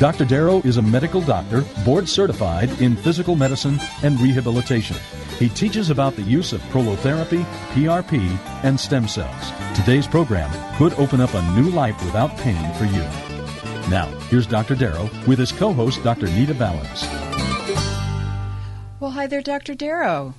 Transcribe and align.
Dr. 0.00 0.24
Darrow 0.24 0.62
is 0.62 0.78
a 0.78 0.82
medical 0.82 1.20
doctor, 1.20 1.60
board 1.84 2.08
certified 2.08 2.70
in 2.80 2.96
physical 2.96 3.36
medicine 3.36 3.78
and 4.02 4.18
rehabilitation. 4.18 4.96
He 5.38 5.50
teaches 5.50 5.90
about 5.90 6.16
the 6.16 6.22
use 6.22 6.54
of 6.54 6.62
prolotherapy, 6.72 7.44
PRP, 7.74 8.18
and 8.64 8.80
stem 8.80 9.06
cells. 9.06 9.52
Today's 9.76 10.06
program 10.06 10.50
could 10.78 10.94
open 10.94 11.20
up 11.20 11.34
a 11.34 11.42
new 11.52 11.68
life 11.68 12.02
without 12.02 12.34
pain 12.38 12.72
for 12.76 12.86
you. 12.86 13.02
Now, 13.90 14.06
here's 14.30 14.46
Dr. 14.46 14.74
Darrow 14.74 15.10
with 15.26 15.38
his 15.38 15.52
co 15.52 15.70
host, 15.70 16.02
Dr. 16.02 16.28
Nita 16.28 16.54
Valens. 16.54 17.06
Well, 19.00 19.10
hi 19.10 19.26
there, 19.26 19.42
Dr. 19.42 19.74
Darrow. 19.74 20.32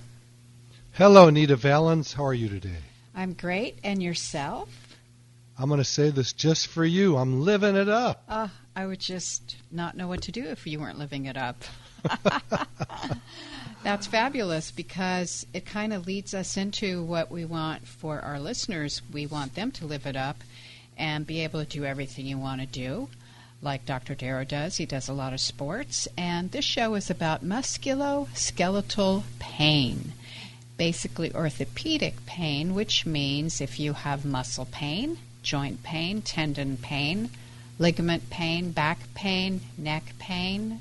Hello, 0.94 1.30
Nita 1.30 1.56
Valens. 1.56 2.14
How 2.14 2.26
are 2.26 2.34
you 2.34 2.50
today? 2.50 2.82
I'm 3.14 3.34
great. 3.34 3.78
And 3.84 4.02
yourself? 4.02 4.98
I'm 5.56 5.68
going 5.68 5.78
to 5.78 5.84
say 5.84 6.10
this 6.10 6.34
just 6.34 6.66
for 6.66 6.84
you. 6.84 7.18
I'm 7.18 7.42
living 7.42 7.76
it 7.76 7.90
up. 7.90 8.24
Uh, 8.28 8.48
I 8.76 8.86
would 8.86 9.00
just 9.00 9.58
not 9.70 9.98
know 9.98 10.08
what 10.08 10.22
to 10.24 10.32
do 10.32 10.46
if 10.46 10.66
you 10.66 10.80
weren't 10.80 11.00
living 11.00 11.26
it 11.26 11.38
up. 11.38 11.64
That's 13.84 14.08
fabulous 14.08 14.72
because 14.72 15.46
it 15.54 15.66
kind 15.66 15.92
of 15.92 16.08
leads 16.08 16.34
us 16.34 16.56
into 16.56 17.04
what 17.04 17.32
we 17.32 17.46
want 17.46 17.88
for 17.88 18.20
our 18.22 18.40
listeners. 18.40 19.02
We 19.12 19.26
want 19.26 19.56
them 19.56 19.72
to 19.72 19.86
live 19.86 20.06
it 20.06 20.16
up 20.16 20.38
and 20.98 21.26
be 21.26 21.42
able 21.44 21.60
to 21.60 21.66
do 21.66 21.84
everything 21.84 22.26
you 22.28 22.38
want 22.38 22.62
to 22.62 22.68
do, 22.68 23.10
like 23.62 23.86
Dr. 23.86 24.14
Darrow 24.16 24.46
does. 24.46 24.78
He 24.78 24.86
does 24.86 25.10
a 25.10 25.14
lot 25.14 25.34
of 25.34 25.40
sports. 25.42 26.08
And 26.16 26.52
this 26.52 26.64
show 26.64 26.94
is 26.96 27.10
about 27.10 27.44
musculoskeletal 27.44 29.24
pain, 29.40 30.14
basically 30.78 31.34
orthopedic 31.34 32.26
pain, 32.26 32.74
which 32.76 33.06
means 33.06 33.60
if 33.60 33.80
you 33.80 33.94
have 33.94 34.24
muscle 34.24 34.68
pain, 34.72 35.18
joint 35.42 35.84
pain, 35.84 36.22
tendon 36.22 36.78
pain, 36.78 37.32
ligament 37.82 38.30
pain, 38.30 38.72
back 38.72 39.00
pain, 39.16 39.60
neck 39.76 40.14
pain, 40.20 40.80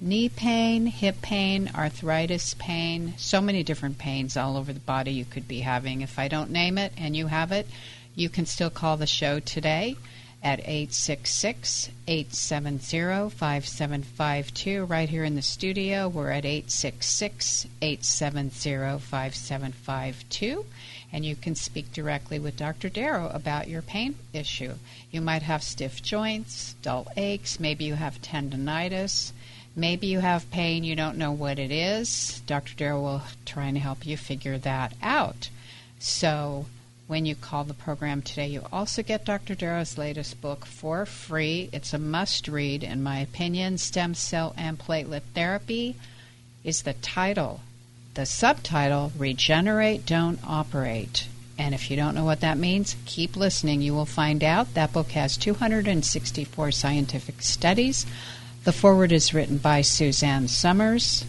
knee 0.00 0.30
pain, 0.30 0.86
hip 0.86 1.20
pain, 1.20 1.70
arthritis 1.74 2.54
pain, 2.54 3.12
so 3.18 3.38
many 3.42 3.62
different 3.62 3.98
pains 3.98 4.34
all 4.34 4.56
over 4.56 4.72
the 4.72 4.80
body 4.80 5.10
you 5.10 5.26
could 5.26 5.46
be 5.46 5.60
having. 5.60 6.00
If 6.00 6.18
I 6.18 6.26
don't 6.26 6.50
name 6.50 6.78
it 6.78 6.94
and 6.96 7.14
you 7.14 7.26
have 7.26 7.52
it, 7.52 7.66
you 8.14 8.30
can 8.30 8.46
still 8.46 8.70
call 8.70 8.96
the 8.96 9.06
show 9.06 9.40
today 9.40 9.96
at 10.42 10.60
866 10.60 11.90
870 12.06 13.28
5752. 13.28 14.84
Right 14.86 15.10
here 15.10 15.24
in 15.24 15.34
the 15.34 15.42
studio, 15.42 16.08
we're 16.08 16.30
at 16.30 16.46
866 16.46 17.66
870 17.82 18.98
5752 19.00 20.64
and 21.12 21.24
you 21.24 21.34
can 21.34 21.54
speak 21.54 21.92
directly 21.92 22.38
with 22.38 22.56
Dr. 22.56 22.88
Darrow 22.88 23.28
about 23.28 23.68
your 23.68 23.82
pain 23.82 24.16
issue. 24.32 24.74
You 25.10 25.20
might 25.20 25.42
have 25.42 25.62
stiff 25.62 26.02
joints, 26.02 26.74
dull 26.82 27.06
aches, 27.16 27.58
maybe 27.58 27.84
you 27.84 27.94
have 27.94 28.20
tendonitis, 28.20 29.32
maybe 29.74 30.06
you 30.06 30.20
have 30.20 30.50
pain, 30.50 30.84
you 30.84 30.94
don't 30.94 31.16
know 31.16 31.32
what 31.32 31.58
it 31.58 31.70
is. 31.70 32.42
Dr. 32.46 32.74
Darrow 32.74 33.00
will 33.00 33.22
try 33.46 33.66
and 33.66 33.78
help 33.78 34.06
you 34.06 34.16
figure 34.16 34.58
that 34.58 34.92
out. 35.02 35.48
So, 35.98 36.66
when 37.06 37.24
you 37.24 37.34
call 37.34 37.64
the 37.64 37.72
program 37.72 38.20
today, 38.20 38.48
you 38.48 38.66
also 38.70 39.02
get 39.02 39.24
Dr. 39.24 39.54
Darrow's 39.54 39.96
latest 39.96 40.42
book 40.42 40.66
for 40.66 41.06
free. 41.06 41.70
It's 41.72 41.94
a 41.94 41.98
must 41.98 42.48
read, 42.48 42.84
in 42.84 43.02
my 43.02 43.20
opinion. 43.20 43.78
Stem 43.78 44.12
Cell 44.12 44.54
and 44.58 44.78
Platelet 44.78 45.22
Therapy 45.34 45.96
is 46.64 46.82
the 46.82 46.92
title 46.92 47.62
the 48.18 48.26
subtitle 48.26 49.12
Regenerate, 49.16 50.04
Don't 50.04 50.40
Operate. 50.44 51.28
And 51.56 51.72
if 51.72 51.88
you 51.88 51.96
don't 51.96 52.16
know 52.16 52.24
what 52.24 52.40
that 52.40 52.58
means, 52.58 52.96
keep 53.06 53.36
listening. 53.36 53.80
You 53.80 53.94
will 53.94 54.06
find 54.06 54.42
out. 54.42 54.74
That 54.74 54.92
book 54.92 55.12
has 55.12 55.36
264 55.36 56.72
scientific 56.72 57.42
studies. 57.42 58.06
The 58.64 58.72
foreword 58.72 59.12
is 59.12 59.32
written 59.32 59.58
by 59.58 59.82
Suzanne 59.82 60.48
Somers. 60.48 61.24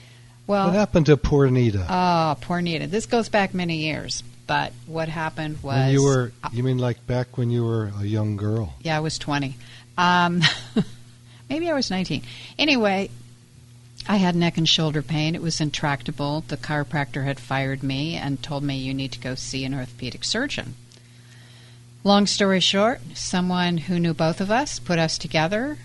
Well, 0.47 0.67
what 0.67 0.75
happened 0.75 1.07
to 1.07 1.17
poor 1.17 1.49
Nita? 1.49 1.87
Oh, 1.89 2.37
poor 2.41 2.61
Nita. 2.61 2.87
This 2.87 3.07
goes 3.07 3.29
back 3.29 3.55
many 3.55 3.77
years, 3.77 4.23
but 4.49 4.73
what 4.87 5.09
happened 5.09 5.63
was 5.63 5.77
when 5.77 5.93
you 5.93 6.03
were. 6.03 6.33
You 6.53 6.65
mean 6.65 6.79
like 6.79 7.07
back 7.07 7.37
when 7.39 7.51
you 7.51 7.65
were 7.65 7.93
a 8.01 8.05
young 8.05 8.37
girl? 8.37 8.75
Yeah, 8.83 8.97
I 8.97 9.01
was 9.01 9.19
twenty. 9.19 9.57
Um, 9.97 10.43
maybe 11.51 11.71
I 11.71 11.75
was 11.75 11.91
nineteen. 11.91 12.23
Anyway, 12.59 13.11
I 14.09 14.17
had 14.17 14.35
neck 14.35 14.57
and 14.57 14.69
shoulder 14.69 15.03
pain. 15.03 15.35
It 15.35 15.43
was 15.43 15.61
intractable. 15.61 16.41
The 16.49 16.57
chiropractor 16.57 17.25
had 17.25 17.39
fired 17.39 17.83
me 17.83 18.17
and 18.17 18.43
told 18.43 18.65
me 18.65 18.79
you 18.79 18.95
need 18.95 19.13
to 19.13 19.21
go 19.21 19.35
see 19.37 19.65
an 19.65 19.75
orthopedic 19.75 20.25
surgeon. 20.25 20.75
Long 22.03 22.27
story 22.27 22.61
short, 22.61 23.01
someone 23.15 23.77
who 23.77 24.01
knew 24.01 24.15
both 24.15 24.41
of 24.41 24.51
us 24.51 24.79
put 24.79 24.99
us 24.99 25.19
together, 25.19 25.77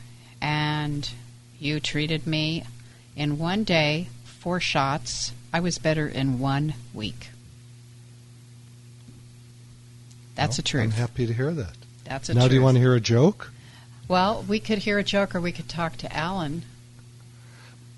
and 0.42 1.10
you 1.60 1.82
treated 1.82 2.26
me 2.26 2.64
in 3.16 3.38
one 3.38 3.66
day, 3.66 4.08
four 4.24 4.62
shots. 4.62 5.34
I 5.52 5.60
was 5.60 5.78
better 5.78 6.08
in 6.08 6.40
one 6.40 6.76
week. 6.94 7.30
That's 10.36 10.52
well, 10.52 10.56
the 10.58 10.62
truth. 10.64 10.84
I'm 10.84 10.92
happy 10.92 11.28
to 11.28 11.34
hear 11.34 11.52
that. 11.52 11.76
That's 12.06 12.30
a 12.30 12.34
now, 12.34 12.42
truth. 12.42 12.50
do 12.50 12.56
you 12.56 12.62
want 12.62 12.76
to 12.76 12.82
hear 12.82 12.96
a 12.96 13.00
joke? 13.00 13.52
Well, 14.08 14.44
we 14.48 14.60
could 14.60 14.80
hear 14.80 15.00
a 15.00 15.04
joke, 15.04 15.36
or 15.36 15.42
we 15.42 15.52
could 15.52 15.70
talk 15.70 15.98
to 15.98 16.16
Alan. 16.16 16.64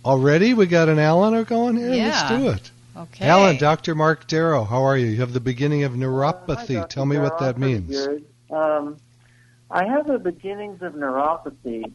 Already, 0.04 0.54
we 0.54 0.68
got 0.68 0.88
an 0.88 1.00
Alan 1.00 1.44
going 1.46 1.78
here. 1.78 1.94
Yeah. 1.94 2.10
Let's 2.10 2.30
do 2.30 2.50
it. 2.50 2.72
Okay. 2.98 3.28
Alan, 3.28 3.58
Dr. 3.58 3.96
Mark 3.96 4.28
Darrow, 4.28 4.64
how 4.64 4.84
are 4.84 4.96
you? 4.96 5.08
You 5.08 5.18
have 5.18 5.34
the 5.34 5.40
beginning 5.40 5.84
of 5.84 5.94
neuropathy. 5.94 6.78
Uh, 6.78 6.82
hi, 6.82 6.88
Tell 6.88 7.06
me 7.06 7.18
what 7.18 7.40
that 7.40 7.58
means. 7.58 8.08
Um, 8.50 8.98
I 9.70 9.86
have 9.86 10.08
the 10.08 10.20
beginnings 10.20 10.82
of 10.82 10.94
neuropathy, 10.94 11.92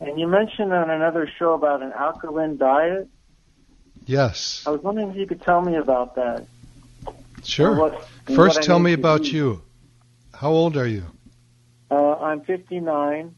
and 0.00 0.18
you 0.18 0.26
mentioned 0.26 0.72
on 0.72 0.90
another 0.90 1.30
show 1.38 1.52
about 1.52 1.82
an 1.82 1.92
alkaline 1.92 2.56
diet. 2.56 3.08
Yes, 4.06 4.64
I 4.66 4.70
was 4.70 4.80
wondering 4.82 5.10
if 5.10 5.16
you 5.16 5.26
could 5.26 5.42
tell 5.42 5.60
me 5.60 5.76
about 5.76 6.16
that. 6.16 6.46
Sure. 7.46 7.74
What- 7.76 8.06
First, 8.34 8.62
tell 8.64 8.78
me 8.80 8.92
about 8.92 9.24
you. 9.30 9.62
How 10.34 10.50
old 10.50 10.76
are 10.76 10.86
you? 10.86 11.04
Uh, 11.90 12.14
I'm 12.16 12.40
59, 12.40 13.34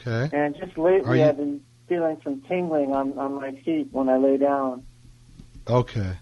Okay. 0.00 0.36
and 0.36 0.54
just 0.56 0.78
lately 0.78 1.18
you- 1.18 1.24
I've 1.26 1.36
been 1.36 1.60
feeling 1.88 2.16
some 2.22 2.40
tingling 2.42 2.92
on, 2.92 3.18
on 3.18 3.34
my 3.34 3.52
feet 3.64 3.88
when 3.90 4.08
I 4.08 4.16
lay 4.18 4.36
down. 4.36 4.84
Okay. 5.68 6.12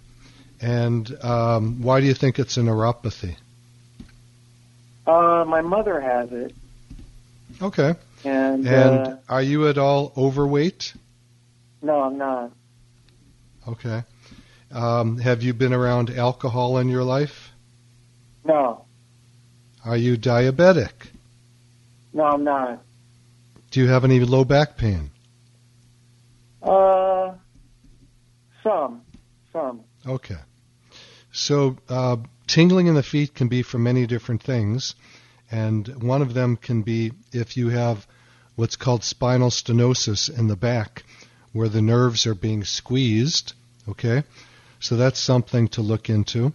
And 0.63 1.23
um, 1.25 1.83
why 1.83 2.01
do 2.01 2.07
you 2.07 2.15
think 2.15 2.39
it's 2.39 2.57
a 2.57 2.61
neuropathy? 2.61 3.37
Uh, 5.07 5.45
my 5.47 5.61
mother 5.61 6.01
has 6.01 6.31
it, 6.33 6.55
Okay. 7.63 7.95
and, 8.25 8.67
And 8.67 8.99
uh, 9.07 9.17
are 9.29 9.43
you 9.43 9.69
at 9.69 9.77
all 9.79 10.13
overweight? 10.17 10.95
no, 11.83 12.03
I'm 12.03 12.17
not. 12.19 12.53
Okay. 13.69 14.03
Um, 14.71 15.19
have 15.19 15.43
you 15.43 15.53
been 15.53 15.73
around 15.73 16.11
alcohol 16.11 16.79
in 16.79 16.89
your 16.89 17.03
life? 17.05 17.51
No, 18.45 18.85
Are 19.85 19.97
you 19.97 20.17
diabetic? 20.17 20.93
no, 22.13 22.25
I'm 22.25 22.45
not. 22.45 22.83
Do 23.71 23.81
you 23.81 23.89
have 23.89 24.05
any 24.05 24.21
low 24.21 24.45
back 24.45 24.77
pain? 24.77 25.11
Uh, 26.63 27.33
some, 28.63 29.03
some. 29.53 29.81
Okay. 30.07 30.39
So, 31.33 31.77
uh, 31.89 32.17
tingling 32.47 32.87
in 32.89 32.95
the 32.95 33.03
feet 33.03 33.35
can 33.35 33.49
be 33.49 33.63
from 33.63 33.83
many 33.85 34.07
different 34.07 34.43
things, 34.43 34.95
and 35.51 35.87
one 36.03 36.23
of 36.23 36.35
them 36.35 36.57
can 36.57 36.83
be 36.83 37.13
if 37.33 37.57
you 37.57 37.69
have 37.69 38.07
what's 38.57 38.77
called 38.77 39.05
spinal 39.05 39.51
stenosis 39.51 40.29
in 40.37 40.49
the 40.49 40.57
back, 40.57 41.05
where 41.53 41.69
the 41.69 41.83
nerves 41.83 42.27
are 42.27 42.35
being 42.35 42.65
squeezed. 42.65 43.53
Okay, 43.89 44.25
so 44.81 44.97
that's 44.97 45.21
something 45.21 45.69
to 45.69 45.83
look 45.83 46.09
into, 46.09 46.53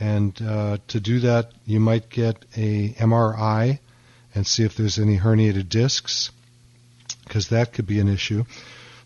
and 0.00 0.40
uh, 0.42 0.78
to 0.88 1.00
do 1.00 1.20
that, 1.20 1.52
you 1.66 1.78
might 1.80 2.08
get 2.08 2.44
a 2.56 2.94
MRI 2.94 3.78
and 4.34 4.46
see 4.46 4.64
if 4.64 4.76
there's 4.76 4.98
any 4.98 5.18
herniated 5.18 5.68
discs, 5.68 6.30
because 7.24 7.48
that 7.48 7.72
could 7.72 7.86
be 7.86 8.00
an 8.00 8.08
issue. 8.08 8.44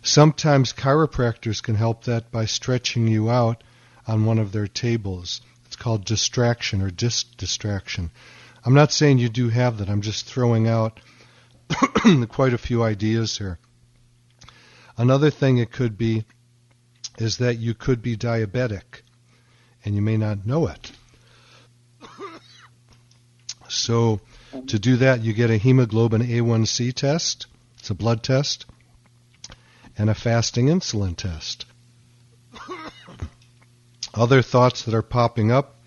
Sometimes 0.01 0.73
chiropractors 0.73 1.61
can 1.61 1.75
help 1.75 2.05
that 2.05 2.31
by 2.31 2.45
stretching 2.45 3.07
you 3.07 3.29
out 3.29 3.63
on 4.07 4.25
one 4.25 4.39
of 4.39 4.51
their 4.51 4.67
tables. 4.67 5.41
It's 5.65 5.75
called 5.75 6.05
distraction 6.05 6.81
or 6.81 6.89
disc 6.89 7.35
distraction. 7.37 8.11
I'm 8.65 8.73
not 8.73 8.91
saying 8.91 9.17
you 9.17 9.29
do 9.29 9.49
have 9.49 9.77
that. 9.77 9.89
I'm 9.89 10.01
just 10.01 10.25
throwing 10.25 10.67
out 10.67 10.99
quite 12.29 12.53
a 12.53 12.57
few 12.57 12.83
ideas 12.83 13.37
here. 13.37 13.59
Another 14.97 15.29
thing 15.29 15.57
it 15.57 15.71
could 15.71 15.97
be 15.97 16.25
is 17.17 17.37
that 17.37 17.59
you 17.59 17.73
could 17.73 18.01
be 18.01 18.17
diabetic 18.17 19.01
and 19.85 19.95
you 19.95 20.01
may 20.01 20.17
not 20.17 20.45
know 20.45 20.67
it. 20.67 20.91
So 23.67 24.21
to 24.67 24.79
do 24.79 24.97
that, 24.97 25.21
you 25.21 25.33
get 25.33 25.49
a 25.49 25.57
hemoglobin 25.57 26.21
A1C 26.21 26.93
test. 26.93 27.47
It's 27.79 27.89
a 27.89 27.95
blood 27.95 28.23
test 28.23 28.65
and 29.97 30.09
a 30.09 30.15
fasting 30.15 30.67
insulin 30.67 31.15
test. 31.15 31.65
Other 34.13 34.43
thoughts 34.43 34.83
that 34.83 34.93
are 34.93 35.01
popping 35.01 35.51
up 35.51 35.79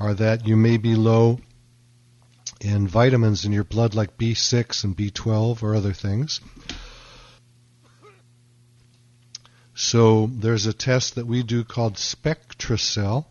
are 0.00 0.14
that 0.14 0.46
you 0.46 0.56
may 0.56 0.78
be 0.78 0.94
low 0.94 1.38
in 2.60 2.88
vitamins 2.88 3.44
in 3.44 3.52
your 3.52 3.64
blood 3.64 3.94
like 3.94 4.16
B6 4.16 4.84
and 4.84 4.96
B12 4.96 5.62
or 5.62 5.74
other 5.74 5.92
things. 5.92 6.40
So 9.80 10.26
there's 10.26 10.66
a 10.66 10.72
test 10.72 11.14
that 11.14 11.28
we 11.28 11.44
do 11.44 11.62
called 11.62 11.94
SpectraCell, 11.94 13.26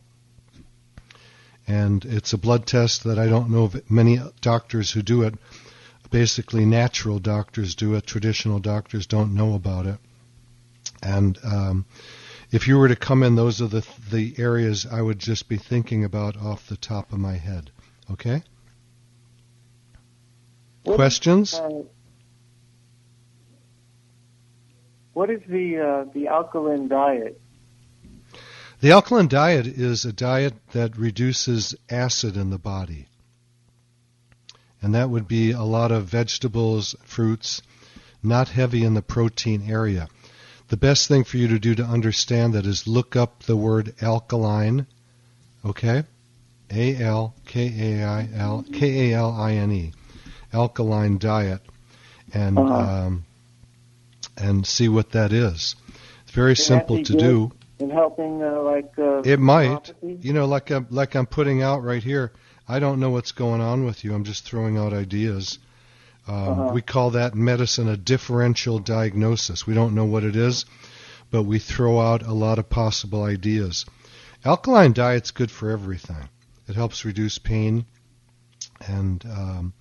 and 1.68 2.06
it's 2.06 2.32
a 2.32 2.38
blood 2.38 2.66
test 2.66 3.04
that 3.04 3.20
I 3.20 3.28
don't 3.28 3.50
know 3.50 3.66
of 3.66 3.92
many 3.92 4.22
doctors 4.40 4.90
who 4.90 5.02
do 5.02 5.24
it. 5.24 5.34
Basically, 6.10 6.66
natural 6.66 7.20
doctors 7.20 7.76
do 7.76 7.96
it. 7.96 8.08
Traditional 8.08 8.60
doctors 8.60 9.08
don't 9.08 9.36
know 9.36 9.56
about 9.56 9.88
it. 9.88 9.98
And 11.04 11.38
um, 11.44 11.86
if 12.50 12.66
you 12.66 12.78
were 12.78 12.88
to 12.88 12.96
come 12.96 13.24
in, 13.24 13.36
those 13.36 13.62
are 13.62 13.68
the 13.68 13.86
the 14.10 14.34
areas 14.38 14.88
I 14.90 15.02
would 15.02 15.20
just 15.20 15.50
be 15.50 15.58
thinking 15.58 16.06
about 16.06 16.38
off 16.38 16.68
the 16.68 16.78
top 16.78 17.12
of 17.12 17.20
my 17.20 17.36
head. 17.36 17.72
Okay. 18.10 18.42
What 20.84 20.96
Questions? 20.96 21.60
What 25.18 25.32
is 25.32 25.42
the 25.50 25.80
uh, 25.80 26.12
the 26.14 26.28
alkaline 26.28 26.88
diet? 26.88 27.42
The 28.82 28.92
alkaline 28.92 29.28
diet 29.28 29.66
is 29.66 30.06
a 30.06 30.14
diet 30.14 30.54
that 30.74 30.96
reduces 30.96 31.74
acid 31.90 32.38
in 32.38 32.52
the 32.52 32.60
body. 32.60 33.08
And 34.80 34.94
that 34.94 35.10
would 35.10 35.28
be 35.28 35.50
a 35.54 35.64
lot 35.64 35.92
of 35.92 36.06
vegetables, 36.06 36.96
fruits, 37.04 37.64
not 38.22 38.50
heavy 38.50 38.84
in 38.84 38.94
the 38.94 39.02
protein 39.02 39.68
area. 39.68 40.08
The 40.68 40.78
best 40.78 41.08
thing 41.08 41.24
for 41.24 41.38
you 41.38 41.48
to 41.48 41.58
do 41.58 41.74
to 41.74 41.84
understand 41.84 42.54
that 42.54 42.68
is 42.68 42.86
look 42.88 43.16
up 43.16 43.42
the 43.42 43.58
word 43.58 43.96
alkaline, 44.00 44.86
okay? 45.66 46.04
A 46.70 46.96
L 47.02 47.34
K 47.48 47.74
A 47.88 48.06
I 48.06 48.30
L 48.36 48.64
K 48.72 49.12
A 49.12 49.18
L 49.18 49.32
I 49.32 49.54
N 49.54 49.72
E, 49.72 49.94
alkaline 50.54 51.18
diet, 51.18 51.62
and 52.36 52.60
Uh-huh. 52.60 52.76
um, 52.76 53.26
and 54.38 54.66
see 54.66 54.88
what 54.88 55.12
that 55.12 55.34
is. 55.34 55.76
It's 56.24 56.32
very 56.32 56.56
Can 56.56 56.64
simple 56.64 57.04
to 57.04 57.14
do. 57.14 57.52
In 57.80 57.90
helping, 57.90 58.42
uh, 58.42 58.62
like 58.62 58.92
uh, 58.98 59.22
It 59.22 59.40
might. 59.40 59.94
You 60.02 60.34
know, 60.34 60.46
like 60.46 60.72
I'm 60.72 60.88
like 60.90 61.16
I'm 61.16 61.26
putting 61.28 61.62
out 61.62 61.84
right 61.84 62.04
here. 62.04 62.32
I 62.68 62.80
don't 62.80 63.00
know 63.00 63.12
what's 63.12 63.32
going 63.32 63.62
on 63.62 63.86
with 63.86 64.04
you. 64.04 64.14
I'm 64.14 64.24
just 64.24 64.44
throwing 64.44 64.78
out 64.78 64.94
ideas. 64.94 65.60
Um, 66.28 66.36
Uh-huh. 66.36 66.72
We 66.74 66.82
call 66.82 67.12
that 67.12 67.34
in 67.36 67.44
medicine 67.44 67.88
a 67.88 67.96
differential 67.98 68.80
diagnosis. 68.80 69.66
We 69.66 69.74
don't 69.74 69.96
know 69.96 70.06
what 70.06 70.24
it 70.24 70.36
is, 70.36 70.66
but 71.32 71.44
we 71.44 71.60
throw 71.60 72.00
out 72.02 72.24
a 72.24 72.34
lot 72.34 72.60
of 72.60 72.70
possible 72.70 73.24
ideas. 73.24 73.86
Alkaline 74.44 74.94
diet's 74.94 75.32
good 75.32 75.52
for 75.52 75.70
everything. 75.72 76.30
It 76.68 76.76
helps 76.76 77.06
reduce 77.06 77.38
pain, 77.38 77.86
and 78.86 79.24
um, 79.26 79.74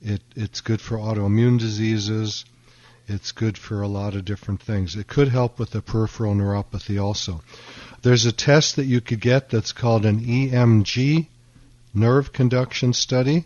it 0.00 0.22
it's 0.36 0.60
good 0.60 0.80
for 0.80 0.96
autoimmune 0.98 1.58
diseases. 1.58 2.44
It's 3.06 3.32
good 3.32 3.58
for 3.58 3.82
a 3.82 3.88
lot 3.88 4.14
of 4.14 4.24
different 4.24 4.62
things. 4.62 4.96
It 4.96 5.08
could 5.08 5.28
help 5.28 5.58
with 5.58 5.72
the 5.72 5.82
peripheral 5.82 6.34
neuropathy 6.34 7.02
also. 7.02 7.42
There's 8.00 8.24
a 8.24 8.32
test 8.32 8.76
that 8.76 8.86
you 8.86 9.02
could 9.02 9.20
get 9.20 9.50
that's 9.50 9.72
called 9.72 10.06
an 10.06 10.20
EMG, 10.20 11.26
nerve 11.92 12.32
conduction 12.32 12.94
study. 12.94 13.44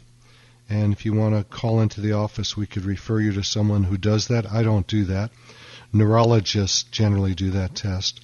And 0.69 0.93
if 0.93 1.05
you 1.05 1.12
want 1.12 1.34
to 1.34 1.43
call 1.43 1.81
into 1.81 2.00
the 2.00 2.12
office, 2.12 2.56
we 2.56 2.66
could 2.66 2.84
refer 2.84 3.19
you 3.19 3.32
to 3.32 3.43
someone 3.43 3.82
who 3.84 3.96
does 3.96 4.28
that. 4.28 4.49
I 4.50 4.62
don't 4.62 4.87
do 4.87 5.05
that. 5.06 5.32
Neurologists 5.93 6.84
generally 6.84 7.34
do 7.34 7.50
that 7.50 7.75
test. 7.75 8.20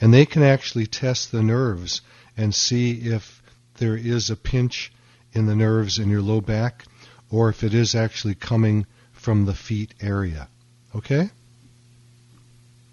And 0.00 0.14
they 0.14 0.24
can 0.24 0.42
actually 0.42 0.86
test 0.86 1.30
the 1.30 1.42
nerves 1.42 2.00
and 2.38 2.54
see 2.54 2.92
if 2.92 3.42
there 3.76 3.96
is 3.96 4.30
a 4.30 4.36
pinch 4.36 4.92
in 5.34 5.44
the 5.44 5.56
nerves 5.56 5.98
in 5.98 6.08
your 6.08 6.22
low 6.22 6.40
back 6.40 6.84
or 7.30 7.50
if 7.50 7.62
it 7.62 7.74
is 7.74 7.94
actually 7.94 8.34
coming 8.34 8.86
from 9.12 9.44
the 9.44 9.54
feet 9.54 9.92
area. 10.00 10.48
Okay? 10.94 11.30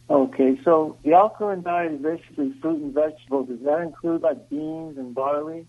Okay, 0.10 0.60
so 0.64 0.98
the 1.04 1.14
alkaline 1.14 1.64
diet 1.64 1.94
is 1.94 2.02
basically 2.02 2.54
fruit 2.62 2.82
and 2.82 2.94
vegetables. 2.94 3.50
Does 3.50 3.60
that 3.62 3.82
include 3.82 4.22
like 4.22 4.50
beans 4.50 4.98
and 4.98 5.14
barley? 5.14 5.68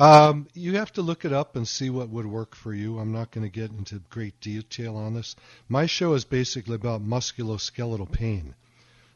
Um, 0.00 0.48
you 0.54 0.78
have 0.78 0.92
to 0.94 1.02
look 1.02 1.26
it 1.26 1.32
up 1.32 1.56
and 1.56 1.68
see 1.68 1.90
what 1.90 2.08
would 2.08 2.26
work 2.26 2.56
for 2.56 2.72
you. 2.72 2.98
I'm 2.98 3.12
not 3.12 3.30
going 3.30 3.44
to 3.44 3.52
get 3.52 3.70
into 3.70 4.00
great 4.08 4.40
detail 4.40 4.96
on 4.96 5.12
this. 5.12 5.36
My 5.68 5.84
show 5.84 6.14
is 6.14 6.24
basically 6.24 6.74
about 6.74 7.06
musculoskeletal 7.06 8.10
pain. 8.10 8.54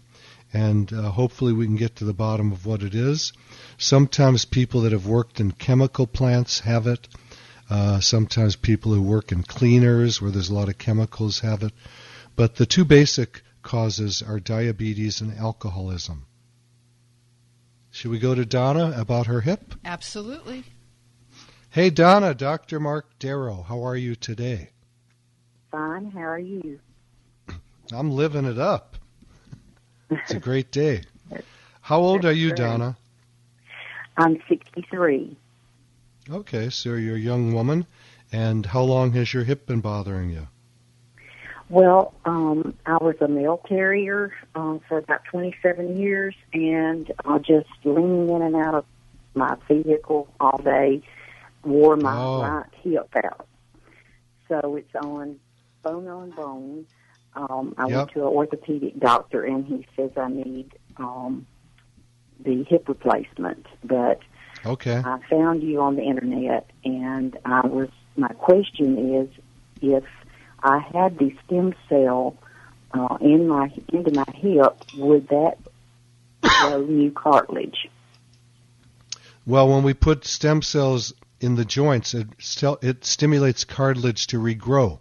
and 0.54 0.92
uh, 0.92 1.12
hopefully 1.12 1.54
we 1.54 1.66
can 1.66 1.76
get 1.76 1.96
to 1.98 2.06
the 2.06 2.14
bottom 2.14 2.52
of 2.52 2.66
what 2.66 2.84
it 2.84 2.96
is. 2.96 3.34
Sometimes 3.78 4.46
people 4.46 4.82
that 4.82 4.92
have 4.92 5.08
worked 5.08 5.40
in 5.40 5.52
chemical 5.52 6.08
plants 6.08 6.62
have 6.62 6.88
it. 6.88 7.08
Uh, 7.70 8.00
sometimes 8.00 8.56
people 8.56 8.94
who 8.94 9.02
work 9.02 9.32
in 9.32 9.44
cleaners 9.44 10.22
where 10.22 10.32
there's 10.32 10.50
a 10.50 10.54
lot 10.54 10.70
of 10.70 10.78
chemicals 10.78 11.40
have 11.42 11.64
it. 11.64 11.74
But 12.36 12.56
the 12.56 12.66
two 12.66 12.86
basic 12.86 13.44
causes 13.62 14.22
are 14.22 14.40
diabetes 14.40 15.22
and 15.22 15.38
alcoholism. 15.38 16.26
Should 17.92 18.12
we 18.12 18.20
go 18.20 18.34
to 18.34 18.46
Donna 18.46 18.94
about 18.96 19.28
her 19.28 19.42
hip? 19.42 19.76
Absolutely. 19.84 20.64
Hey, 21.70 21.90
Donna, 21.90 22.34
Dr. 22.34 22.80
Mark 22.80 23.20
Darrow, 23.20 23.64
how 23.68 23.84
are 23.84 23.96
you 23.96 24.16
today? 24.16 24.70
Fine. 25.72 26.12
How 26.12 26.22
are 26.22 26.40
you? 26.40 26.80
I'm 27.92 28.12
living 28.12 28.46
it 28.46 28.58
up. 28.58 28.98
It's 30.10 30.32
a 30.32 30.40
great 30.40 30.72
day. 30.72 31.04
How 31.82 32.00
old 32.00 32.26
are 32.26 32.32
you, 32.32 32.50
great. 32.50 32.58
Donna? 32.58 32.98
I'm 34.18 34.42
63. 34.48 35.36
Okay, 36.32 36.70
so 36.70 36.94
you're 36.94 37.16
a 37.16 37.20
young 37.20 37.54
woman. 37.54 37.88
And 38.32 38.66
how 38.68 38.84
long 38.84 39.14
has 39.14 39.34
your 39.34 39.44
hip 39.44 39.66
been 39.66 39.80
bothering 39.82 40.30
you? 40.30 40.48
Well, 41.70 42.14
um, 42.26 42.76
I 42.86 42.98
was 43.02 43.16
a 43.22 43.28
mail 43.28 43.58
carrier 43.68 44.34
um, 44.56 44.82
for 44.88 44.98
about 45.00 45.22
27 45.32 45.98
years, 45.98 46.36
and 46.54 47.12
I 47.26 47.38
just 47.40 47.70
leaning 47.84 48.30
in 48.30 48.42
and 48.42 48.56
out 48.56 48.76
of 48.76 48.86
my 49.36 49.56
vehicle 49.68 50.28
all 50.40 50.60
day 50.64 51.02
wore 51.64 51.96
my 51.96 52.16
Oh. 52.16 52.42
right 52.42 52.66
hip 52.82 53.10
out. 53.24 53.48
So 54.48 54.76
it's 54.76 54.94
on 54.96 55.40
bone 55.84 56.08
on 56.08 56.32
bone. 56.32 56.86
Um, 57.36 57.76
I 57.78 57.86
Yep. 57.88 57.98
went 57.98 58.12
to 58.14 58.20
an 58.22 58.28
orthopedic 58.28 59.00
doctor, 59.00 59.44
and 59.44 59.66
he 59.66 59.86
says 59.96 60.12
I 60.18 60.30
need 60.30 60.72
um, 60.98 61.46
the 62.44 62.64
hip 62.64 62.88
replacement, 62.90 63.66
but 63.84 64.20
Okay. 64.66 65.02
I 65.04 65.20
found 65.30 65.64
you 65.64 65.82
on 65.82 65.96
the 65.96 66.04
internet, 66.04 66.70
and 66.84 67.38
I 67.46 67.66
was. 67.66 67.90
My 68.16 68.30
question 68.30 69.16
is, 69.16 69.30
if 69.82 70.04
I 70.62 70.80
had 70.80 71.18
the 71.18 71.34
stem 71.46 71.74
cell 71.88 72.36
uh, 72.94 73.18
in 73.22 73.48
my 73.48 73.72
into 73.94 74.12
my 74.12 74.26
hip, 74.36 74.76
would 74.98 75.30
that 75.30 75.58
grow 76.42 76.82
new 76.82 77.12
cartilage? 77.12 77.90
Well, 79.46 79.70
when 79.70 79.84
we 79.84 79.94
put 79.94 80.26
stem 80.26 80.62
cells 80.62 81.14
in 81.40 81.56
the 81.56 81.66
joints, 81.66 82.14
it, 82.14 82.28
stel- 82.40 82.80
it 82.82 83.06
stimulates 83.06 83.64
cartilage 83.64 84.28
to 84.28 84.38
regrow. 84.38 85.00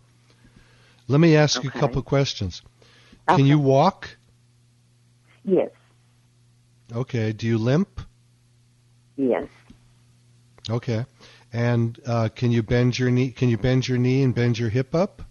Let 1.08 1.20
me 1.20 1.36
ask 1.36 1.62
you 1.62 1.70
a 1.70 1.72
couple 1.72 1.98
of 1.98 2.04
questions. 2.04 2.62
Can 3.26 3.40
Okay. 3.40 3.42
you 3.44 3.58
walk? 3.58 4.16
Yes, 5.44 5.70
Okay. 6.94 7.32
Do 7.32 7.46
you 7.46 7.58
limp? 7.58 8.00
Yes, 9.18 9.46
Okay. 10.70 11.04
And 11.52 11.98
uh, 12.06 12.28
can 12.34 12.50
you 12.52 12.62
bend 12.62 12.98
your 12.98 13.10
knee? 13.10 13.30
Can 13.30 13.48
you 13.48 13.56
bend 13.58 13.88
your 13.88 13.96
knee 13.98 14.22
and 14.22 14.34
bend 14.34 14.58
your 14.58 14.68
hip 14.70 14.94
up? 14.94 15.22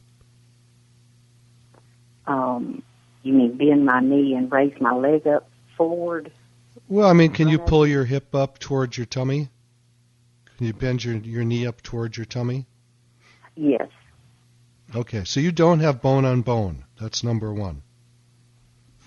um, 2.25 2.83
you 3.23 3.33
mean 3.33 3.57
bend 3.57 3.85
my 3.85 3.99
knee 4.01 4.33
and 4.35 4.51
raise 4.51 4.73
my 4.81 4.93
leg 4.93 5.25
up 5.27 5.49
forward? 5.77 6.31
Well, 6.89 7.07
I 7.07 7.13
mean, 7.13 7.31
can 7.31 7.47
you 7.47 7.59
pull 7.59 7.85
your 7.87 8.05
hip 8.05 8.33
up 8.35 8.59
towards 8.59 8.97
your 8.97 9.05
tummy? 9.05 9.49
Can 10.57 10.67
you 10.67 10.73
bend 10.73 11.03
your 11.03 11.15
your 11.15 11.43
knee 11.43 11.65
up 11.67 11.81
towards 11.81 12.17
your 12.17 12.25
tummy? 12.25 12.65
Yes, 13.55 13.89
Okay, 14.95 15.23
so 15.25 15.39
you 15.39 15.51
don't 15.51 15.79
have 15.81 16.01
bone 16.01 16.25
on 16.25 16.41
bone. 16.41 16.85
That's 16.99 17.23
number 17.23 17.53
one. 17.53 17.83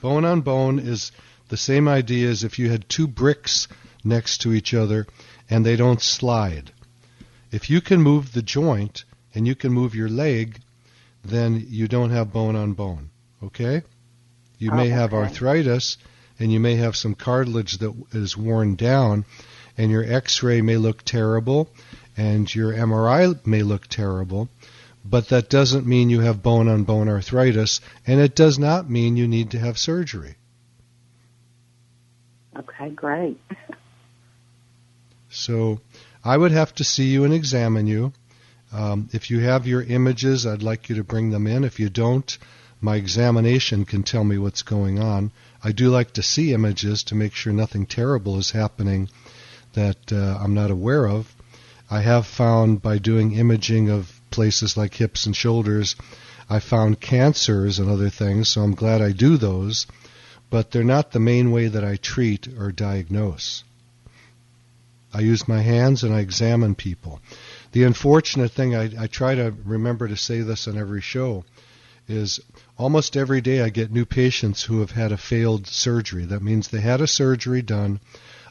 Bone 0.02 0.24
on 0.24 0.42
bone 0.42 0.78
is 0.78 1.12
the 1.48 1.56
same 1.56 1.88
idea 1.88 2.28
as 2.28 2.44
if 2.44 2.58
you 2.58 2.70
had 2.70 2.88
two 2.88 3.06
bricks 3.08 3.66
next 4.04 4.38
to 4.38 4.52
each 4.52 4.74
other 4.74 5.06
and 5.48 5.64
they 5.64 5.76
don't 5.76 6.00
slide. 6.00 6.72
If 7.50 7.70
you 7.70 7.80
can 7.80 8.02
move 8.02 8.32
the 8.32 8.42
joint 8.42 9.04
and 9.34 9.46
you 9.46 9.54
can 9.54 9.72
move 9.72 9.94
your 9.94 10.08
leg, 10.08 10.60
then 11.24 11.64
you 11.68 11.88
don't 11.88 12.10
have 12.10 12.32
bone 12.32 12.56
on 12.56 12.72
bone. 12.72 13.10
Okay? 13.42 13.82
You 14.58 14.70
oh, 14.72 14.76
may 14.76 14.92
Oh, 14.92 14.94
have 14.94 15.12
okay. 15.12 15.22
arthritis 15.22 15.96
and 16.38 16.52
you 16.52 16.60
may 16.60 16.76
have 16.76 16.96
some 16.96 17.14
cartilage 17.14 17.78
that 17.78 17.94
is 18.12 18.36
worn 18.36 18.76
down 18.76 19.24
and 19.76 19.90
your 19.90 20.04
x-ray 20.04 20.60
may 20.60 20.76
look 20.76 21.04
terrible 21.04 21.70
and 22.16 22.52
your 22.54 22.72
MRI 22.72 23.44
may 23.46 23.62
look 23.62 23.86
terrible 23.86 24.48
but 25.04 25.28
that 25.28 25.48
doesn't 25.48 25.86
mean 25.86 26.10
you 26.10 26.20
have 26.20 26.42
bone 26.42 26.68
on 26.68 26.84
bone 26.84 27.08
arthritis, 27.08 27.80
and 28.06 28.20
it 28.20 28.34
does 28.34 28.58
not 28.58 28.90
mean 28.90 29.16
you 29.16 29.26
need 29.26 29.50
to 29.50 29.58
have 29.58 29.78
surgery. 29.78 30.36
okay, 32.56 32.90
great. 32.90 33.40
So 35.30 35.80
I 36.24 36.36
would 36.36 36.52
have 36.52 36.74
to 36.74 36.84
see 36.84 37.08
you 37.08 37.24
and 37.24 37.32
examine 37.32 37.86
you. 37.86 38.12
Um, 38.72 39.08
if 39.12 39.30
you 39.30 39.40
have 39.40 39.66
your 39.66 39.82
images, 39.82 40.46
I'd 40.46 40.62
like 40.62 40.88
you 40.88 40.96
to 40.96 41.04
bring 41.04 41.30
them 41.30 41.46
in. 41.46 41.64
If 41.64 41.80
you 41.80 41.88
don't, 41.88 42.36
my 42.80 42.96
examination 42.96 43.84
can 43.84 44.02
tell 44.02 44.24
me 44.24 44.38
what's 44.38 44.62
going 44.62 44.98
on. 44.98 45.32
I 45.62 45.72
do 45.72 45.90
like 45.90 46.12
to 46.12 46.22
see 46.22 46.52
images 46.52 47.02
to 47.04 47.14
make 47.14 47.34
sure 47.34 47.52
nothing 47.52 47.86
terrible 47.86 48.38
is 48.38 48.52
happening 48.52 49.08
that 49.72 50.12
uh, 50.12 50.38
I'm 50.40 50.54
not 50.54 50.70
aware 50.70 51.08
of. 51.08 51.34
I 51.90 52.00
have 52.00 52.26
found 52.26 52.82
by 52.82 52.98
doing 52.98 53.32
imaging 53.32 53.90
of 53.90 54.20
places 54.30 54.76
like 54.76 54.94
hips 54.94 55.26
and 55.26 55.36
shoulders, 55.36 55.96
I 56.48 56.58
found 56.58 57.00
cancers 57.00 57.78
and 57.78 57.88
other 57.88 58.10
things, 58.10 58.48
so 58.48 58.62
I'm 58.62 58.74
glad 58.74 59.00
I 59.00 59.12
do 59.12 59.36
those, 59.36 59.86
but 60.50 60.70
they're 60.70 60.82
not 60.82 61.12
the 61.12 61.20
main 61.20 61.52
way 61.52 61.68
that 61.68 61.84
I 61.84 61.96
treat 61.96 62.48
or 62.58 62.72
diagnose. 62.72 63.62
I 65.12 65.20
use 65.20 65.48
my 65.48 65.60
hands 65.60 66.04
and 66.04 66.14
I 66.14 66.20
examine 66.20 66.74
people. 66.74 67.20
The 67.72 67.84
unfortunate 67.84 68.52
thing, 68.52 68.74
I, 68.74 68.90
I 68.98 69.06
try 69.06 69.34
to 69.34 69.54
remember 69.64 70.08
to 70.08 70.16
say 70.16 70.40
this 70.40 70.68
on 70.68 70.78
every 70.78 71.00
show, 71.00 71.44
is 72.08 72.40
almost 72.76 73.16
every 73.16 73.40
day 73.40 73.60
I 73.60 73.68
get 73.68 73.92
new 73.92 74.04
patients 74.04 74.64
who 74.64 74.80
have 74.80 74.90
had 74.92 75.12
a 75.12 75.16
failed 75.16 75.66
surgery. 75.66 76.24
That 76.24 76.42
means 76.42 76.68
they 76.68 76.80
had 76.80 77.00
a 77.00 77.06
surgery 77.06 77.62
done, 77.62 78.00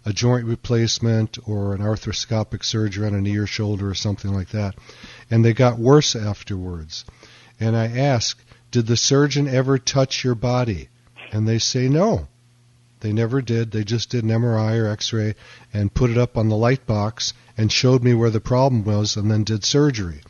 a 0.05 0.13
joint 0.13 0.45
replacement 0.45 1.37
or 1.45 1.75
an 1.75 1.81
arthroscopic 1.81 2.63
surgery 2.63 3.05
on 3.05 3.13
a 3.13 3.21
knee 3.21 3.37
or 3.37 3.47
shoulder 3.47 3.89
or 3.89 3.95
something 3.95 4.33
like 4.33 4.49
that, 4.49 4.75
and 5.29 5.43
they 5.43 5.53
got 5.53 5.77
worse 5.77 6.15
afterwards. 6.15 7.03
And 7.59 7.75
I 7.75 7.87
ask, 7.87 8.41
did 8.71 8.87
the 8.87 8.95
surgeon 8.95 9.47
ever 9.47 9.77
touch 9.77 10.23
your 10.23 10.35
body? 10.35 10.89
And 11.31 11.47
they 11.47 11.59
say 11.59 11.89
no. 11.89 12.27
They 13.01 13.13
never 13.13 13.41
did. 13.41 13.71
They 13.71 13.83
just 13.83 14.09
did 14.09 14.23
an 14.23 14.29
MRI 14.29 14.77
or 14.77 14.87
X-ray 14.87 15.35
and 15.73 15.93
put 15.93 16.09
it 16.09 16.17
up 16.17 16.37
on 16.37 16.49
the 16.49 16.57
light 16.57 16.85
box 16.85 17.33
and 17.57 17.71
showed 17.71 18.03
me 18.03 18.13
where 18.13 18.29
the 18.29 18.41
problem 18.41 18.83
was 18.83 19.15
and 19.15 19.31
then 19.31 19.43
did 19.43 19.63
surgery. 19.63 20.21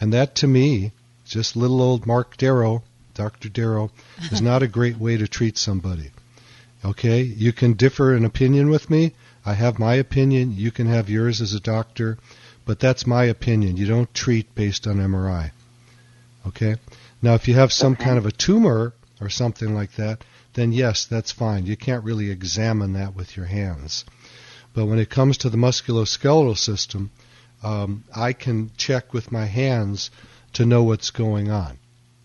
And 0.00 0.12
that 0.12 0.34
to 0.36 0.46
me, 0.46 0.92
just 1.26 1.56
little 1.56 1.82
old 1.82 2.06
Mark 2.06 2.36
Darrow, 2.38 2.82
Dr. 3.14 3.48
Darrow, 3.50 3.90
is 4.32 4.40
not 4.40 4.62
a 4.62 4.68
great 4.68 4.98
way 4.98 5.16
to 5.18 5.28
treat 5.28 5.58
somebody. 5.58 6.10
Okay? 6.84 7.20
You 7.22 7.52
can 7.52 7.74
differ 7.74 8.14
in 8.14 8.24
opinion 8.24 8.70
with 8.70 8.88
me. 8.88 9.12
I 9.44 9.54
have 9.54 9.78
my 9.78 9.94
opinion. 9.94 10.54
You 10.56 10.70
can 10.70 10.86
have 10.86 11.10
yours 11.10 11.40
as 11.40 11.52
a 11.52 11.60
doctor. 11.60 12.16
But 12.64 12.78
that's 12.78 13.06
my 13.06 13.24
opinion. 13.24 13.76
You 13.76 13.86
don't 13.86 14.12
treat 14.14 14.54
based 14.54 14.86
on 14.86 14.96
MRI. 14.96 15.50
Okay? 16.46 16.76
Now, 17.20 17.34
if 17.34 17.48
you 17.48 17.54
have 17.54 17.72
some 17.72 17.92
Okay. 17.92 18.04
kind 18.04 18.18
of 18.18 18.24
a 18.26 18.32
tumor 18.32 18.94
or 19.20 19.28
something 19.28 19.74
like 19.74 19.92
that, 19.96 20.24
then 20.54 20.72
yes, 20.72 21.04
that's 21.04 21.32
fine. 21.32 21.66
You 21.66 21.76
can't 21.76 22.04
really 22.04 22.30
examine 22.30 22.92
that 22.94 23.14
with 23.14 23.36
your 23.36 23.46
hands. 23.46 24.04
But 24.72 24.86
when 24.86 24.98
it 24.98 25.10
comes 25.10 25.38
to 25.38 25.50
the 25.50 25.56
musculoskeletal 25.56 26.56
system, 26.56 27.10
um, 27.62 28.04
I 28.14 28.32
can 28.32 28.70
check 28.76 29.12
with 29.12 29.32
my 29.32 29.46
hands 29.46 30.10
to 30.54 30.66
know 30.66 30.82
what's 30.82 31.10
going 31.10 31.50
on. 31.50 31.78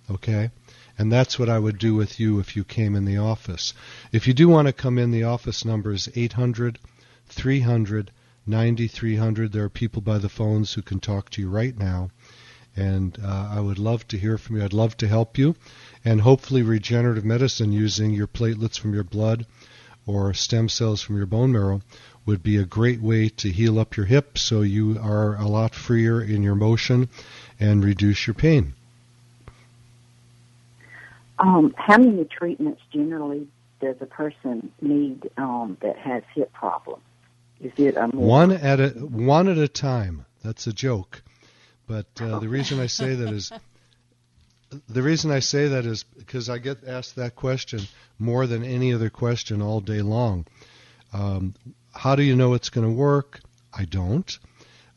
Okay? 0.09 0.51
And 0.97 1.11
that's 1.11 1.37
what 1.37 1.49
I 1.49 1.59
would 1.59 1.77
do 1.77 1.93
with 1.93 2.19
you 2.19 2.39
if 2.39 2.55
you 2.55 2.63
came 2.63 2.95
in 2.95 3.05
the 3.05 3.17
office. 3.17 3.73
If 4.11 4.27
you 4.27 4.33
do 4.33 4.47
want 4.47 4.67
to 4.67 4.73
come 4.73 4.97
in, 4.97 5.11
the 5.11 5.23
office 5.23 5.65
number 5.65 5.91
is 5.91 6.09
800 6.15 6.79
300 7.27 8.11
9300. 8.47 9.51
There 9.51 9.63
are 9.63 9.69
people 9.69 10.01
by 10.01 10.19
the 10.19 10.29
phones 10.29 10.73
who 10.73 10.81
can 10.81 10.99
talk 10.99 11.29
to 11.31 11.41
you 11.41 11.49
right 11.49 11.77
now. 11.77 12.11
And 12.75 13.17
uh, 13.23 13.49
I 13.51 13.59
would 13.59 13.79
love 13.79 14.07
to 14.09 14.17
hear 14.17 14.37
from 14.37 14.57
you. 14.57 14.63
I'd 14.63 14.73
love 14.73 14.95
to 14.97 15.07
help 15.07 15.37
you. 15.37 15.55
And 16.05 16.21
hopefully, 16.21 16.61
regenerative 16.61 17.25
medicine 17.25 17.71
using 17.71 18.11
your 18.11 18.27
platelets 18.27 18.79
from 18.79 18.93
your 18.93 19.03
blood 19.03 19.47
or 20.05 20.33
stem 20.35 20.69
cells 20.69 21.01
from 21.01 21.17
your 21.17 21.25
bone 21.25 21.51
marrow 21.51 21.81
would 22.25 22.43
be 22.43 22.57
a 22.57 22.65
great 22.65 23.01
way 23.01 23.29
to 23.29 23.51
heal 23.51 23.79
up 23.79 23.97
your 23.97 24.05
hip 24.05 24.37
so 24.37 24.61
you 24.61 24.99
are 24.99 25.35
a 25.35 25.47
lot 25.47 25.73
freer 25.73 26.21
in 26.21 26.43
your 26.43 26.55
motion 26.55 27.09
and 27.59 27.83
reduce 27.83 28.27
your 28.27 28.33
pain. 28.33 28.73
Um, 31.39 31.73
how 31.77 31.97
many 31.97 32.25
treatments 32.25 32.81
generally 32.93 33.47
does 33.81 33.95
a 33.99 34.05
person 34.05 34.71
need 34.81 35.29
um, 35.37 35.77
that 35.81 35.97
has 35.97 36.23
hip 36.33 36.53
problems? 36.53 37.03
Is 37.59 37.73
it 37.77 37.97
a 37.97 38.07
more 38.13 38.27
One 38.27 38.51
at 38.51 38.79
a 38.79 38.89
one 38.89 39.47
at 39.47 39.57
a 39.57 39.67
time. 39.67 40.25
That's 40.43 40.67
a 40.67 40.73
joke, 40.73 41.23
but 41.87 42.05
uh, 42.19 42.39
the 42.39 42.49
reason 42.49 42.79
I 42.79 42.87
say 42.87 43.15
that 43.15 43.33
is 43.33 43.51
the 44.89 45.01
reason 45.01 45.31
I 45.31 45.39
say 45.39 45.67
that 45.67 45.85
is 45.85 46.03
because 46.03 46.49
I 46.49 46.57
get 46.57 46.87
asked 46.87 47.15
that 47.15 47.35
question 47.35 47.81
more 48.19 48.47
than 48.47 48.63
any 48.63 48.93
other 48.93 49.09
question 49.09 49.61
all 49.61 49.81
day 49.81 50.01
long. 50.01 50.45
Um, 51.13 51.53
how 51.93 52.15
do 52.15 52.23
you 52.23 52.35
know 52.35 52.53
it's 52.53 52.69
going 52.69 52.87
to 52.87 52.93
work? 52.93 53.41
I 53.73 53.85
don't. 53.85 54.37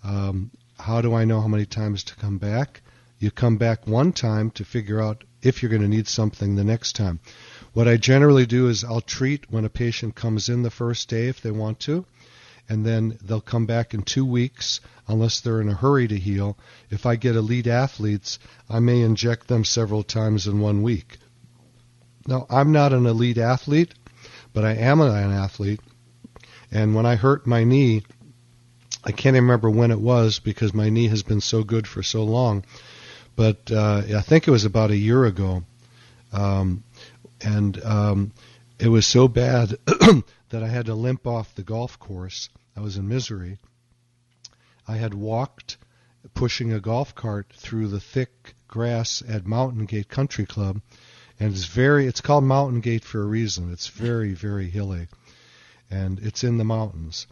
Um, 0.02 0.50
how 0.78 1.00
do 1.00 1.14
I 1.14 1.24
know 1.24 1.40
how 1.40 1.48
many 1.48 1.66
times 1.66 2.04
to 2.04 2.16
come 2.16 2.38
back? 2.38 2.82
You 3.18 3.30
come 3.30 3.56
back 3.56 3.86
one 3.86 4.12
time 4.12 4.50
to 4.52 4.64
figure 4.64 5.00
out 5.00 5.24
if 5.42 5.62
you're 5.62 5.70
going 5.70 5.82
to 5.82 5.88
need 5.88 6.08
something 6.08 6.54
the 6.54 6.64
next 6.64 6.94
time. 6.94 7.20
What 7.72 7.88
I 7.88 7.96
generally 7.96 8.46
do 8.46 8.68
is 8.68 8.84
I'll 8.84 9.00
treat 9.00 9.50
when 9.50 9.64
a 9.64 9.70
patient 9.70 10.14
comes 10.14 10.48
in 10.48 10.62
the 10.62 10.70
first 10.70 11.08
day 11.08 11.28
if 11.28 11.40
they 11.40 11.50
want 11.50 11.80
to, 11.80 12.04
and 12.68 12.84
then 12.84 13.18
they'll 13.22 13.40
come 13.40 13.66
back 13.66 13.94
in 13.94 14.02
two 14.02 14.24
weeks 14.24 14.80
unless 15.06 15.40
they're 15.40 15.60
in 15.60 15.68
a 15.68 15.74
hurry 15.74 16.06
to 16.08 16.18
heal. 16.18 16.58
If 16.90 17.06
I 17.06 17.16
get 17.16 17.36
elite 17.36 17.66
athletes, 17.66 18.38
I 18.68 18.80
may 18.80 19.00
inject 19.00 19.48
them 19.48 19.64
several 19.64 20.02
times 20.02 20.46
in 20.46 20.60
one 20.60 20.82
week. 20.82 21.18
Now, 22.26 22.46
I'm 22.50 22.72
not 22.72 22.92
an 22.92 23.06
elite 23.06 23.38
athlete, 23.38 23.94
but 24.52 24.64
I 24.64 24.74
am 24.74 25.00
an 25.00 25.32
athlete, 25.32 25.80
and 26.70 26.94
when 26.94 27.06
I 27.06 27.14
hurt 27.16 27.46
my 27.46 27.64
knee, 27.64 28.02
I 29.04 29.12
can't 29.12 29.34
remember 29.34 29.70
when 29.70 29.90
it 29.90 30.00
was 30.00 30.38
because 30.38 30.74
my 30.74 30.90
knee 30.90 31.08
has 31.08 31.22
been 31.22 31.40
so 31.40 31.64
good 31.64 31.86
for 31.86 32.02
so 32.02 32.24
long, 32.24 32.64
but 33.36 33.70
uh, 33.70 34.02
I 34.16 34.20
think 34.20 34.46
it 34.46 34.50
was 34.50 34.64
about 34.64 34.90
a 34.90 34.96
year 34.96 35.24
ago. 35.24 35.62
Um, 36.32 36.84
and 37.40 37.82
um, 37.84 38.32
it 38.78 38.88
was 38.88 39.06
so 39.06 39.28
bad 39.28 39.76
that 40.50 40.62
I 40.62 40.68
had 40.68 40.86
to 40.86 40.94
limp 40.94 41.26
off 41.26 41.54
the 41.54 41.62
golf 41.62 41.98
course. 41.98 42.48
I 42.76 42.80
was 42.80 42.96
in 42.96 43.08
misery. 43.08 43.58
I 44.86 44.96
had 44.96 45.14
walked, 45.14 45.76
pushing 46.34 46.72
a 46.72 46.80
golf 46.80 47.14
cart 47.14 47.52
through 47.54 47.88
the 47.88 48.00
thick 48.00 48.54
grass 48.66 49.22
at 49.28 49.46
Mountain 49.46 49.86
Gate 49.86 50.08
Country 50.08 50.46
Club, 50.46 50.80
and 51.38 51.52
it's 51.52 51.64
very. 51.64 52.06
It's 52.06 52.20
called 52.20 52.44
Mountain 52.44 52.80
Gate 52.80 53.04
for 53.04 53.22
a 53.22 53.26
reason. 53.26 53.72
It's 53.72 53.88
very, 53.88 54.34
very 54.34 54.70
hilly, 54.70 55.08
and 55.90 56.18
it's 56.20 56.44
in 56.44 56.58
the 56.58 56.64
mountains, 56.64 57.26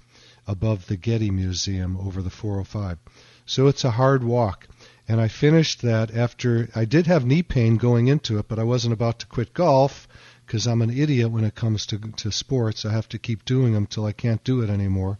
above 0.47 0.87
the 0.87 0.97
Getty 0.97 1.31
Museum 1.31 1.97
over 1.97 2.23
the 2.23 2.31
405. 2.31 2.99
So 3.47 3.69
it's 3.69 3.85
a 3.85 3.93
hard 3.93 4.25
walk. 4.25 4.69
And 5.09 5.21
I 5.21 5.29
finished 5.29 5.83
that 5.83 6.15
after 6.15 6.69
I 6.75 6.85
did 6.85 7.07
have 7.07 7.25
knee 7.25 7.45
pain 7.45 7.77
going 7.77 8.09
into 8.09 8.39
it, 8.39 8.49
but 8.49 8.59
I 8.59 8.65
wasn't 8.65 8.93
about 8.93 9.21
to 9.21 9.27
quit 9.27 9.55
golf 9.55 10.09
because 10.47 10.67
I'm 10.67 10.81
an 10.81 10.97
idiot 10.97 11.33
when 11.33 11.45
it 11.45 11.57
comes 11.57 11.87
to 11.87 11.99
to 11.99 12.31
sports. 12.31 12.85
I 12.85 12.93
have 12.93 13.09
to 13.09 13.19
keep 13.19 13.45
doing 13.45 13.73
them 13.73 13.87
till 13.87 14.07
I 14.07 14.13
can't 14.13 14.45
do 14.45 14.61
it 14.63 14.71
anymore. 14.71 15.19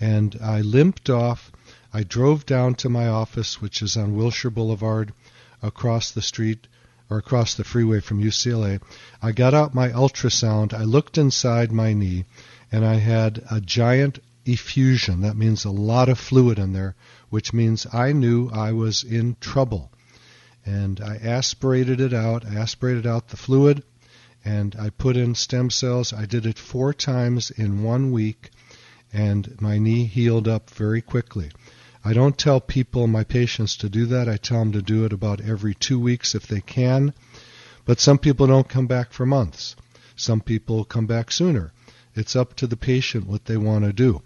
And 0.00 0.38
I 0.42 0.62
limped 0.62 1.10
off. 1.10 1.52
I 1.92 2.02
drove 2.02 2.46
down 2.46 2.74
to 2.76 2.88
my 2.88 3.06
office, 3.06 3.60
which 3.60 3.82
is 3.82 3.96
on 3.96 4.16
Wilshire 4.16 4.50
Boulevard, 4.50 5.12
across 5.62 6.10
the 6.10 6.22
street 6.22 6.66
or 7.08 7.18
across 7.18 7.54
the 7.54 7.64
freeway 7.64 8.00
from 8.00 8.22
UCLA. 8.22 8.80
I 9.22 9.32
got 9.32 9.54
out 9.54 9.74
my 9.74 9.90
ultrasound. 9.90 10.74
I 10.74 10.84
looked 10.84 11.18
inside 11.18 11.70
my 11.70 11.92
knee, 11.92 12.24
and 12.72 12.84
I 12.84 12.94
had 12.94 13.44
a 13.50 13.60
giant 13.60 14.18
effusion. 14.46 15.20
That 15.20 15.36
means 15.36 15.64
a 15.64 15.70
lot 15.70 16.08
of 16.08 16.18
fluid 16.18 16.58
in 16.58 16.72
there, 16.72 16.94
which 17.30 17.52
means 17.52 17.86
I 17.92 18.12
knew 18.12 18.48
I 18.50 18.72
was 18.72 19.04
in 19.04 19.36
trouble. 19.40 19.92
And 20.64 21.00
I 21.00 21.16
aspirated 21.16 22.00
it 22.00 22.12
out. 22.12 22.44
I 22.44 22.56
aspirated 22.56 23.06
out 23.06 23.28
the 23.28 23.36
fluid, 23.36 23.84
and 24.46 24.76
I 24.78 24.90
put 24.90 25.16
in 25.16 25.34
stem 25.34 25.70
cells. 25.70 26.12
I 26.12 26.24
did 26.24 26.46
it 26.46 26.56
four 26.56 26.94
times 26.94 27.50
in 27.50 27.82
one 27.82 28.12
week, 28.12 28.50
and 29.12 29.60
my 29.60 29.76
knee 29.76 30.04
healed 30.04 30.46
up 30.46 30.70
very 30.70 31.02
quickly. 31.02 31.50
I 32.04 32.12
don't 32.12 32.38
tell 32.38 32.60
people, 32.60 33.08
my 33.08 33.24
patients, 33.24 33.76
to 33.78 33.88
do 33.88 34.06
that. 34.06 34.28
I 34.28 34.36
tell 34.36 34.60
them 34.60 34.70
to 34.72 34.82
do 34.82 35.04
it 35.04 35.12
about 35.12 35.40
every 35.40 35.74
two 35.74 35.98
weeks 35.98 36.36
if 36.36 36.46
they 36.46 36.60
can. 36.60 37.12
But 37.84 37.98
some 37.98 38.18
people 38.18 38.46
don't 38.46 38.68
come 38.68 38.86
back 38.86 39.12
for 39.12 39.26
months. 39.26 39.74
Some 40.14 40.40
people 40.40 40.84
come 40.84 41.06
back 41.06 41.32
sooner. 41.32 41.72
It's 42.14 42.36
up 42.36 42.54
to 42.56 42.68
the 42.68 42.76
patient 42.76 43.26
what 43.26 43.46
they 43.46 43.56
want 43.56 43.84
to 43.84 43.92
do. 43.92 44.22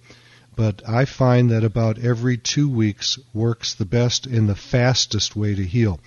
But 0.55 0.83
I 0.87 1.07
find 1.07 1.51
that 1.51 1.65
about 1.65 1.99
every 1.99 2.37
two 2.37 2.69
weeks 2.69 3.19
works 3.33 3.73
the 3.73 3.87
best 3.87 4.27
in 4.27 4.47
the 4.47 4.55
fastest 4.55 5.35
way 5.35 5.55
to 5.55 5.65
heal. 5.65 5.99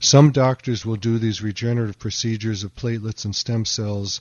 Some 0.00 0.30
doctors 0.32 0.84
will 0.84 0.96
do 0.96 1.18
these 1.18 1.42
regenerative 1.42 1.98
procedures 1.98 2.64
of 2.64 2.74
platelets 2.74 3.24
and 3.24 3.34
stem 3.34 3.64
cells 3.64 4.20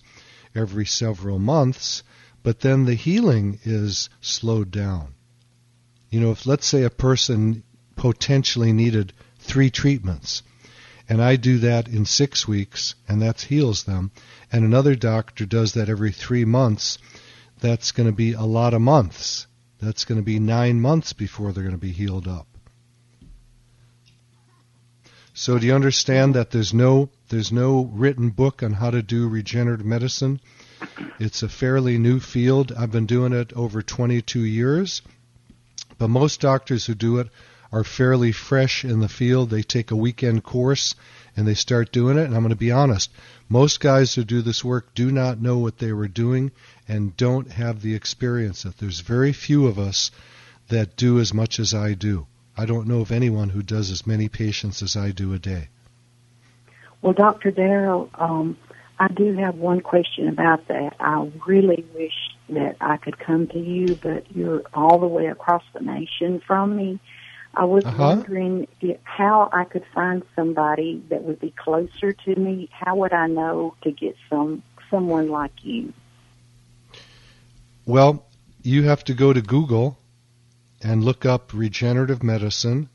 every 0.56 0.86
several 0.86 1.40
months, 1.40 2.04
but 2.44 2.60
then 2.60 2.86
the 2.86 2.96
healing 2.96 3.60
is 3.64 4.10
slowed 4.22 4.72
down. 4.72 5.14
You 6.10 6.20
know, 6.20 6.32
if 6.32 6.46
let's 6.46 6.68
say 6.68 6.84
a 6.84 6.90
person 6.90 7.64
potentially 7.96 8.72
needed 8.72 9.14
three 9.40 9.70
treatments, 9.70 10.44
and 11.10 11.22
I 11.22 11.36
do 11.36 11.58
that 11.60 11.88
in 11.88 12.06
six 12.06 12.48
weeks, 12.48 12.96
and 13.08 13.22
that 13.22 13.42
heals 13.42 13.84
them, 13.84 14.12
and 14.52 14.64
another 14.64 14.96
doctor 14.96 15.46
does 15.46 15.74
that 15.74 15.90
every 15.90 16.12
three 16.12 16.46
months, 16.46 16.98
that's 17.60 17.92
going 17.92 18.08
to 18.08 18.16
be 18.16 18.34
a 18.34 18.44
lot 18.44 18.74
of 18.74 18.82
months. 18.82 19.48
That's 19.82 20.06
going 20.06 20.20
to 20.20 20.24
be 20.24 20.40
nine 20.40 20.80
months 20.80 21.14
before 21.14 21.52
they're 21.52 21.64
going 21.64 21.76
to 21.76 21.78
be 21.78 21.92
healed 21.92 22.28
up. 22.28 22.48
So 25.36 25.58
do 25.58 25.66
you 25.66 25.74
understand 25.74 26.36
that 26.36 26.52
there's 26.52 26.76
no 26.76 27.10
there's 27.30 27.52
no 27.52 27.86
written 27.86 28.30
book 28.30 28.62
on 28.62 28.74
how 28.74 28.92
to 28.92 29.02
do 29.02 29.28
regenerative 29.28 29.86
medicine? 29.86 30.40
It's 31.20 31.42
a 31.42 31.50
fairly 31.50 31.98
new 31.98 32.20
field. 32.20 32.72
I've 32.78 32.92
been 32.92 33.08
doing 33.08 33.34
it 33.34 33.52
over 33.54 33.82
22 33.82 34.42
years, 34.42 35.02
but 35.98 36.10
most 36.10 36.40
doctors 36.40 36.86
who 36.86 36.94
do 36.94 37.18
it 37.18 37.30
are 37.72 37.84
fairly 37.84 38.32
fresh 38.32 38.86
in 38.86 39.00
the 39.00 39.10
field. 39.10 39.50
They 39.50 39.64
take 39.64 39.90
a 39.90 39.96
weekend 39.96 40.44
course 40.44 40.94
and 41.36 41.48
they 41.48 41.56
start 41.56 41.92
doing 41.92 42.20
it. 42.20 42.26
And 42.26 42.36
I'm 42.36 42.44
going 42.44 42.52
to 42.52 42.56
be 42.56 42.72
honest, 42.72 43.10
most 43.50 43.80
guys 43.80 44.14
who 44.14 44.24
do 44.24 44.44
this 44.44 44.64
work 44.64 44.94
do 44.94 45.12
not 45.12 45.42
know 45.42 45.58
what 45.58 45.80
they 45.80 45.94
were 45.94 46.08
doing 46.08 46.52
and 46.88 47.18
don't 47.18 47.52
have 47.52 47.82
the 47.82 47.96
experience. 47.96 48.62
That 48.62 48.78
there's 48.78 49.00
very 49.00 49.34
few 49.34 49.66
of 49.66 49.80
us 49.80 50.12
that 50.68 50.96
do 50.96 51.20
as 51.20 51.34
much 51.34 51.60
as 51.60 51.74
I 51.74 51.96
do. 51.96 52.28
I 52.58 52.66
don't 52.66 52.88
know 52.88 53.02
of 53.02 53.12
anyone 53.12 53.50
who 53.50 53.64
does 53.64 53.90
as 53.92 54.06
many 54.06 54.30
patients 54.30 54.82
as 54.84 54.96
I 54.96 55.12
do 55.12 55.34
a 55.34 55.40
day. 55.40 55.70
Well, 57.02 57.14
Dr. 57.14 57.52
Darrow, 57.52 58.10
um, 58.16 58.58
I 59.00 59.08
do 59.08 59.34
have 59.34 59.56
one 59.56 59.82
question 59.82 60.30
about 60.30 60.68
that. 60.68 60.96
I 61.00 61.30
really 61.46 61.86
wish 61.94 62.14
that 62.50 62.78
I 62.80 62.98
could 62.98 63.18
come 63.18 63.48
to 63.48 63.60
you, 63.60 64.00
but 64.02 64.24
you're 64.36 64.62
all 64.74 65.00
the 65.00 65.08
way 65.08 65.26
across 65.26 65.64
the 65.74 65.80
nation 65.82 66.42
from 66.46 66.76
me. 66.76 67.00
I 67.56 67.66
was 67.66 67.86
Uh-huh. 67.86 68.08
wondering 68.08 68.68
if, 68.82 68.98
how 69.04 69.50
I 69.52 69.66
could 69.66 69.84
find 69.94 70.24
somebody 70.36 71.04
that 71.10 71.24
would 71.24 71.40
be 71.40 71.52
closer 71.52 72.14
to 72.14 72.36
me. 72.36 72.70
How 72.72 72.96
would 72.96 73.14
I 73.14 73.28
know 73.28 73.76
to 73.84 73.92
get 73.92 74.16
some 74.30 74.64
someone 74.90 75.30
like 75.30 75.52
you? 75.64 75.94
Well, 77.86 78.26
you 78.62 78.84
have 78.84 79.04
to 79.06 79.14
go 79.14 79.34
to 79.34 79.42
Google 79.42 79.98
and 80.84 81.04
look 81.04 81.26
up 81.26 81.54
regenerative 81.54 82.22
medicine, 82.22 82.90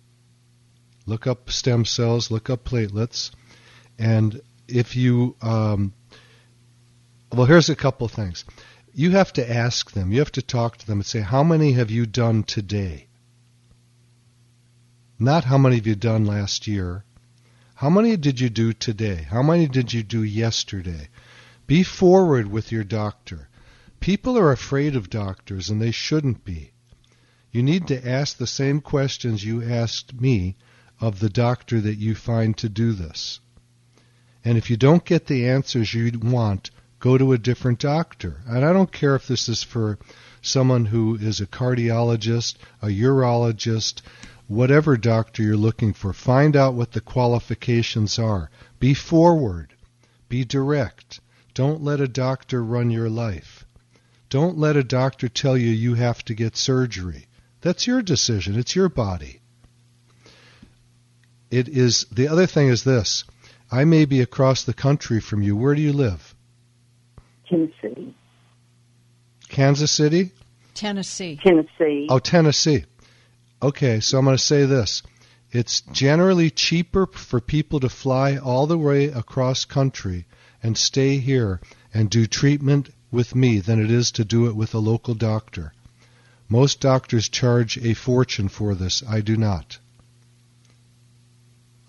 look 1.07 1.27
up 1.27 1.51
stem 1.51 1.85
cells, 1.85 2.31
look 2.31 2.51
up 2.51 2.65
platelets, 2.65 3.31
and 3.99 4.41
if 4.69 4.95
you 4.95 5.35
um, 5.41 5.95
Well, 7.33 7.47
here's 7.47 7.71
a 7.71 7.77
couple 7.77 8.09
things. 8.09 8.45
You 8.95 9.13
have 9.13 9.33
to 9.35 9.51
ask 9.51 9.93
them. 9.93 10.13
You 10.13 10.19
have 10.19 10.33
to 10.33 10.43
talk 10.43 10.77
to 10.79 10.87
them 10.87 10.99
and 10.99 11.07
say, 11.07 11.21
"How 11.21 11.43
many 11.43 11.73
have 11.73 11.91
you 11.91 12.07
done 12.07 12.43
today?" 12.43 13.07
Not 15.19 15.45
how 15.45 15.59
many 15.59 15.77
have 15.77 15.87
you 15.87 15.95
done 15.95 16.25
last 16.25 16.67
year. 16.67 17.05
How 17.75 17.91
many 17.91 18.17
did 18.17 18.41
you 18.41 18.51
do 18.51 18.73
today? 18.73 19.27
How 19.31 19.43
many 19.43 19.67
did 19.67 19.93
you 19.93 20.03
do 20.03 20.23
yesterday? 20.23 21.09
Be 21.67 21.83
forward 21.83 22.51
with 22.51 22.73
your 22.73 22.85
doctor. 22.85 23.49
People 24.01 24.39
are 24.39 24.53
afraid 24.53 24.97
of 24.97 25.11
doctors, 25.11 25.71
and 25.71 25.81
they 25.81 25.91
shouldn't 25.91 26.45
be. 26.45 26.73
You 27.51 27.63
need 27.63 27.87
to 27.89 28.07
ask 28.07 28.37
the 28.37 28.47
same 28.47 28.83
questions 28.83 29.43
you 29.43 29.63
asked 29.63 30.21
me 30.21 30.57
of 31.01 31.19
the 31.19 31.31
doctor 31.31 31.81
that 31.81 31.97
you 31.97 32.15
find 32.15 32.57
to 32.59 32.69
do 32.69 32.93
this. 32.93 33.41
And 34.45 34.59
if 34.59 34.69
you 34.69 34.77
don't 34.77 35.05
get 35.05 35.27
the 35.27 35.49
answers 35.49 35.95
you 35.95 36.13
want, 36.19 36.71
go 37.01 37.17
to 37.17 37.33
a 37.33 37.39
different 37.39 37.79
doctor. 37.79 38.43
And 38.47 38.65
I 38.65 38.73
don't 38.73 38.93
care 38.93 39.15
if 39.15 39.27
this 39.27 39.49
is 39.49 39.63
for 39.63 39.99
someone 40.43 40.85
who 40.85 41.17
is 41.17 41.41
a 41.41 41.47
cardiologist, 41.47 42.57
a 42.83 42.89
urologist, 42.89 44.03
whatever 44.47 44.97
doctor 44.97 45.43
you're 45.43 45.57
looking 45.57 45.95
for. 45.95 46.13
Find 46.13 46.55
out 46.55 46.75
what 46.75 46.93
the 46.93 47.01
qualifications 47.01 48.19
are. 48.19 48.51
Be 48.79 48.95
forward. 48.95 49.73
Be 50.29 50.45
direct. 50.45 51.21
Don't 51.55 51.83
let 51.83 52.01
a 52.01 52.09
doctor 52.09 52.63
run 52.63 52.91
your 52.91 53.09
life. 53.09 53.65
Don't 54.29 54.59
let 54.59 54.77
a 54.77 54.85
doctor 54.85 55.29
tell 55.29 55.57
you 55.57 55.71
you 55.71 55.95
have 55.95 56.23
to 56.27 56.35
get 56.35 56.57
surgery. 56.57 57.27
That's 57.61 57.87
your 57.87 58.03
decision. 58.03 58.59
It's 58.59 58.77
your 58.77 58.89
body. 58.89 59.41
It 61.51 61.69
is 61.69 62.07
the 62.13 62.29
other 62.29 62.47
thing 62.47 62.69
is 62.69 62.85
this. 62.85 63.25
I 63.71 63.85
may 63.85 64.05
be 64.05 64.21
across 64.21 64.65
the 64.65 64.75
country 64.75 65.21
from 65.21 65.43
you. 65.43 65.57
Where 65.57 65.75
do 65.75 65.83
you 65.83 65.93
live? 65.93 66.35
Tennessee. 67.49 68.15
Kansas 69.49 69.91
City? 69.91 70.33
Tennessee. 70.75 71.39
Tennessee. 71.43 72.07
Oh, 72.11 72.19
Tennessee. 72.19 72.85
Okay, 73.63 74.01
so 74.01 74.19
I'm 74.19 74.25
going 74.25 74.37
to 74.37 74.43
say 74.43 74.65
this. 74.67 75.03
It's 75.51 75.81
generally 75.81 76.51
cheaper 76.51 77.07
for 77.07 77.41
people 77.41 77.81
to 77.81 77.89
fly 77.89 78.37
all 78.37 78.67
the 78.67 78.79
way 78.79 79.07
across 79.07 79.65
country 79.65 80.27
and 80.63 80.77
stay 80.77 81.17
here 81.17 81.61
and 81.93 82.11
do 82.11 82.27
treatment 82.27 82.91
with 83.11 83.35
me 83.35 83.59
than 83.59 83.83
it 83.83 83.91
is 83.91 84.13
to 84.13 84.25
do 84.25 84.47
it 84.47 84.55
with 84.55 84.75
a 84.75 84.79
local 84.79 85.15
doctor. 85.15 85.73
Most 86.49 86.81
doctors 86.81 87.29
charge 87.29 87.77
a 87.79 87.95
fortune 87.95 88.49
for 88.49 88.75
this. 88.75 89.03
I 89.09 89.21
do 89.21 89.37
not. 89.37 89.79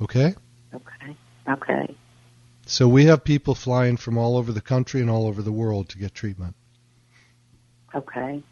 Okay? 0.02 0.36
Okay. 0.74 1.16
Okay. 1.48 1.96
So 2.66 2.88
we 2.88 3.06
have 3.06 3.24
people 3.24 3.56
flying 3.56 3.98
from 3.98 4.18
all 4.18 4.38
over 4.38 4.52
the 4.52 4.62
country 4.62 5.02
and 5.02 5.10
all 5.10 5.28
over 5.28 5.42
the 5.42 5.52
world 5.52 5.90
to 5.90 5.98
get 5.98 6.14
treatment. 6.14 6.56
Okay. 7.96 8.44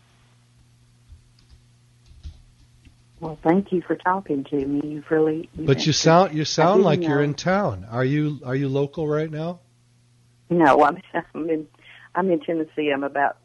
Well, 3.20 3.38
thank 3.44 3.72
you 3.72 3.82
for 3.82 3.96
talking 3.96 4.44
to 4.46 4.56
me. 4.66 4.82
You've 4.88 5.10
really. 5.10 5.50
You've 5.56 5.68
But 5.68 5.86
you 5.86 5.94
sound 5.94 6.36
you 6.36 6.46
sound 6.46 6.84
like 6.84 7.02
you're 7.02 7.24
in 7.24 7.34
town. 7.34 7.86
Are 7.90 8.06
you 8.06 8.40
are 8.46 8.56
you 8.56 8.70
local 8.70 9.08
right 9.08 9.30
now? 9.30 9.60
No, 10.50 10.84
I'm, 10.84 11.02
I'm 11.36 11.50
in. 11.50 11.68
I'm 12.16 12.30
in 12.32 12.40
Tennessee. 12.40 12.92
I'm 12.92 13.04
about. 13.04 13.38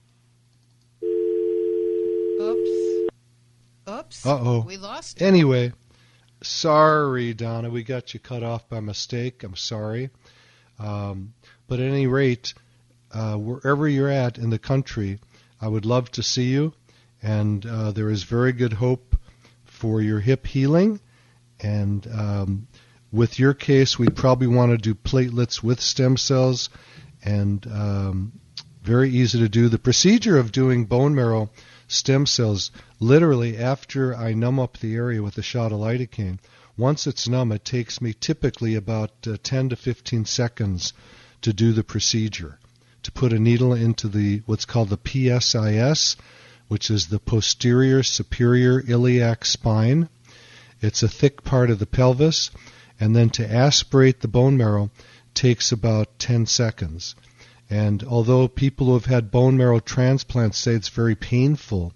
Oops. 2.43 3.13
Oops. 3.89 4.27
Uh-oh. 4.27 4.61
We 4.61 4.77
lost 4.77 5.21
it. 5.21 5.25
Anyway, 5.25 5.73
sorry, 6.43 7.35
Donna, 7.35 7.71
we 7.71 7.83
got 7.83 8.15
you 8.15 8.21
cut 8.21 8.43
off 8.43 8.69
by 8.69 8.81
mistake. 8.81 9.43
I'm 9.43 9.57
sorry. 9.57 10.11
Um, 10.79 11.35
but 11.69 11.81
at 11.81 11.87
any 11.87 12.07
rate, 12.07 12.55
uh, 13.13 13.37
wherever 13.37 13.89
you're 13.89 14.09
at 14.09 14.39
in 14.39 14.51
the 14.51 14.59
country, 14.59 15.19
I 15.61 15.69
would 15.69 15.85
love 15.85 16.11
to 16.13 16.23
see 16.23 16.51
you. 16.51 16.75
And 17.23 17.65
uh, 17.65 17.93
there 17.93 18.11
is 18.11 18.25
very 18.25 18.53
good 18.53 18.73
hope 18.73 19.17
for 19.65 20.01
your 20.01 20.21
hip 20.21 20.47
healing. 20.47 21.01
And 21.61 22.07
um, 22.13 22.69
with 23.13 23.39
your 23.39 23.55
case, 23.55 23.99
we'd 23.99 24.17
probably 24.17 24.49
want 24.49 24.73
to 24.73 24.79
do 24.79 24.95
platelets 24.95 25.63
with 25.63 25.81
stem 25.81 26.17
cells. 26.17 26.69
And 27.25 27.65
um, 27.67 28.33
very 28.83 29.11
easy 29.11 29.39
to 29.39 29.49
do. 29.49 29.69
The 29.69 29.79
procedure 29.79 30.39
of 30.39 30.51
doing 30.51 30.87
bone 30.87 31.15
marrow 31.15 31.51
stem 31.93 32.27
cells, 32.27 32.71
literally 32.99 33.57
after 33.57 34.15
I 34.15 34.33
numb 34.33 34.59
up 34.59 34.79
the 34.79 34.95
area 34.95 35.23
with 35.23 35.37
a 35.37 35.43
shot 35.43 35.73
of 35.73 35.79
lidocaine, 35.79 36.39
once 36.77 37.07
it's 37.07 37.29
numb, 37.29 37.53
it 37.53 37.65
takes 37.65 38.01
me 38.01 38.15
typically 38.15 38.75
about 38.75 39.11
uh, 39.27 39.37
10 39.43 39.69
to 39.69 39.77
15 39.77 40.25
seconds 40.25 40.95
to 41.43 41.53
do 41.53 41.73
the 41.73 41.85
procedure. 41.85 42.59
To 43.03 43.13
put 43.13 43.33
a 43.33 43.39
needle 43.39 43.75
into 43.75 44.09
the 44.09 44.43
what's 44.47 44.65
called 44.65 44.89
the 44.89 44.97
PSIS, 44.97 46.17
which 46.69 46.91
is 46.91 47.09
the 47.09 47.19
posterior 47.19 48.03
superior 48.03 48.83
iliac 48.89 49.45
spine. 49.45 50.09
It's 50.81 51.03
a 51.03 51.09
thick 51.09 51.45
part 51.45 51.71
of 51.71 51.79
the 51.79 51.87
pelvis, 51.87 52.51
and 52.99 53.15
then 53.15 53.29
to 53.31 53.53
aspirate 53.53 54.21
the 54.21 54.29
bone 54.29 54.57
marrow 54.57 54.91
takes 55.35 55.73
about 55.73 56.19
10 56.19 56.47
seconds. 56.47 57.15
And 57.73 58.05
although 58.05 58.49
people 58.49 58.89
who 58.89 58.93
have 58.93 59.07
had 59.07 59.31
bone 59.31 59.57
marrow 59.57 59.81
transplants 59.81 60.59
say 60.59 60.75
it's 60.75 60.91
very 60.91 61.15
painful, 61.15 61.95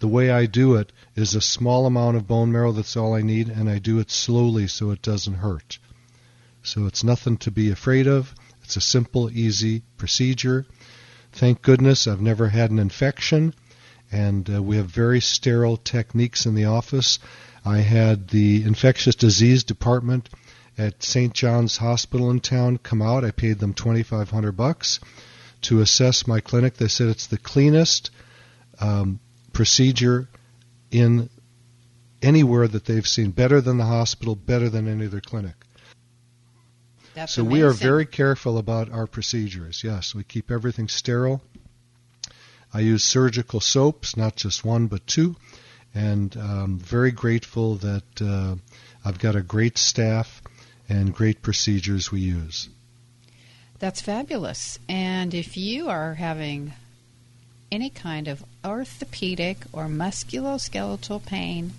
the 0.00 0.08
way 0.08 0.32
I 0.32 0.46
do 0.46 0.74
it 0.74 0.90
is 1.14 1.36
a 1.36 1.40
small 1.40 1.86
amount 1.86 2.16
of 2.16 2.26
bone 2.26 2.50
marrow, 2.50 2.72
that's 2.72 2.96
all 2.96 3.14
I 3.14 3.22
need, 3.22 3.48
and 3.48 3.70
I 3.70 3.78
do 3.78 4.00
it 4.00 4.10
slowly 4.10 4.66
so 4.66 4.90
it 4.90 5.00
doesn't 5.00 5.34
hurt. 5.34 5.78
So 6.64 6.86
it's 6.86 7.04
nothing 7.04 7.36
to 7.36 7.52
be 7.52 7.70
afraid 7.70 8.08
of. 8.08 8.34
It's 8.64 8.76
a 8.76 8.80
simple, 8.80 9.30
easy 9.30 9.82
procedure. 9.96 10.66
Thank 11.30 11.62
goodness 11.62 12.08
I've 12.08 12.20
never 12.20 12.48
had 12.48 12.72
an 12.72 12.80
infection, 12.80 13.54
and 14.10 14.52
uh, 14.52 14.60
we 14.60 14.76
have 14.76 14.86
very 14.86 15.20
sterile 15.20 15.76
techniques 15.76 16.46
in 16.46 16.56
the 16.56 16.64
office. 16.64 17.20
I 17.64 17.78
had 17.78 18.26
the 18.30 18.64
infectious 18.64 19.14
disease 19.14 19.62
department 19.62 20.30
at 20.78 21.02
St. 21.02 21.34
John's 21.34 21.76
Hospital 21.76 22.30
in 22.30 22.40
town 22.40 22.78
come 22.78 23.02
out. 23.02 23.24
I 23.24 23.30
paid 23.30 23.58
them 23.58 23.74
2500 23.74 24.52
bucks 24.52 25.00
to 25.62 25.80
assess 25.80 26.26
my 26.26 26.40
clinic. 26.40 26.74
They 26.74 26.88
said 26.88 27.08
it's 27.08 27.26
the 27.26 27.38
cleanest 27.38 28.10
um, 28.80 29.20
procedure 29.52 30.28
in 30.90 31.28
anywhere 32.20 32.68
that 32.68 32.84
they've 32.84 33.06
seen. 33.06 33.30
Better 33.30 33.60
than 33.60 33.78
the 33.78 33.84
hospital, 33.84 34.34
better 34.34 34.68
than 34.68 34.88
any 34.88 35.06
other 35.06 35.20
clinic. 35.20 35.54
That's 37.14 37.34
so 37.34 37.44
we 37.44 37.62
are 37.62 37.72
very 37.72 38.06
careful 38.06 38.56
about 38.56 38.90
our 38.90 39.06
procedures. 39.06 39.84
Yes, 39.84 40.14
we 40.14 40.24
keep 40.24 40.50
everything 40.50 40.88
sterile. 40.88 41.42
I 42.72 42.80
use 42.80 43.04
surgical 43.04 43.60
soaps, 43.60 44.16
not 44.16 44.34
just 44.34 44.64
one 44.64 44.86
but 44.86 45.06
two, 45.06 45.36
and 45.94 46.34
um, 46.38 46.78
very 46.78 47.10
grateful 47.10 47.74
that 47.76 48.22
uh, 48.22 48.56
I've 49.04 49.18
got 49.18 49.36
a 49.36 49.42
great 49.42 49.76
staff 49.76 50.40
and 50.88 51.14
great 51.14 51.42
procedures 51.42 52.10
we 52.10 52.20
use. 52.20 52.68
That's 53.78 54.00
fabulous. 54.00 54.78
And 54.88 55.34
if 55.34 55.56
you 55.56 55.88
are 55.88 56.14
having 56.14 56.72
any 57.70 57.90
kind 57.90 58.28
of 58.28 58.44
orthopedic 58.64 59.58
or 59.72 59.86
musculoskeletal 59.86 61.24
pain, 61.26 61.72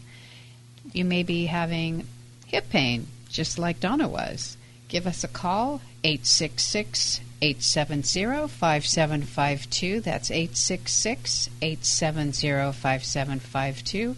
you 0.91 1.05
may 1.05 1.23
be 1.23 1.45
having 1.45 2.07
hip 2.47 2.69
pain, 2.69 3.07
just 3.29 3.57
like 3.57 3.79
Donna 3.79 4.07
was. 4.07 4.57
Give 4.89 5.07
us 5.07 5.23
a 5.23 5.27
call, 5.27 5.81
866 6.03 7.21
870 7.41 8.47
5752. 8.47 10.01
That's 10.01 10.29
866 10.29 11.49
870 11.61 12.71
5752. 12.73 14.15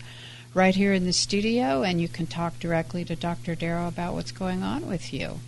Right 0.55 0.73
here 0.73 0.93
in 0.93 1.03
the 1.03 1.11
studio, 1.11 1.83
and 1.83 1.99
you 1.99 2.07
can 2.07 2.27
talk 2.27 2.61
directly 2.61 3.03
to 3.03 3.17
Dr. 3.17 3.55
Darrow 3.55 3.89
about 3.89 4.13
what's 4.13 4.31
going 4.31 4.63
on 4.63 4.87
with 4.87 5.13
you. 5.13 5.41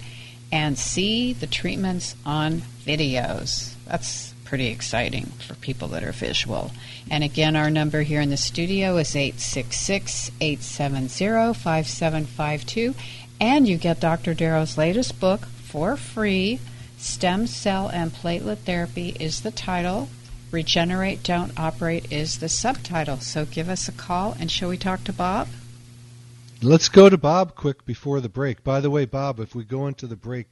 and 0.51 0.77
see 0.77 1.31
the 1.31 1.47
treatments 1.47 2.17
on 2.25 2.63
videos. 2.85 3.75
That's 3.85 4.30
pretty 4.51 4.67
exciting 4.67 5.27
for 5.47 5.53
people 5.55 5.87
that 5.87 6.03
are 6.03 6.11
visual. 6.11 6.71
And 7.09 7.23
again, 7.23 7.55
our 7.55 7.69
number 7.69 8.01
here 8.01 8.19
in 8.19 8.29
the 8.29 8.35
studio 8.35 8.97
is 8.97 9.15
866 9.15 10.29
870 10.41 11.53
5752. 11.53 12.93
And 13.39 13.65
you 13.65 13.77
get 13.77 14.01
Dr. 14.01 14.33
Darrow's 14.33 14.77
latest 14.77 15.21
book 15.21 15.45
for 15.45 15.95
free. 15.95 16.59
Stem 16.97 17.47
Cell 17.47 17.87
and 17.93 18.11
Platelet 18.11 18.57
Therapy 18.57 19.15
is 19.21 19.39
the 19.39 19.51
title. 19.51 20.09
Regenerate, 20.51 21.23
Don't 21.23 21.57
Operate 21.57 22.11
is 22.11 22.39
the 22.39 22.49
subtitle. 22.49 23.21
So 23.21 23.45
give 23.45 23.69
us 23.69 23.87
a 23.87 23.93
call. 23.93 24.35
And 24.37 24.51
shall 24.51 24.67
we 24.67 24.77
talk 24.77 25.05
to 25.05 25.13
Bob? 25.13 25.47
Let's 26.61 26.89
go 26.89 27.07
to 27.07 27.17
Bob 27.17 27.55
quick 27.55 27.85
before 27.85 28.19
the 28.19 28.27
break. 28.27 28.65
By 28.65 28.81
the 28.81 28.89
way, 28.89 29.05
Bob, 29.05 29.39
if 29.39 29.55
we 29.55 29.63
go 29.63 29.87
into 29.87 30.07
the 30.07 30.17
break, 30.17 30.47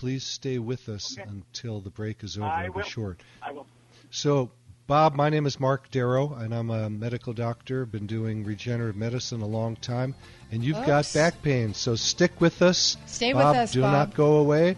please 0.00 0.24
stay 0.24 0.58
with 0.58 0.88
us 0.88 1.18
Okay. 1.18 1.28
until 1.28 1.78
the 1.80 1.90
break 1.90 2.24
is 2.24 2.38
over. 2.38 2.46
I 2.46 2.64
It'll 2.64 2.76
will. 2.76 2.82
short. 2.84 3.20
I 3.42 3.52
will. 3.52 3.66
So, 4.10 4.50
Bob, 4.86 5.14
my 5.14 5.28
name 5.28 5.44
is 5.44 5.60
Mark 5.60 5.90
Darrow, 5.90 6.32
and 6.32 6.54
I'm 6.54 6.70
a 6.70 6.88
medical 6.88 7.34
doctor. 7.34 7.84
Been 7.84 8.06
doing 8.06 8.42
regenerative 8.42 8.96
medicine 8.96 9.42
a 9.42 9.46
long 9.46 9.76
time, 9.76 10.14
and 10.50 10.64
you've 10.64 10.84
got 10.86 11.08
back 11.12 11.42
pain. 11.42 11.74
So 11.74 11.96
stick 11.96 12.40
with 12.40 12.62
us. 12.62 12.96
Stay 13.04 13.34
with 13.34 13.42
Bob, 13.42 13.56
us, 13.56 13.72
do 13.72 13.82
Bob. 13.82 13.92
not 13.92 14.14
go 14.14 14.36
away, 14.38 14.74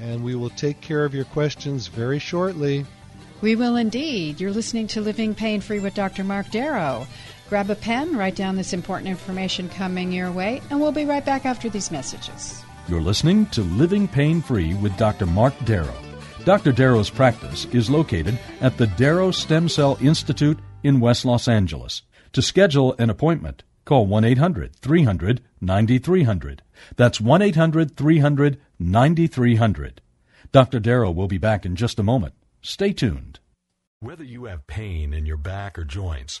and 0.00 0.24
we 0.24 0.34
will 0.34 0.50
take 0.50 0.80
care 0.80 1.04
of 1.04 1.14
your 1.14 1.26
questions 1.26 1.86
very 1.86 2.18
shortly. 2.18 2.84
We 3.40 3.54
will 3.54 3.76
indeed. 3.76 4.40
You're 4.40 4.50
listening 4.50 4.88
to 4.88 5.00
Living 5.00 5.32
Pain 5.32 5.60
Free 5.60 5.78
with 5.78 5.94
Dr. 5.94 6.24
Mark 6.24 6.50
Darrow. 6.50 7.06
Grab 7.48 7.70
a 7.70 7.76
pen, 7.76 8.16
write 8.16 8.34
down 8.34 8.56
this 8.56 8.72
important 8.72 9.08
information 9.08 9.68
coming 9.68 10.10
your 10.10 10.32
way, 10.32 10.60
and 10.70 10.80
we'll 10.80 10.90
be 10.90 11.04
right 11.04 11.24
back 11.24 11.46
after 11.46 11.68
these 11.70 11.92
messages. 11.92 12.64
You're 12.88 13.00
listening 13.00 13.46
to 13.46 13.62
Living 13.62 14.06
Pain 14.06 14.40
Free 14.40 14.74
with 14.74 14.96
Dr. 14.96 15.26
Mark 15.26 15.52
Darrow. 15.64 15.96
Dr. 16.44 16.70
Darrow's 16.70 17.10
practice 17.10 17.64
is 17.72 17.90
located 17.90 18.38
at 18.60 18.76
the 18.76 18.86
Darrow 18.86 19.32
Stem 19.32 19.68
Cell 19.68 19.98
Institute 20.00 20.60
in 20.84 21.00
West 21.00 21.24
Los 21.24 21.48
Angeles. 21.48 22.02
To 22.30 22.40
schedule 22.40 22.94
an 23.00 23.10
appointment, 23.10 23.64
call 23.84 24.06
1 24.06 24.22
800 24.24 24.76
300 24.76 25.42
9300. 25.60 26.62
That's 26.94 27.20
1 27.20 27.42
800 27.42 27.96
300 27.96 28.60
9300. 28.78 30.00
Dr. 30.52 30.78
Darrow 30.78 31.10
will 31.10 31.26
be 31.26 31.38
back 31.38 31.66
in 31.66 31.74
just 31.74 31.98
a 31.98 32.04
moment. 32.04 32.34
Stay 32.62 32.92
tuned. 32.92 33.40
Whether 33.98 34.22
you 34.22 34.44
have 34.44 34.68
pain 34.68 35.12
in 35.12 35.26
your 35.26 35.38
back 35.38 35.76
or 35.76 35.84
joints, 35.84 36.40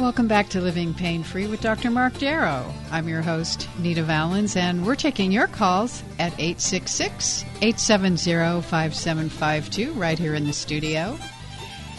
Welcome 0.00 0.28
back 0.28 0.48
to 0.50 0.62
Living 0.62 0.94
Pain 0.94 1.22
Free 1.22 1.46
with 1.46 1.60
Dr. 1.60 1.90
Mark 1.90 2.16
Darrow. 2.18 2.72
I'm 2.90 3.06
your 3.06 3.20
host, 3.20 3.68
Nita 3.78 4.02
Valens, 4.02 4.56
and 4.56 4.86
we're 4.86 4.94
taking 4.94 5.30
your 5.30 5.46
calls 5.46 6.02
at 6.18 6.32
866 6.38 7.44
870 7.60 8.62
5752 8.62 9.92
right 9.92 10.18
here 10.18 10.34
in 10.34 10.46
the 10.46 10.54
studio. 10.54 11.18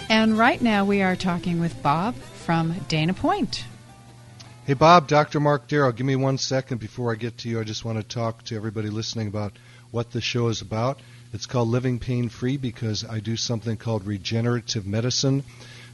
And 0.09 0.35
right 0.35 0.59
now 0.59 0.83
we 0.83 1.03
are 1.03 1.15
talking 1.15 1.59
with 1.59 1.83
Bob 1.83 2.15
from 2.15 2.73
Dana 2.87 3.13
Point. 3.13 3.65
Hey, 4.65 4.73
Bob, 4.73 5.07
Dr. 5.07 5.39
Mark 5.39 5.67
Darrow, 5.67 5.91
give 5.91 6.07
me 6.07 6.15
one 6.15 6.39
second 6.39 6.79
before 6.79 7.11
I 7.11 7.15
get 7.15 7.37
to 7.39 7.49
you. 7.49 7.59
I 7.59 7.63
just 7.63 7.85
want 7.85 7.99
to 7.99 8.03
talk 8.03 8.43
to 8.45 8.55
everybody 8.55 8.89
listening 8.89 9.27
about 9.27 9.53
what 9.91 10.09
the 10.09 10.21
show 10.21 10.47
is 10.47 10.61
about. 10.61 10.99
It's 11.33 11.45
called 11.45 11.69
Living 11.69 11.99
Pain 11.99 12.29
Free 12.29 12.57
because 12.57 13.05
I 13.05 13.19
do 13.19 13.37
something 13.37 13.77
called 13.77 14.07
regenerative 14.07 14.87
medicine, 14.87 15.43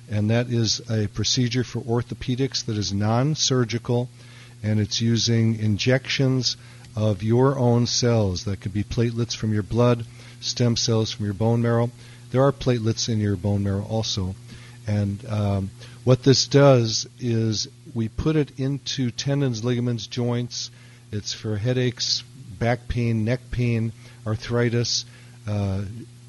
and 0.10 0.30
that 0.30 0.48
is 0.50 0.82
a 0.90 1.08
procedure 1.08 1.64
for 1.64 1.82
orthopedics 1.82 2.66
that 2.66 2.78
is 2.78 2.94
non 2.94 3.36
surgical, 3.36 4.10
and 4.64 4.80
it's 4.80 5.02
using 5.02 5.60
injections 5.60 6.58
of 6.96 7.24
your 7.24 7.58
own 7.60 7.86
cells. 7.86 8.46
That 8.46 8.62
could 8.62 8.74
be 8.74 8.84
platelets 8.84 9.36
from 9.36 9.54
your 9.54 9.64
blood, 9.64 10.06
stem 10.40 10.76
cells 10.76 11.12
from 11.12 11.26
your 11.26 11.34
bone 11.34 11.62
marrow. 11.62 11.92
There 12.32 12.44
are 12.44 12.52
platelets 12.52 13.10
in 13.10 13.20
your 13.20 13.36
bone 13.36 13.64
marrow 13.64 13.84
also. 13.84 14.36
And 14.88 15.24
um, 15.26 15.72
what 16.06 16.24
this 16.24 16.48
does 16.48 17.08
is 17.20 17.68
we 17.94 18.08
put 18.08 18.36
it 18.36 18.58
into 18.58 19.12
tendons, 19.12 19.64
ligaments, 19.64 20.08
joints. 20.08 20.72
It's 21.12 21.34
for 21.34 21.58
headaches, 21.58 22.24
back 22.58 22.88
pain, 22.88 23.26
neck 23.26 23.42
pain, 23.52 23.92
arthritis, 24.26 25.06
uh, 25.48 25.84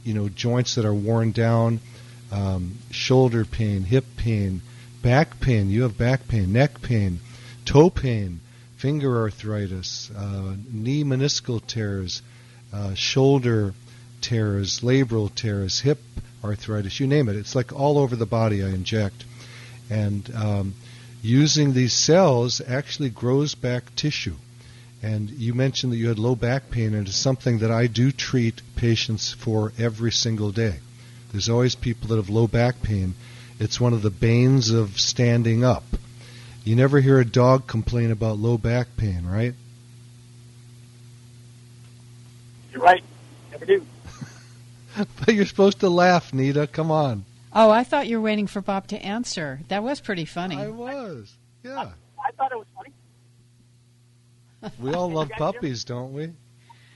you 0.05 0.15
know, 0.15 0.29
joints 0.29 0.75
that 0.75 0.85
are 0.85 0.95
worn 0.95 1.33
down, 1.33 1.81
um, 2.31 2.79
shoulder 2.91 3.45
pain, 3.45 3.83
hip 3.83 4.05
pain, 4.17 4.63
back 5.03 5.41
pain. 5.41 5.71
You 5.71 5.83
have 5.83 5.97
back 5.97 6.29
pain, 6.29 6.53
neck 6.53 6.83
pain, 6.83 7.21
toe 7.65 7.91
pain, 7.91 8.41
finger 8.77 9.23
arthritis, 9.23 10.11
uh, 10.17 10.55
knee 10.71 11.05
meniscal 11.05 11.65
tears, 11.67 12.23
uh, 12.73 12.95
shoulder 12.95 13.75
tears, 14.21 14.81
labral 14.81 15.35
tears, 15.35 15.81
hip 15.81 15.99
arthritis, 16.45 17.01
you 17.01 17.07
name 17.07 17.29
it. 17.29 17.37
It's 17.37 17.55
like 17.55 17.73
all 17.73 17.99
over 17.99 18.17
the 18.17 18.27
body 18.27 18.63
I 18.63 18.69
inject. 18.69 19.25
And 19.91 20.31
um, 20.35 20.75
using 21.23 21.73
these 21.73 21.93
cells 21.93 22.61
actually 22.67 23.11
grows 23.11 23.55
back 23.55 23.95
tissue. 23.97 24.37
And 25.03 25.31
you 25.31 25.55
mentioned 25.55 25.93
that 25.93 25.97
you 25.97 26.09
had 26.09 26.19
low 26.19 26.35
back 26.35 26.71
pain, 26.71 26.95
and 26.95 27.07
it's 27.07 27.17
something 27.17 27.61
that 27.61 27.71
I 27.71 27.87
do 27.87 28.11
treat 28.11 28.61
patients 28.77 29.33
for 29.33 29.73
every 29.79 30.11
single 30.11 30.51
day. 30.51 30.81
There's 31.33 31.49
always 31.49 31.75
people 31.75 32.09
that 32.09 32.17
have 32.17 32.31
low 32.31 32.47
back 32.47 32.83
pain. 32.83 33.15
It's 33.61 33.81
one 33.81 33.93
of 33.93 34.03
the 34.03 34.11
banes 34.11 34.71
of 34.71 34.99
standing 35.01 35.65
up. 35.65 35.85
You 36.65 36.77
never 36.77 37.01
hear 37.01 37.19
a 37.19 37.25
dog 37.25 37.67
complain 37.67 38.11
about 38.11 38.39
low 38.39 38.57
back 38.59 38.89
pain, 38.97 39.27
right? 39.27 39.55
You're 42.73 42.83
right. 42.83 43.03
Never 43.51 43.65
do. 43.67 43.87
But 45.25 45.35
you're 45.35 45.47
supposed 45.47 45.81
to 45.81 45.89
laugh, 45.89 46.33
Nita. 46.35 46.67
Come 46.67 46.91
on. 46.91 47.25
Oh, 47.53 47.71
I 47.71 47.85
thought 47.85 48.09
you 48.09 48.17
were 48.17 48.23
waiting 48.25 48.49
for 48.49 48.61
Bob 48.61 48.89
to 48.89 48.97
answer. 49.01 49.61
That 49.69 49.85
was 49.85 50.01
pretty 50.01 50.25
funny. 50.25 50.57
I 50.57 50.69
was. 50.69 51.33
Yeah. 51.63 51.91
I 52.27 52.31
thought 52.33 52.51
it 52.51 52.59
was 52.59 52.67
funny. 52.75 52.91
We 54.81 54.93
all 54.93 55.09
love 55.09 55.29
You 55.29 55.31
guys 55.35 55.39
hear 55.39 55.47
me? 55.47 55.53
puppies, 55.53 55.85
don't 55.85 56.13
we? 56.13 56.31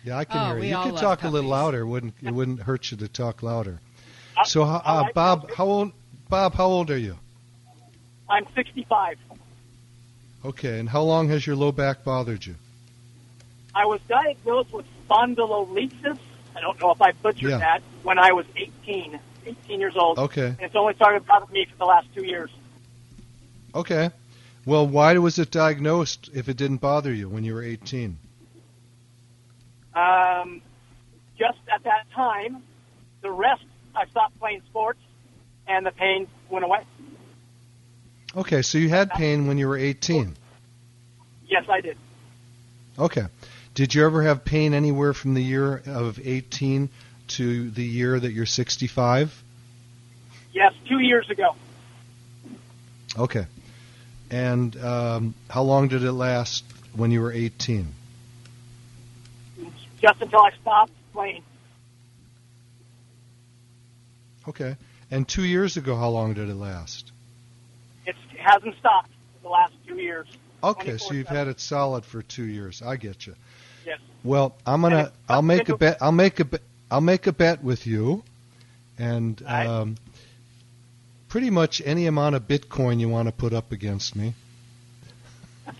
Yeah, 0.02 0.18
I 0.18 0.24
can 0.24 0.36
Oh, 0.36 0.46
hear 0.56 0.64
you. 0.64 0.70
You 0.76 0.82
could 0.82 0.92
love 0.94 1.00
talk 1.00 1.22
a 1.22 1.28
little 1.28 1.50
louder. 1.50 1.86
Wouldn't 1.86 2.14
it 2.20 2.32
wouldn't 2.32 2.60
hurt 2.62 2.90
you 2.90 2.96
to 2.98 3.06
talk 3.08 3.40
louder. 3.42 3.78
Uh, 4.42 4.44
So, 4.44 4.62
uh, 4.64 4.82
uh, 4.84 5.02
right, 5.04 5.14
Bob, 5.14 5.50
how 5.52 5.64
old? 5.66 5.92
Bob, 6.28 6.54
how 6.54 6.66
old 6.66 6.90
are 6.90 6.98
you? 6.98 7.16
I'm 8.28 8.46
65. 8.54 9.18
Okay, 10.44 10.80
and 10.80 10.88
how 10.88 11.02
long 11.02 11.28
has 11.28 11.46
your 11.46 11.54
low 11.54 11.70
back 11.70 12.02
bothered 12.04 12.44
you? 12.44 12.56
I 13.74 13.86
was 13.86 14.00
diagnosed 14.08 14.72
with 14.72 14.86
spondylolisthesis. 15.08 16.18
I 16.56 16.60
don't 16.60 16.80
know 16.80 16.90
if 16.90 17.00
I 17.00 17.12
butchered 17.12 17.50
Yeah. 17.50 17.58
that 17.58 17.82
when 18.02 18.18
I 18.18 18.32
was 18.32 18.44
18, 18.56 19.18
18 19.46 19.80
years 19.80 19.96
old. 19.96 20.18
Okay, 20.18 20.46
And 20.46 20.60
it's 20.60 20.74
only 20.74 20.94
started 20.94 21.24
bothering 21.26 21.52
me 21.52 21.66
for 21.66 21.76
the 21.76 21.84
last 21.84 22.08
two 22.14 22.24
years. 22.26 22.50
okay. 23.74 24.10
Well, 24.64 24.86
why 24.86 25.16
was 25.18 25.38
it 25.38 25.50
diagnosed 25.50 26.30
if 26.34 26.48
it 26.48 26.56
didn't 26.56 26.78
bother 26.78 27.12
you 27.12 27.28
when 27.28 27.44
you 27.44 27.54
were 27.54 27.62
18? 27.62 28.16
Um, 29.94 30.62
just 31.38 31.58
at 31.72 31.82
that 31.84 32.04
time, 32.14 32.62
the 33.22 33.30
rest, 33.30 33.64
I 33.94 34.06
stopped 34.06 34.38
playing 34.38 34.62
sports, 34.68 35.00
and 35.66 35.84
the 35.86 35.90
pain 35.90 36.28
went 36.48 36.64
away. 36.64 36.84
Okay, 38.34 38.62
so 38.62 38.78
you 38.78 38.88
had 38.88 39.10
pain 39.10 39.46
when 39.46 39.58
you 39.58 39.68
were 39.68 39.76
18. 39.76 40.34
Yes, 41.46 41.64
I 41.68 41.80
did. 41.80 41.98
Okay. 42.98 43.26
Did 43.74 43.94
you 43.94 44.04
ever 44.04 44.22
have 44.22 44.44
pain 44.44 44.74
anywhere 44.74 45.12
from 45.12 45.34
the 45.34 45.42
year 45.42 45.82
of 45.86 46.18
18 46.22 46.88
to 47.28 47.70
the 47.70 47.84
year 47.84 48.18
that 48.18 48.32
you're 48.32 48.46
65? 48.46 49.42
Yes, 50.52 50.72
two 50.88 50.98
years 50.98 51.28
ago. 51.30 51.54
Okay. 53.18 53.46
And 54.30 54.76
um, 54.82 55.34
how 55.48 55.62
long 55.62 55.88
did 55.88 56.02
it 56.02 56.12
last 56.12 56.64
when 56.94 57.10
you 57.10 57.20
were 57.20 57.32
18? 57.32 57.88
Just 60.00 60.20
until 60.20 60.40
I 60.40 60.50
stopped 60.60 60.92
playing. 61.12 61.42
Okay. 64.48 64.76
And 65.10 65.28
two 65.28 65.44
years 65.44 65.76
ago, 65.76 65.96
how 65.96 66.08
long 66.08 66.34
did 66.34 66.48
it 66.48 66.54
last? 66.54 67.12
It's, 68.06 68.18
it 68.32 68.40
hasn't 68.40 68.76
stopped 68.78 69.10
for 69.36 69.42
the 69.42 69.48
last 69.48 69.74
two 69.86 69.96
years. 69.98 70.26
Okay, 70.64 70.96
so 70.96 71.12
you've 71.12 71.28
had 71.28 71.48
it 71.48 71.60
solid 71.60 72.04
for 72.04 72.22
two 72.22 72.44
years. 72.44 72.82
I 72.82 72.96
get 72.96 73.26
you. 73.26 73.34
Yes. 73.84 73.98
Well, 74.22 74.54
I'm 74.64 74.82
gonna. 74.82 75.12
I'll 75.28 75.42
make 75.42 75.68
a 75.68 75.76
bet. 75.76 75.98
I'll 76.00 76.12
make 76.12 76.38
a. 76.38 76.44
bet. 76.44 76.62
I'll 76.90 77.00
make 77.00 77.26
a 77.26 77.32
bet 77.32 77.64
with 77.64 77.84
you, 77.86 78.22
and 78.96 79.42
um, 79.44 79.96
pretty 81.28 81.50
much 81.50 81.82
any 81.84 82.06
amount 82.06 82.36
of 82.36 82.46
Bitcoin 82.46 83.00
you 83.00 83.08
want 83.08 83.26
to 83.26 83.32
put 83.32 83.52
up 83.52 83.72
against 83.72 84.14
me. 84.14 84.34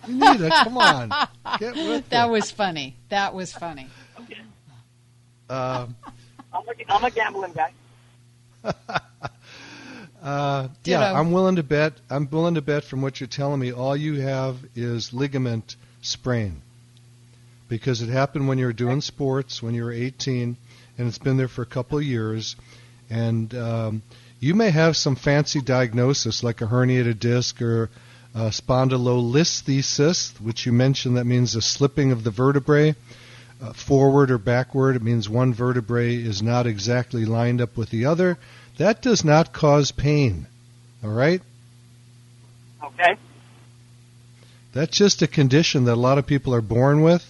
Anita, 0.05 0.51
come 0.64 0.79
on, 0.79 1.12
get 1.59 1.75
with 1.75 2.09
that 2.11 2.27
it. 2.27 2.31
was 2.31 2.51
funny. 2.51 2.96
That 3.11 3.35
was 3.35 3.53
funny. 3.53 3.88
Um, 5.48 5.94
I'm 6.53 6.62
a, 6.66 6.92
I'm 6.92 7.05
a 7.05 7.11
gambling 7.11 7.53
guy. 7.53 7.72
uh, 10.22 10.68
Yeah, 10.85 10.98
Ditto. 10.98 11.14
I'm 11.14 11.33
willing 11.33 11.57
to 11.57 11.62
bet. 11.62 11.94
I'm 12.11 12.29
willing 12.31 12.55
to 12.55 12.62
bet 12.62 12.85
from 12.85 13.03
what 13.03 13.20
you're 13.20 13.29
telling 13.29 13.61
me, 13.61 13.72
all 13.72 13.96
you 13.96 14.20
have 14.20 14.57
is 14.75 15.12
ligament 15.12 15.77
sprain, 16.01 16.62
because 17.68 18.03
it 18.03 18.09
happened 18.09 18.48
when 18.48 18.59
you 18.59 18.66
were 18.66 18.72
doing 18.72 19.01
sports 19.01 19.62
when 19.62 19.75
you 19.75 19.85
were 19.85 19.92
18, 19.92 20.57
and 20.98 21.09
it's 21.09 21.18
been 21.18 21.37
there 21.37 21.48
for 21.48 21.62
a 21.62 21.66
couple 21.66 21.98
of 21.98 22.05
years, 22.05 22.57
and 23.11 23.55
um, 23.55 24.03
you 24.40 24.55
may 24.55 24.70
have 24.70 24.96
some 24.96 25.16
fancy 25.16 25.61
diagnosis 25.61 26.42
like 26.42 26.61
a 26.61 26.66
herniated 26.66 27.18
disc 27.18 27.61
or 27.62 27.90
uh, 28.35 28.51
spondylolisthesis, 28.51 30.40
which 30.40 30.66
you 30.66 30.72
mentioned. 30.72 31.16
That 31.16 31.27
means 31.27 31.55
a 31.55 31.62
slipping 31.62 32.12
of 32.12 32.25
the 32.25 32.31
vertebrae. 32.31 32.94
Uh, 33.62 33.72
forward 33.72 34.33
or 34.33 34.38
backward, 34.38 34.96
it 34.96 35.03
means 35.03 35.29
one 35.29 35.55
vertebrae 35.55 36.16
is 36.16 36.42
not 36.42 36.66
exactly 36.66 37.25
lined 37.25 37.61
up 37.61 37.77
with 37.77 37.90
the 37.90 38.07
other. 38.07 38.37
That 38.79 39.03
does 39.03 39.25
not 39.25 39.53
cause 39.53 39.92
pain. 39.92 40.48
All 41.05 41.11
right? 41.11 41.40
Okay. 42.83 43.16
That's 44.72 44.96
just 44.96 45.22
a 45.22 45.29
condition 45.29 45.85
that 45.85 45.92
a 45.92 45.94
lot 45.94 46.18
of 46.18 46.27
people 46.27 46.53
are 46.55 46.61
born 46.61 47.03
with. 47.03 47.25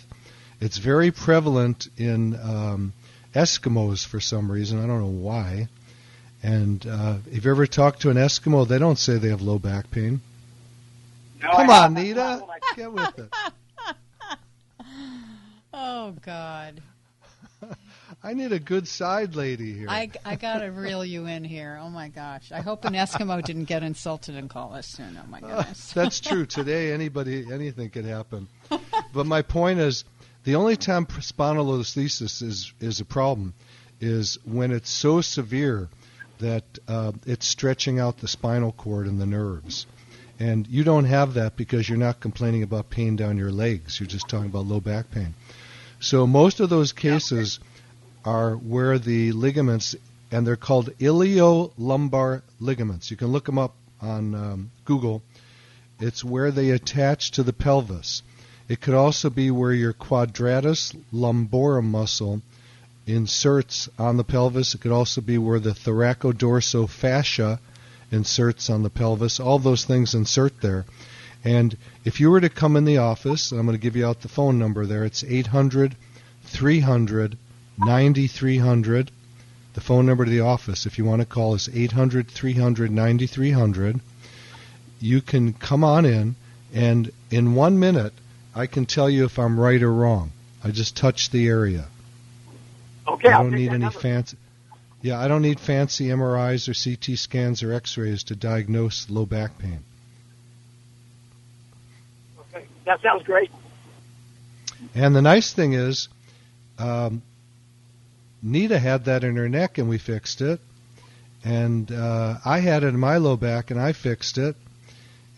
It's 0.58 0.78
very 0.78 1.10
prevalent 1.10 1.88
in 1.98 2.34
um, 2.40 2.94
Eskimos 3.34 4.06
for 4.06 4.20
some 4.20 4.50
reason. 4.50 4.82
I 4.82 4.86
don't 4.86 5.00
know 5.00 5.06
why. 5.06 5.68
And 6.42 6.86
uh, 6.86 7.16
if 7.30 7.44
you 7.44 7.50
ever 7.50 7.66
talk 7.66 7.98
to 8.00 8.10
an 8.10 8.16
Eskimo, 8.16 8.66
they 8.66 8.78
don't 8.78 8.98
say 8.98 9.18
they 9.18 9.28
have 9.28 9.42
low 9.42 9.58
back 9.58 9.90
pain. 9.90 10.22
No, 11.42 11.50
Come 11.50 11.68
on. 11.68 11.94
Nita. 11.94 12.42
Get 12.74 12.90
with 12.90 13.18
it. 13.18 13.34
Oh 15.72 16.14
God, 16.24 16.82
I 18.22 18.34
need 18.34 18.52
a 18.52 18.58
good 18.58 18.86
side 18.86 19.34
lady 19.34 19.72
here. 19.72 19.88
I 19.88 20.10
I 20.24 20.36
gotta 20.36 20.70
reel 20.70 21.04
you 21.04 21.26
in 21.26 21.44
here. 21.44 21.78
Oh 21.80 21.88
my 21.88 22.08
gosh, 22.08 22.52
I 22.52 22.60
hope 22.60 22.84
an 22.84 22.94
Eskimo 22.94 23.42
didn't 23.42 23.64
get 23.64 23.82
insulted 23.82 24.36
and 24.36 24.50
call 24.50 24.74
us 24.74 24.86
soon. 24.86 25.18
Oh 25.22 25.26
my 25.28 25.40
goodness. 25.40 25.92
That's 25.94 26.20
true. 26.20 26.46
Today, 26.46 26.92
anybody, 26.92 27.46
anything 27.52 27.90
could 27.90 28.04
happen. 28.04 28.48
But 29.14 29.26
my 29.26 29.42
point 29.42 29.80
is, 29.80 30.04
the 30.44 30.56
only 30.56 30.76
time 30.76 31.06
spondylolisthesis 31.06 32.42
is 32.42 32.72
is 32.80 33.00
a 33.00 33.04
problem 33.04 33.54
is 34.00 34.38
when 34.44 34.72
it's 34.72 34.90
so 34.90 35.20
severe 35.20 35.88
that 36.38 36.64
uh, 36.88 37.12
it's 37.24 37.46
stretching 37.46 38.00
out 38.00 38.18
the 38.18 38.28
spinal 38.28 38.72
cord 38.72 39.06
and 39.06 39.20
the 39.20 39.26
nerves. 39.26 39.86
And 40.40 40.66
you 40.66 40.82
don't 40.82 41.04
have 41.04 41.34
that 41.34 41.56
because 41.56 41.88
you're 41.88 41.98
not 41.98 42.18
complaining 42.18 42.64
about 42.64 42.90
pain 42.90 43.14
down 43.14 43.38
your 43.38 43.52
legs. 43.52 44.00
You're 44.00 44.08
just 44.08 44.28
talking 44.28 44.46
about 44.46 44.66
low 44.66 44.80
back 44.80 45.08
pain. 45.12 45.34
So 46.02 46.26
most 46.26 46.58
of 46.58 46.68
those 46.68 46.92
cases 46.92 47.60
are 48.24 48.56
where 48.56 48.98
the 48.98 49.30
ligaments, 49.30 49.94
and 50.32 50.44
they're 50.44 50.56
called 50.56 50.90
iliolumbar 50.98 52.42
ligaments. 52.58 53.12
You 53.12 53.16
can 53.16 53.28
look 53.28 53.44
them 53.46 53.56
up 53.56 53.76
on 54.00 54.34
um, 54.34 54.70
Google. 54.84 55.22
It's 56.00 56.24
where 56.24 56.50
they 56.50 56.70
attach 56.70 57.30
to 57.32 57.44
the 57.44 57.52
pelvis. 57.52 58.24
It 58.68 58.80
could 58.80 58.94
also 58.94 59.30
be 59.30 59.52
where 59.52 59.72
your 59.72 59.92
quadratus 59.92 60.92
lumborum 61.14 61.84
muscle 61.84 62.42
inserts 63.06 63.88
on 63.96 64.16
the 64.16 64.24
pelvis. 64.24 64.74
It 64.74 64.80
could 64.80 64.90
also 64.90 65.20
be 65.20 65.38
where 65.38 65.60
the 65.60 65.70
thoracodorsal 65.70 66.88
fascia 66.88 67.60
inserts 68.10 68.68
on 68.68 68.82
the 68.82 68.90
pelvis. 68.90 69.38
All 69.38 69.60
those 69.60 69.84
things 69.84 70.16
insert 70.16 70.62
there. 70.62 70.84
And 71.44 71.76
if 72.04 72.20
you 72.20 72.30
were 72.30 72.40
to 72.40 72.48
come 72.48 72.76
in 72.76 72.84
the 72.84 72.98
office, 72.98 73.50
and 73.50 73.58
I'm 73.58 73.66
going 73.66 73.78
to 73.78 73.82
give 73.82 73.96
you 73.96 74.06
out 74.06 74.20
the 74.20 74.28
phone 74.28 74.58
number 74.58 74.86
there, 74.86 75.04
it's 75.04 75.24
800 75.24 75.96
300 76.44 77.36
9300. 77.78 79.10
The 79.74 79.80
phone 79.80 80.06
number 80.06 80.24
to 80.24 80.30
the 80.30 80.40
office, 80.40 80.86
if 80.86 80.98
you 80.98 81.04
want 81.04 81.20
to 81.20 81.26
call, 81.26 81.54
is 81.54 81.68
800 81.72 82.28
300 82.28 82.90
9300. 82.90 84.00
You 85.00 85.20
can 85.20 85.52
come 85.54 85.82
on 85.82 86.04
in, 86.04 86.36
and 86.72 87.10
in 87.30 87.54
one 87.54 87.78
minute, 87.78 88.12
I 88.54 88.66
can 88.66 88.86
tell 88.86 89.08
you 89.08 89.24
if 89.24 89.38
I'm 89.38 89.58
right 89.58 89.82
or 89.82 89.92
wrong. 89.92 90.32
I 90.62 90.70
just 90.70 90.96
touch 90.96 91.30
the 91.30 91.48
area. 91.48 91.86
Okay, 93.08 93.30
I 93.30 93.42
don't 93.42 93.52
need 93.52 93.70
any 93.70 93.78
number. 93.78 93.98
fancy. 93.98 94.36
Yeah, 95.00 95.18
I 95.18 95.26
don't 95.26 95.42
need 95.42 95.58
fancy 95.58 96.06
MRIs 96.06 96.68
or 96.68 96.74
CT 96.74 97.18
scans 97.18 97.64
or 97.64 97.72
X-rays 97.72 98.22
to 98.24 98.36
diagnose 98.36 99.10
low 99.10 99.26
back 99.26 99.58
pain. 99.58 99.80
That 102.84 103.00
sounds 103.02 103.22
great. 103.22 103.50
And 104.94 105.14
the 105.14 105.22
nice 105.22 105.52
thing 105.52 105.74
is, 105.74 106.08
um, 106.78 107.22
Nita 108.42 108.78
had 108.78 109.04
that 109.04 109.22
in 109.22 109.36
her 109.36 109.48
neck 109.48 109.78
and 109.78 109.88
we 109.88 109.98
fixed 109.98 110.40
it. 110.40 110.60
And 111.44 111.90
uh, 111.90 112.38
I 112.44 112.60
had 112.60 112.82
it 112.82 112.88
in 112.88 112.98
my 113.00 113.16
low 113.18 113.36
back 113.36 113.70
and 113.70 113.80
I 113.80 113.92
fixed 113.92 114.38
it. 114.38 114.56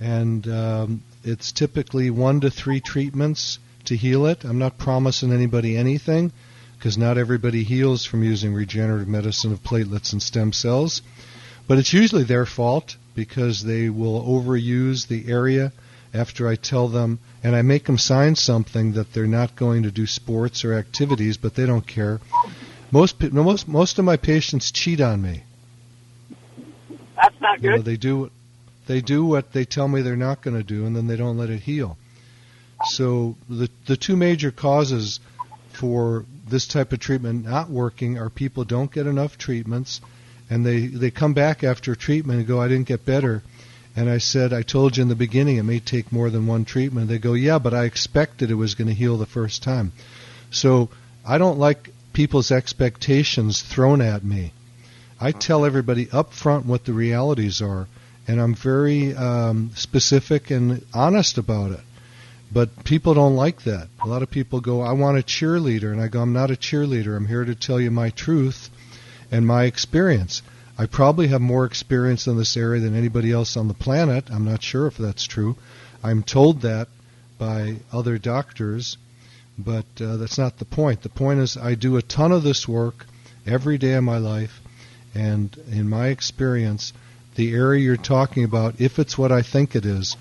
And 0.01 0.47
um, 0.49 1.03
it's 1.23 1.53
typically 1.53 2.11
one 2.11 2.41
to 2.41 2.51
three 2.51 2.81
treatments 2.81 3.59
to 3.85 3.97
heal 3.97 4.27
it. 4.27 4.45
I'm 4.45 4.59
not 4.59 4.79
promising 4.79 5.33
anybody 5.33 5.77
anything 5.77 6.33
because 6.77 6.99
not 6.99 7.19
everybody 7.19 7.63
heals 7.63 8.05
from 8.05 8.23
using 8.23 8.55
regenerative 8.55 9.09
medicine 9.09 9.53
of 9.53 9.63
platelets 9.63 10.13
and 10.13 10.23
stem 10.23 10.53
cells. 10.53 11.03
But 11.67 11.79
it's 11.79 11.93
usually 11.93 12.25
their 12.25 12.47
fault 12.47 12.97
because 13.15 13.63
they 13.63 13.89
will 13.89 14.23
overuse 14.23 15.07
the 15.07 15.31
area 15.31 15.73
after 16.15 16.49
I 16.49 16.55
tell 16.55 16.89
them, 16.89 17.19
and 17.43 17.57
I 17.57 17.63
make 17.63 17.85
them 17.85 17.99
sign 17.99 18.37
something 18.37 18.93
that 18.93 19.13
they're 19.13 19.27
not 19.27 19.57
going 19.57 19.83
to 19.83 19.91
do 19.91 20.07
sports 20.07 20.65
or 20.65 20.73
activities, 20.73 21.37
but 21.37 21.57
they 21.57 21.67
don't 21.67 21.87
care. 21.87 22.21
Most 22.93 23.21
most 23.33 23.67
most 23.67 23.99
of 23.99 24.05
my 24.05 24.17
patients 24.17 24.71
cheat 24.71 25.01
on 25.01 25.21
me. 25.21 25.43
That's 27.17 27.41
not 27.41 27.63
You 27.63 27.71
know, 27.71 27.77
good. 27.79 27.85
they 27.85 27.97
do 27.97 28.31
they 28.87 29.01
do 29.01 29.25
what 29.25 29.53
they 29.53 29.65
tell 29.65 29.89
me 29.89 30.03
they're 30.03 30.17
not 30.17 30.43
going 30.43 30.57
to 30.57 30.63
do, 30.63 30.87
and 30.87 30.95
then 30.95 31.07
they 31.09 31.17
don't 31.17 31.37
let 31.37 31.51
it 31.51 31.61
heal. 31.61 31.99
So 32.87 33.37
the 33.49 33.69
the 33.87 33.97
two 33.97 34.17
major 34.17 34.53
causes 34.53 35.19
for 35.73 36.25
this 36.49 36.69
type 36.69 36.93
of 36.93 37.01
treatment 37.01 37.45
not 37.45 37.69
working 37.71 38.19
are 38.19 38.31
people 38.31 38.65
don't 38.65 38.93
get 38.93 39.07
enough 39.09 39.37
treatments, 39.37 40.01
and 40.49 40.65
they 40.65 40.87
they 40.87 41.11
come 41.11 41.35
back 41.35 41.65
after 41.65 41.97
treatment 41.97 42.39
and 42.39 42.47
go, 42.47 42.61
I 42.61 42.69
didn't 42.69 42.87
get 42.87 43.05
better. 43.05 43.43
And 43.97 44.11
I 44.11 44.19
said, 44.19 44.53
I 44.53 44.63
told 44.63 44.97
you 44.97 45.03
in 45.03 45.09
the 45.09 45.15
beginning 45.15 45.57
it 45.57 45.63
may 45.63 45.79
take 45.79 46.11
more 46.11 46.31
than 46.31 46.47
one 46.47 46.65
treatment. 46.65 47.09
They 47.09 47.19
go, 47.19 47.35
yeah, 47.35 47.59
but 47.59 47.75
I 47.75 47.85
expected 47.85 48.51
it 48.51 48.55
was 48.55 48.75
going 48.75 48.89
to 48.89 48.95
heal 48.95 49.17
the 49.17 49.27
first 49.27 49.63
time. 49.63 49.93
So 50.51 50.89
I 51.25 51.39
don't 51.39 51.59
like 51.59 51.91
people's 52.13 52.51
expectations 52.51 53.63
thrown 53.63 54.01
at 54.01 54.25
me. 54.25 54.53
I 55.21 55.33
tell 55.33 55.65
everybody 55.65 56.09
up 56.11 56.33
front 56.33 56.67
what 56.67 56.85
the 56.85 56.93
realities 56.93 57.63
are, 57.63 57.87
and 58.27 58.41
I'm 58.41 58.55
very 58.55 59.15
um, 59.15 59.71
specific 59.75 60.51
and 60.51 60.85
honest 60.93 61.39
about 61.39 61.71
it. 61.71 61.81
But 62.53 62.85
people 62.85 63.15
don't 63.15 63.37
like 63.37 63.63
that. 63.63 63.89
A 64.03 64.09
lot 64.09 64.23
of 64.23 64.31
people 64.31 64.61
go, 64.61 64.81
I 64.81 64.93
want 64.93 65.19
a 65.19 65.23
cheerleader, 65.23 65.93
and 65.93 66.01
I 66.01 66.09
go, 66.09 66.21
I'm 66.21 66.33
not 66.33 66.51
a 66.51 66.57
cheerleader. 66.57 67.17
I'm 67.17 67.27
here 67.27 67.45
to 67.45 67.55
tell 67.55 67.81
you 67.81 67.91
my 67.91 68.11
truth 68.11 68.71
and 69.31 69.47
my 69.47 69.65
experience. 69.65 70.43
I 70.77 70.87
probably 70.87 71.29
have 71.29 71.41
more 71.41 71.65
experience 71.65 72.27
in 72.27 72.37
this 72.37 72.57
area 72.57 72.81
than 72.81 72.97
anybody 72.97 73.31
else 73.31 73.57
on 73.57 73.69
the 73.69 73.75
planet. 73.75 74.25
I'm 74.31 74.45
not 74.45 74.63
sure 74.63 74.87
if 74.87 74.97
that's 74.97 75.27
true. 75.27 75.57
I'm 76.03 76.23
told 76.23 76.63
that 76.63 76.89
by 77.39 77.77
other 77.93 78.19
doctors, 78.19 78.99
but 79.57 79.87
uh, 80.01 80.17
that's 80.17 80.39
not 80.39 80.59
the 80.59 80.65
point. 80.65 81.03
The 81.03 81.09
point 81.09 81.41
is, 81.41 81.57
I 81.57 81.75
do 81.75 81.97
a 81.97 82.03
ton 82.03 82.33
of 82.33 82.43
this 82.43 82.67
work 82.67 83.07
every 83.47 83.79
day 83.79 83.95
of 83.95 84.03
my 84.03 84.19
life, 84.19 84.61
and 85.15 85.57
in 85.71 85.89
my 85.89 86.09
experience, 86.09 86.93
the 87.37 87.53
area 87.53 87.83
you're 87.83 87.97
talking 87.97 88.45
about, 88.45 88.81
if 88.81 88.99
it's 88.99 89.17
what 89.17 89.31
I 89.31 89.43
think 89.43 89.77
it 89.77 89.87
is, 89.87 90.17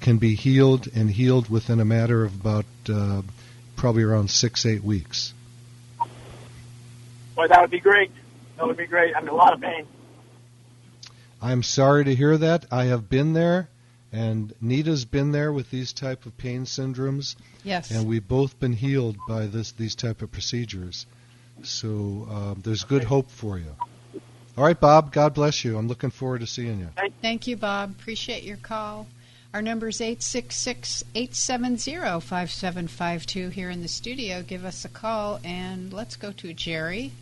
can 0.00 0.18
be 0.18 0.36
healed 0.36 0.88
and 0.94 1.10
healed 1.10 1.48
within 1.48 1.80
a 1.80 1.84
matter 1.84 2.24
of 2.24 2.34
about 2.34 2.64
uh, 2.88 3.22
probably 3.76 4.04
around 4.04 4.30
six, 4.30 4.64
eight 4.66 4.84
weeks. 4.84 5.34
Boy, 7.34 7.48
that 7.48 7.60
would 7.60 7.70
be 7.70 7.80
great. 7.80 8.10
That 8.56 8.66
would 8.66 8.76
be 8.76 8.86
great. 8.86 9.14
I'm 9.16 9.24
in 9.24 9.28
a 9.28 9.34
lot 9.34 9.52
of 9.52 9.60
pain. 9.60 9.86
I'm 11.46 11.62
sorry 11.62 12.04
to 12.04 12.14
hear 12.14 12.36
that. 12.36 12.66
I 12.72 12.86
have 12.86 13.08
been 13.08 13.32
there, 13.32 13.68
and 14.12 14.52
Nita's 14.60 15.04
been 15.04 15.30
there 15.30 15.52
with 15.52 15.70
these 15.70 15.92
type 15.92 16.26
of 16.26 16.36
pain 16.36 16.64
syndromes, 16.64 17.36
Yes. 17.62 17.92
and 17.92 18.08
we've 18.08 18.26
both 18.26 18.58
been 18.58 18.72
healed 18.72 19.16
by 19.28 19.46
this 19.46 19.70
these 19.70 19.94
type 19.94 20.22
of 20.22 20.32
procedures. 20.32 21.06
So 21.62 22.26
uh, 22.28 22.54
there's 22.60 22.82
good 22.82 23.04
hope 23.04 23.30
for 23.30 23.58
you. 23.58 23.76
All 24.58 24.64
right, 24.64 24.78
Bob. 24.78 25.12
God 25.12 25.34
bless 25.34 25.64
you. 25.64 25.78
I'm 25.78 25.86
looking 25.86 26.10
forward 26.10 26.40
to 26.40 26.46
seeing 26.48 26.80
you. 26.80 26.88
Thank 27.22 27.46
you, 27.46 27.56
Bob. 27.56 27.92
Appreciate 27.92 28.42
your 28.42 28.56
call. 28.56 29.06
Our 29.54 29.62
number 29.62 29.86
is 29.88 30.00
866 30.00 31.04
870 31.14 32.20
5752 32.20 33.50
here 33.50 33.70
in 33.70 33.82
the 33.82 33.88
studio. 33.88 34.42
Give 34.42 34.64
us 34.64 34.84
a 34.84 34.88
call 34.88 35.38
and 35.44 35.92
let's 35.92 36.16
go 36.16 36.32
to 36.32 36.52
Jerry 36.52 37.12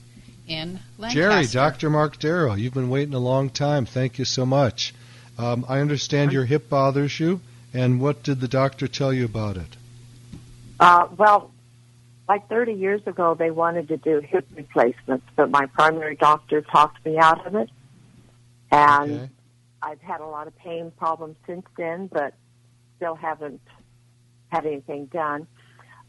in 0.47 0.81
Lancaster. 0.99 1.21
Jerry, 1.21 1.47
Dr. 1.47 1.91
Mark 1.91 2.19
Darrow, 2.19 2.55
you've 2.55 2.75
been 2.75 2.91
waiting 2.91 3.15
a 3.15 3.19
long 3.19 3.51
time. 3.51 3.87
Thank 3.87 4.19
you 4.19 4.25
so 4.25 4.45
much. 4.45 4.95
Um, 5.39 5.65
I 5.69 5.81
understand 5.81 6.33
your 6.33 6.45
hip 6.45 6.69
bothers 6.69 7.19
you, 7.19 7.41
and 7.73 8.01
what 8.01 8.23
did 8.23 8.41
the 8.41 8.49
doctor 8.49 8.87
tell 8.87 9.13
you 9.13 9.25
about 9.25 9.57
it? 9.57 9.77
Uh, 10.79 11.09
well, 11.17 11.51
like 12.29 12.49
30 12.49 12.73
years 12.73 13.01
ago, 13.07 13.35
they 13.35 13.51
wanted 13.51 13.89
to 13.89 13.97
do 13.97 14.21
hip 14.21 14.47
replacements, 14.55 15.27
but 15.37 15.51
my 15.51 15.67
primary 15.67 16.17
doctor 16.17 16.63
talked 16.63 17.05
me 17.05 17.19
out 17.19 17.47
of 17.47 17.55
it. 17.55 17.71
And 18.71 19.13
Okay. 19.13 19.31
I've 19.83 20.01
had 20.01 20.21
a 20.21 20.27
lot 20.27 20.47
of 20.47 20.57
pain 20.57 20.91
problems 20.99 21.37
since 21.47 21.67
then, 21.77 22.07
but 22.07 22.35
still 22.97 23.15
haven't 23.15 23.61
had 24.49 24.65
anything 24.67 25.07
done. 25.07 25.47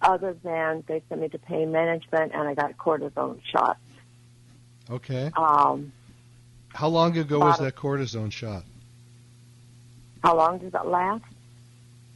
Other 0.02 0.34
than 0.44 0.84
they 0.88 1.02
sent 1.10 1.22
me 1.22 1.30
to 1.30 1.40
pain 1.40 1.72
management 1.72 2.32
and 2.34 2.48
I 2.48 2.54
got 2.54 2.78
cortisone 2.78 3.42
shots. 3.44 3.80
Okay. 4.90 5.32
Um, 5.36 5.92
How 6.70 6.88
long 6.88 7.18
ago 7.18 7.40
was 7.40 7.60
that 7.60 7.76
cortisone 7.76 8.32
shot? 8.32 8.64
how 10.24 10.36
long 10.36 10.58
does 10.58 10.72
that 10.72 10.88
last? 10.88 11.24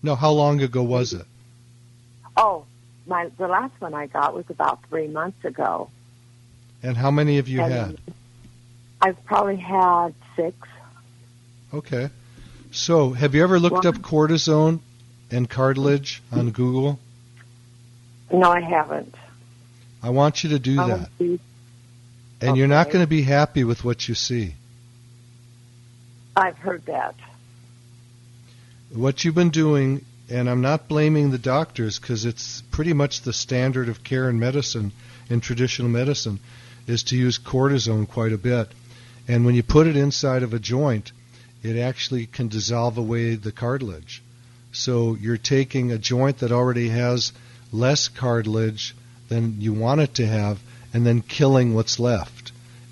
No, 0.01 0.15
how 0.15 0.32
long 0.32 0.61
ago 0.61 0.82
was 0.82 1.13
it? 1.13 1.26
Oh, 2.36 2.65
my 3.05 3.30
the 3.38 3.47
last 3.47 3.80
one 3.80 3.93
I 3.93 4.07
got 4.07 4.34
was 4.34 4.45
about 4.49 4.80
three 4.89 5.07
months 5.07 5.45
ago. 5.45 5.91
And 6.82 6.97
how 6.97 7.11
many 7.11 7.36
have 7.36 7.47
you 7.47 7.61
And 7.61 7.72
had? 7.72 7.97
I've 9.01 9.26
probably 9.26 9.57
had 9.57 10.15
six. 10.36 10.55
Okay. 11.74 12.09
So, 12.72 13.11
have 13.11 13.36
you 13.36 13.43
ever 13.43 13.59
looked 13.59 13.86
up 13.86 13.95
cortisone 13.95 14.80
and 15.30 15.49
cartilage 15.49 16.22
on 16.32 16.51
Google? 16.51 16.99
No, 18.32 18.51
I 18.51 18.61
haven't. 18.61 19.13
I 20.01 20.09
want 20.11 20.43
you 20.43 20.51
to 20.51 20.59
do 20.59 20.80
I 20.80 20.88
that. 20.88 21.39
And 22.41 22.55
you're 22.57 22.67
not 22.67 22.87
going 22.87 23.03
to 23.03 23.09
be 23.09 23.23
happy 23.23 23.63
with 23.63 23.83
what 23.83 24.07
you 24.07 24.15
see. 24.15 24.55
I've 26.35 26.57
heard 26.57 26.85
that. 26.85 27.15
What 28.93 29.23
you've 29.23 29.35
been 29.35 29.49
doing, 29.49 30.05
and 30.29 30.49
I'm 30.49 30.61
not 30.61 30.87
blaming 30.87 31.31
the 31.31 31.37
doctors 31.37 31.99
because 31.99 32.25
it's 32.25 32.61
pretty 32.71 32.93
much 32.93 33.21
the 33.21 33.33
standard 33.33 33.89
of 33.89 34.03
care 34.03 34.29
in 34.29 34.39
medicine, 34.39 34.93
in 35.29 35.41
traditional 35.41 35.89
medicine, 35.89 36.39
is 36.87 37.03
to 37.03 37.17
use 37.17 37.37
cortisone 37.37 38.07
quite 38.07 38.31
a 38.31 38.37
bit. 38.37 38.69
And 39.27 39.45
when 39.45 39.53
you 39.53 39.63
put 39.63 39.87
it 39.87 39.97
inside 39.97 40.41
of 40.41 40.53
a 40.53 40.59
joint, 40.59 41.11
it 41.61 41.77
actually 41.77 42.25
can 42.25 42.47
dissolve 42.47 42.97
away 42.97 43.35
the 43.35 43.51
cartilage. 43.51 44.23
So 44.71 45.15
you're 45.15 45.37
taking 45.37 45.91
a 45.91 45.97
joint 45.97 46.39
that 46.39 46.51
already 46.51 46.89
has 46.89 47.33
less 47.71 48.07
cartilage 48.07 48.95
than 49.27 49.59
you 49.59 49.73
want 49.73 50.01
it 50.01 50.15
to 50.15 50.25
have 50.25 50.59
and 50.93 51.05
then 51.05 51.21
killing 51.21 51.73
what's 51.73 51.99
left. 51.99 52.51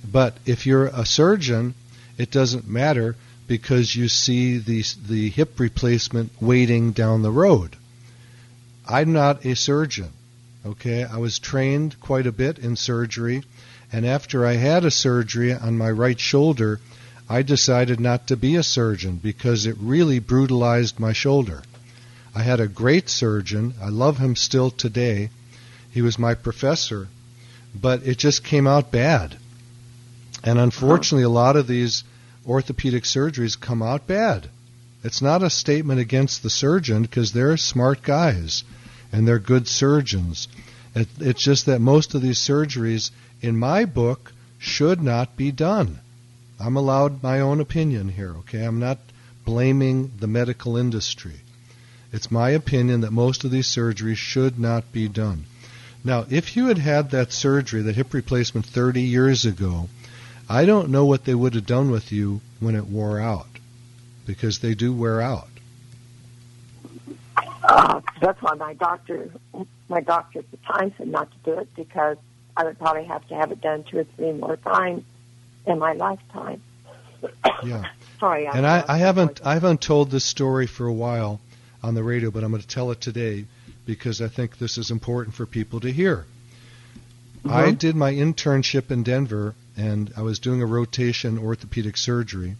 But 0.09 0.37
if 0.45 0.65
you're 0.65 0.87
a 0.87 1.05
surgeon, 1.05 1.73
it 2.17 2.31
doesn't 2.31 2.67
matter 2.67 3.15
because 3.47 3.95
you 3.95 4.07
see 4.07 4.57
the 4.57 4.83
the 5.07 5.29
hip 5.29 5.59
replacement 5.59 6.31
waiting 6.41 6.91
down 6.91 7.21
the 7.21 7.31
road. 7.31 7.75
I'm 8.87 9.13
not 9.13 9.45
a 9.45 9.55
surgeon. 9.55 10.11
Okay, 10.65 11.03
I 11.03 11.17
was 11.17 11.39
trained 11.39 11.99
quite 11.99 12.27
a 12.27 12.31
bit 12.31 12.59
in 12.59 12.75
surgery, 12.75 13.43
and 13.91 14.05
after 14.05 14.45
I 14.45 14.53
had 14.53 14.83
a 14.83 14.91
surgery 14.91 15.53
on 15.53 15.77
my 15.77 15.89
right 15.89 16.19
shoulder, 16.19 16.79
I 17.29 17.41
decided 17.41 17.99
not 17.99 18.27
to 18.27 18.37
be 18.37 18.55
a 18.55 18.63
surgeon 18.63 19.17
because 19.21 19.65
it 19.65 19.75
really 19.79 20.19
brutalized 20.19 20.99
my 20.99 21.13
shoulder. 21.13 21.63
I 22.35 22.43
had 22.43 22.59
a 22.59 22.67
great 22.67 23.09
surgeon. 23.09 23.73
I 23.81 23.89
love 23.89 24.17
him 24.17 24.35
still 24.35 24.71
today. 24.71 25.29
He 25.91 26.01
was 26.01 26.19
my 26.19 26.35
professor, 26.35 27.07
but 27.81 28.05
it 28.05 28.17
just 28.17 28.43
came 28.43 28.67
out 28.67 28.91
bad. 28.91 29.37
And 30.43 30.59
unfortunately, 30.59 31.23
a 31.23 31.29
lot 31.29 31.55
of 31.55 31.67
these 31.67 32.03
orthopedic 32.45 33.03
surgeries 33.03 33.59
come 33.59 33.81
out 33.81 34.07
bad. 34.07 34.49
It's 35.03 35.21
not 35.21 35.43
a 35.43 35.49
statement 35.49 35.99
against 35.99 36.43
the 36.43 36.49
surgeon 36.49 37.03
because 37.03 37.31
they're 37.31 37.57
smart 37.57 38.01
guys 38.01 38.63
and 39.11 39.27
they're 39.27 39.39
good 39.39 39.67
surgeons. 39.67 40.47
It, 40.95 41.07
it's 41.19 41.41
just 41.41 41.65
that 41.67 41.79
most 41.79 42.15
of 42.15 42.21
these 42.21 42.39
surgeries, 42.39 43.11
in 43.41 43.57
my 43.57 43.85
book, 43.85 44.33
should 44.57 45.01
not 45.01 45.37
be 45.37 45.51
done. 45.51 45.99
I'm 46.59 46.75
allowed 46.75 47.21
my 47.21 47.39
own 47.39 47.61
opinion 47.61 48.09
here, 48.09 48.35
okay? 48.39 48.63
I'm 48.63 48.79
not 48.79 48.97
blaming 49.45 50.11
the 50.19 50.27
medical 50.27 50.75
industry. 50.75 51.41
It's 52.11 52.31
my 52.31 52.49
opinion 52.49 53.01
that 53.01 53.11
most 53.11 53.43
of 53.43 53.51
these 53.51 53.67
surgeries 53.67 54.17
should 54.17 54.59
not 54.59 54.91
be 54.91 55.07
done. 55.07 55.45
Now, 56.03 56.25
if 56.29 56.55
you 56.55 56.67
had 56.67 56.77
had 56.77 57.11
that 57.11 57.31
surgery, 57.31 57.81
that 57.83 57.95
hip 57.95 58.13
replacement 58.13 58.65
30 58.65 59.01
years 59.01 59.45
ago, 59.45 59.89
I 60.49 60.65
don't 60.65 60.89
know 60.89 61.05
what 61.05 61.25
they 61.25 61.35
would 61.35 61.55
have 61.55 61.65
done 61.65 61.91
with 61.91 62.11
you 62.11 62.41
when 62.59 62.75
it 62.75 62.85
wore 62.85 63.19
out, 63.19 63.47
because 64.25 64.59
they 64.59 64.73
do 64.73 64.93
wear 64.93 65.21
out. 65.21 65.49
Uh, 67.63 68.01
that's 68.21 68.41
why 68.41 68.53
my 68.53 68.73
doctor, 68.73 69.29
my 69.89 69.99
doctor 69.99 70.39
at 70.39 70.51
the 70.51 70.57
time 70.57 70.93
said 70.97 71.07
not 71.09 71.29
to 71.31 71.37
do 71.43 71.59
it 71.59 71.67
because 71.75 72.17
I 72.55 72.63
would 72.63 72.79
probably 72.79 73.03
have 73.05 73.27
to 73.27 73.35
have 73.35 73.51
it 73.51 73.59
done 73.59 73.83
two 73.83 73.99
or 73.99 74.03
three 74.15 74.31
more 74.31 74.55
times 74.55 75.03
in 75.65 75.77
my 75.77 75.93
lifetime. 75.93 76.61
Yeah. 77.63 77.83
Sorry, 78.19 78.47
I'm 78.47 78.57
And 78.57 78.65
I, 78.65 78.83
I 78.87 78.97
haven't 78.97 79.41
I 79.45 79.53
haven't 79.53 79.81
told 79.81 80.09
this 80.09 80.25
story 80.25 80.65
for 80.65 80.87
a 80.87 80.93
while 80.93 81.39
on 81.83 81.93
the 81.93 82.03
radio, 82.03 82.31
but 82.31 82.43
I'm 82.43 82.49
going 82.49 82.61
to 82.61 82.67
tell 82.67 82.89
it 82.91 82.99
today 82.99 83.45
because 83.87 84.21
I 84.21 84.27
think 84.27 84.59
this 84.59 84.77
is 84.77 84.91
important 84.91 85.33
for 85.33 85.45
people 85.47 85.79
to 85.79 85.91
hear. 85.91 86.25
I 87.45 87.63
mm-hmm. 87.63 87.75
did 87.75 87.95
my 87.95 88.13
internship 88.13 88.91
in 88.91 89.03
Denver, 89.03 89.55
and 89.77 90.11
I 90.17 90.21
was 90.21 90.39
doing 90.39 90.61
a 90.61 90.65
rotation 90.65 91.39
orthopedic 91.39 91.95
surgery, 91.95 92.57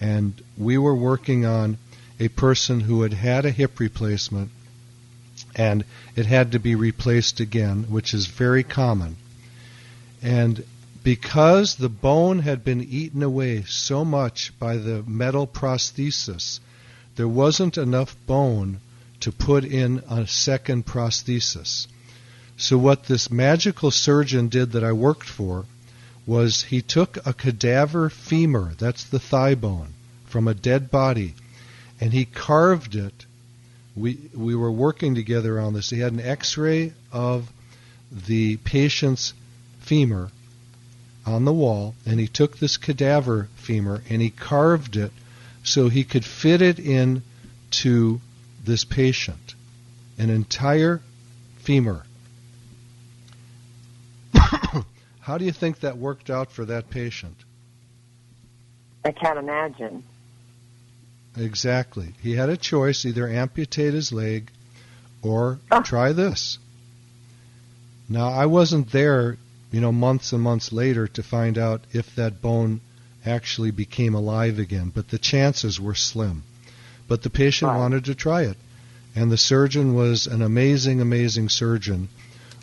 and 0.00 0.34
we 0.58 0.76
were 0.76 0.94
working 0.94 1.46
on 1.46 1.78
a 2.20 2.28
person 2.28 2.80
who 2.80 3.02
had 3.02 3.14
had 3.14 3.46
a 3.46 3.50
hip 3.50 3.80
replacement, 3.80 4.50
and 5.56 5.84
it 6.14 6.26
had 6.26 6.52
to 6.52 6.58
be 6.58 6.74
replaced 6.74 7.40
again, 7.40 7.84
which 7.88 8.12
is 8.12 8.26
very 8.26 8.62
common. 8.62 9.16
And 10.22 10.62
because 11.02 11.76
the 11.76 11.88
bone 11.88 12.40
had 12.40 12.62
been 12.62 12.82
eaten 12.82 13.22
away 13.22 13.62
so 13.66 14.04
much 14.04 14.52
by 14.58 14.76
the 14.76 15.02
metal 15.04 15.46
prosthesis, 15.46 16.60
there 17.16 17.28
wasn't 17.28 17.78
enough 17.78 18.14
bone 18.26 18.80
to 19.20 19.32
put 19.32 19.64
in 19.64 20.02
a 20.08 20.26
second 20.26 20.86
prosthesis. 20.86 21.86
So, 22.56 22.76
what 22.76 23.04
this 23.04 23.30
magical 23.30 23.90
surgeon 23.90 24.48
did 24.48 24.72
that 24.72 24.84
I 24.84 24.92
worked 24.92 25.28
for 25.28 25.64
was 26.26 26.64
he 26.64 26.82
took 26.82 27.18
a 27.26 27.32
cadaver 27.32 28.10
femur, 28.10 28.74
that's 28.78 29.04
the 29.04 29.18
thigh 29.18 29.54
bone, 29.54 29.94
from 30.26 30.46
a 30.46 30.54
dead 30.54 30.90
body, 30.90 31.34
and 32.00 32.12
he 32.12 32.24
carved 32.24 32.94
it. 32.94 33.26
We, 33.96 34.18
we 34.34 34.54
were 34.54 34.70
working 34.70 35.14
together 35.14 35.58
on 35.58 35.74
this. 35.74 35.90
He 35.90 36.00
had 36.00 36.12
an 36.12 36.20
x 36.20 36.56
ray 36.56 36.92
of 37.12 37.50
the 38.12 38.56
patient's 38.58 39.32
femur 39.80 40.30
on 41.26 41.44
the 41.44 41.52
wall, 41.52 41.94
and 42.06 42.20
he 42.20 42.28
took 42.28 42.58
this 42.58 42.76
cadaver 42.76 43.48
femur 43.56 44.02
and 44.08 44.22
he 44.22 44.30
carved 44.30 44.96
it 44.96 45.12
so 45.62 45.88
he 45.88 46.04
could 46.04 46.24
fit 46.24 46.62
it 46.62 46.78
in 46.78 47.22
to 47.70 48.20
this 48.64 48.84
patient, 48.84 49.54
an 50.18 50.30
entire 50.30 51.00
femur. 51.58 52.02
How 55.20 55.38
do 55.38 55.44
you 55.44 55.52
think 55.52 55.80
that 55.80 55.96
worked 55.96 56.30
out 56.30 56.52
for 56.52 56.64
that 56.66 56.90
patient? 56.90 57.36
I 59.04 59.12
can't 59.12 59.38
imagine. 59.38 60.04
Exactly. 61.36 62.14
He 62.20 62.34
had 62.34 62.48
a 62.48 62.56
choice 62.56 63.04
either 63.04 63.28
amputate 63.28 63.94
his 63.94 64.12
leg 64.12 64.50
or 65.22 65.58
ah. 65.70 65.80
try 65.80 66.12
this. 66.12 66.58
Now, 68.08 68.28
I 68.28 68.46
wasn't 68.46 68.90
there, 68.90 69.36
you 69.70 69.80
know, 69.80 69.92
months 69.92 70.32
and 70.32 70.42
months 70.42 70.72
later 70.72 71.06
to 71.06 71.22
find 71.22 71.56
out 71.56 71.84
if 71.92 72.14
that 72.16 72.42
bone 72.42 72.80
actually 73.24 73.70
became 73.70 74.14
alive 74.14 74.58
again, 74.58 74.90
but 74.92 75.08
the 75.08 75.18
chances 75.18 75.78
were 75.78 75.94
slim. 75.94 76.42
But 77.10 77.22
the 77.22 77.28
patient 77.28 77.74
wanted 77.74 78.04
to 78.04 78.14
try 78.14 78.42
it. 78.42 78.56
And 79.16 79.32
the 79.32 79.36
surgeon 79.36 79.94
was 79.94 80.28
an 80.28 80.42
amazing, 80.42 81.00
amazing 81.00 81.48
surgeon 81.48 82.08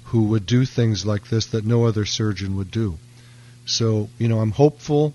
who 0.05 0.23
would 0.23 0.45
do 0.45 0.63
things 0.63 1.05
like 1.05 1.27
this 1.27 1.47
that 1.47 1.65
no 1.65 1.83
other 1.83 2.05
surgeon 2.05 2.55
would 2.55 2.71
do. 2.71 2.97
So, 3.65 4.09
you 4.17 4.29
know, 4.29 4.39
I'm 4.39 4.51
hopeful 4.51 5.13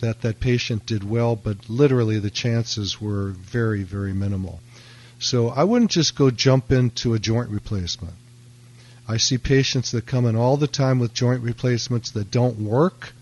that 0.00 0.22
that 0.22 0.40
patient 0.40 0.84
did 0.84 1.08
well, 1.08 1.36
but 1.36 1.70
literally 1.70 2.18
the 2.18 2.28
chances 2.28 3.00
were 3.00 3.28
very, 3.28 3.84
very 3.84 4.12
minimal. 4.12 4.58
So 5.20 5.50
I 5.50 5.62
wouldn't 5.62 5.92
just 5.92 6.16
go 6.16 6.32
jump 6.32 6.72
into 6.72 7.14
a 7.14 7.20
joint 7.20 7.50
replacement. 7.50 8.14
I 9.06 9.18
see 9.18 9.38
patients 9.38 9.92
that 9.92 10.06
come 10.06 10.26
in 10.26 10.34
all 10.34 10.56
the 10.56 10.66
time 10.66 10.98
with 10.98 11.14
joint 11.14 11.44
replacements 11.44 12.10
that 12.10 12.32
don't 12.32 12.58
work, 12.58 13.12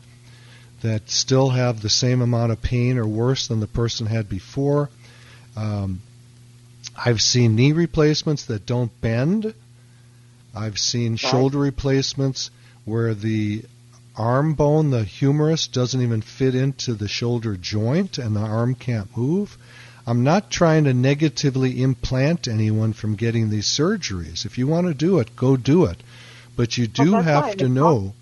that 0.81 1.11
still 1.11 1.51
have 1.51 1.83
the 1.83 1.91
same 1.91 2.23
amount 2.23 2.51
of 2.51 2.63
pain 2.63 2.97
or 2.97 3.07
worse 3.07 3.47
than 3.47 3.61
the 3.61 3.67
person 3.67 4.07
had 4.07 4.27
before. 4.27 4.89
Um, 5.57 6.01
I've 6.97 7.21
seen 7.21 7.57
knee 7.57 7.73
replacements 7.73 8.47
that 8.47 8.67
don't 8.67 9.01
bend. 9.01 9.55
I've 10.55 10.79
seen 10.79 11.17
shoulder 11.17 11.59
replacements 11.59 12.51
where 12.85 13.15
the 13.15 13.65
arm 14.17 14.55
bone, 14.55 14.91
the 14.91 15.05
humerus, 15.05 15.69
doesn't 15.69 16.03
even 16.03 16.21
fit 16.21 16.55
into 16.55 16.95
the 16.95 17.09
shoulder 17.09 17.57
joint 17.57 18.19
and 18.19 18.35
the 18.35 18.41
arm 18.41 18.75
can't 18.75 19.17
move. 19.17 19.57
I'm 20.07 20.25
not 20.25 20.51
trying 20.51 20.85
to 20.85 20.95
negatively 20.95 21.83
implant 21.83 22.49
anyone 22.49 22.93
from 22.93 23.15
getting 23.15 23.49
these 23.49 23.67
surgeries. 23.67 24.45
If 24.45 24.59
you 24.59 24.67
want 24.67 24.87
to 24.89 24.95
do 24.95 25.21
it, 25.21 25.37
go 25.37 25.57
do 25.57 25.85
it. 25.85 26.03
But 26.57 26.77
you 26.77 26.87
do 26.87 27.13
that's 27.13 27.25
have 27.25 27.57
to 27.59 27.65
It's 27.65 27.75
know. 27.75 28.15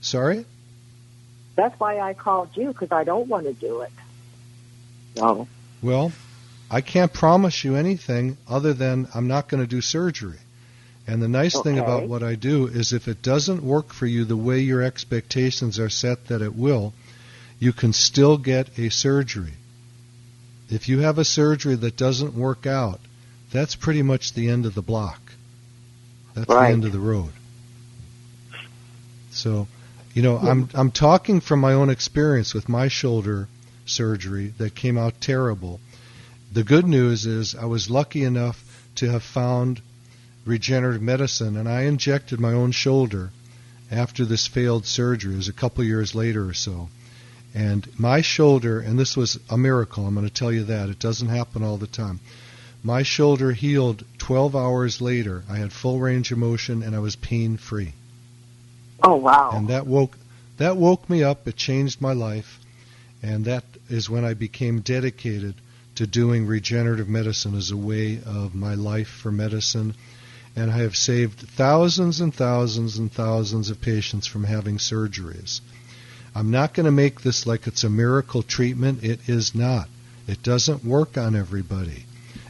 Sorry? 0.00 0.44
That's 1.56 1.78
why 1.80 2.00
I 2.00 2.14
called 2.14 2.50
you 2.54 2.68
because 2.68 2.92
I 2.92 3.04
don't 3.04 3.28
want 3.28 3.46
to 3.46 3.52
do 3.52 3.80
it. 3.80 3.92
So, 5.16 5.48
Well, 5.84 6.12
I 6.70 6.80
can't 6.80 7.12
promise 7.12 7.62
you 7.62 7.76
anything 7.76 8.38
other 8.48 8.72
than 8.72 9.06
I'm 9.14 9.28
not 9.28 9.48
going 9.48 9.62
to 9.62 9.66
do 9.66 9.82
surgery. 9.82 10.38
And 11.06 11.20
the 11.20 11.28
nice 11.28 11.60
thing 11.60 11.78
about 11.78 12.08
what 12.08 12.22
I 12.22 12.36
do 12.36 12.66
is 12.66 12.94
if 12.94 13.06
it 13.06 13.20
doesn't 13.20 13.62
work 13.62 13.92
for 13.92 14.06
you 14.06 14.24
the 14.24 14.34
way 14.34 14.60
your 14.60 14.80
expectations 14.80 15.78
are 15.78 15.90
set 15.90 16.28
that 16.28 16.40
it 16.40 16.54
will, 16.54 16.94
you 17.58 17.74
can 17.74 17.92
still 17.92 18.38
get 18.38 18.78
a 18.78 18.88
surgery. 18.88 19.52
If 20.70 20.88
you 20.88 21.00
have 21.00 21.18
a 21.18 21.24
surgery 21.24 21.74
that 21.74 21.98
doesn't 21.98 22.32
work 22.32 22.66
out, 22.66 23.00
that's 23.52 23.76
pretty 23.76 24.00
much 24.02 24.32
the 24.32 24.48
end 24.48 24.64
of 24.64 24.74
the 24.74 24.80
block. 24.80 25.20
That's 26.32 26.48
Right. 26.48 26.68
the 26.68 26.72
end 26.72 26.86
of 26.86 26.92
the 26.92 26.98
road. 26.98 27.32
So, 29.30 29.68
you 30.14 30.22
know, 30.22 30.38
I'm 30.38 30.62
hmm. 30.62 30.76
I'm 30.76 30.90
talking 30.90 31.40
from 31.42 31.60
my 31.60 31.74
own 31.74 31.90
experience 31.90 32.54
with 32.54 32.70
my 32.70 32.88
shoulder 32.88 33.48
surgery 33.94 34.52
that 34.58 34.74
came 34.74 34.98
out 34.98 35.20
terrible. 35.20 35.80
The 36.52 36.64
good 36.64 36.86
news 36.86 37.26
is 37.26 37.54
I 37.54 37.64
was 37.64 37.88
lucky 37.88 38.24
enough 38.24 38.62
to 38.96 39.10
have 39.10 39.22
found 39.22 39.80
regenerative 40.44 41.02
medicine, 41.02 41.56
and 41.56 41.68
I 41.68 41.82
injected 41.82 42.38
my 42.40 42.52
own 42.52 42.72
shoulder 42.72 43.30
after 43.90 44.24
this 44.24 44.46
failed 44.46 44.86
surgery. 44.86 45.34
It 45.34 45.38
was 45.38 45.48
a 45.48 45.52
couple 45.52 45.84
years 45.84 46.14
later 46.14 46.48
or 46.48 46.54
so. 46.54 46.88
And 47.54 47.88
my 47.98 48.20
shoulder, 48.20 48.80
and 48.80 48.98
this 48.98 49.16
was 49.16 49.38
a 49.48 49.56
miracle, 49.56 50.06
I'm 50.06 50.14
going 50.14 50.26
to 50.26 50.32
tell 50.32 50.52
you 50.52 50.64
that. 50.64 50.88
It 50.88 50.98
doesn't 50.98 51.28
happen 51.28 51.62
all 51.62 51.76
the 51.76 51.86
time. 51.86 52.18
My 52.82 53.02
shoulder 53.02 53.52
healed 53.52 54.04
12 54.18 54.56
hours 54.56 55.00
later. 55.00 55.44
I 55.48 55.56
had 55.56 55.72
full 55.72 56.00
range 56.00 56.32
of 56.32 56.38
motion 56.38 56.82
and 56.82 56.94
I 56.94 56.98
was 56.98 57.16
pain 57.16 57.56
free. 57.56 57.92
oh 59.02 59.16
wow. 59.16 59.52
And 59.54 59.68
that 59.68 59.86
woke 59.86 60.18
that 60.58 60.76
woke 60.76 61.08
me 61.08 61.22
up. 61.22 61.48
It 61.48 61.56
changed 61.56 62.00
my 62.00 62.12
life, 62.12 62.60
and 63.22 63.44
that 63.46 63.64
is 63.88 64.10
when 64.10 64.24
I 64.24 64.34
became 64.34 64.80
dedicated 64.80 65.54
to 65.96 66.06
doing 66.06 66.46
regenerative 66.46 67.08
medicine 67.08 67.56
as 67.56 67.70
a 67.70 67.76
way 67.76 68.20
of 68.24 68.54
my 68.54 68.74
life 68.74 69.08
for 69.08 69.30
medicine. 69.30 69.94
And 70.56 70.70
I 70.70 70.78
have 70.78 70.96
saved 70.96 71.38
thousands 71.38 72.20
and 72.20 72.34
thousands 72.34 72.98
and 72.98 73.12
thousands 73.12 73.70
of 73.70 73.80
patients 73.80 74.26
from 74.26 74.44
having 74.44 74.78
surgeries. 74.78 75.60
I'm 76.34 76.50
not 76.50 76.74
going 76.74 76.86
to 76.86 76.92
make 76.92 77.20
this 77.20 77.46
like 77.46 77.66
it's 77.66 77.84
a 77.84 77.90
miracle 77.90 78.42
treatment. 78.42 79.04
It 79.04 79.28
is 79.28 79.54
not. 79.54 79.88
It 80.26 80.42
doesn't 80.42 80.84
work 80.84 81.16
on 81.16 81.36
everybody. 81.36 82.06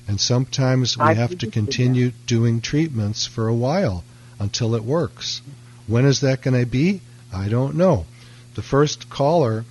And 0.07 0.21
sometimes 0.21 0.97
we 0.97 1.05
I 1.05 1.15
have 1.15 1.39
to 1.39 1.51
continue 1.51 2.13
doing 2.27 2.61
treatments 2.61 3.27
for 3.27 3.49
a 3.49 3.55
while 3.55 4.05
until 4.39 4.75
it 4.75 4.85
works. 4.85 5.41
When 5.87 6.05
is 6.05 6.21
that 6.21 6.43
going 6.43 6.59
to 6.59 6.67
be? 6.67 7.01
I 7.33 7.49
don't 7.49 7.77
know. 7.77 8.07
The 8.55 8.63
first 8.63 9.11
caller, 9.11 9.65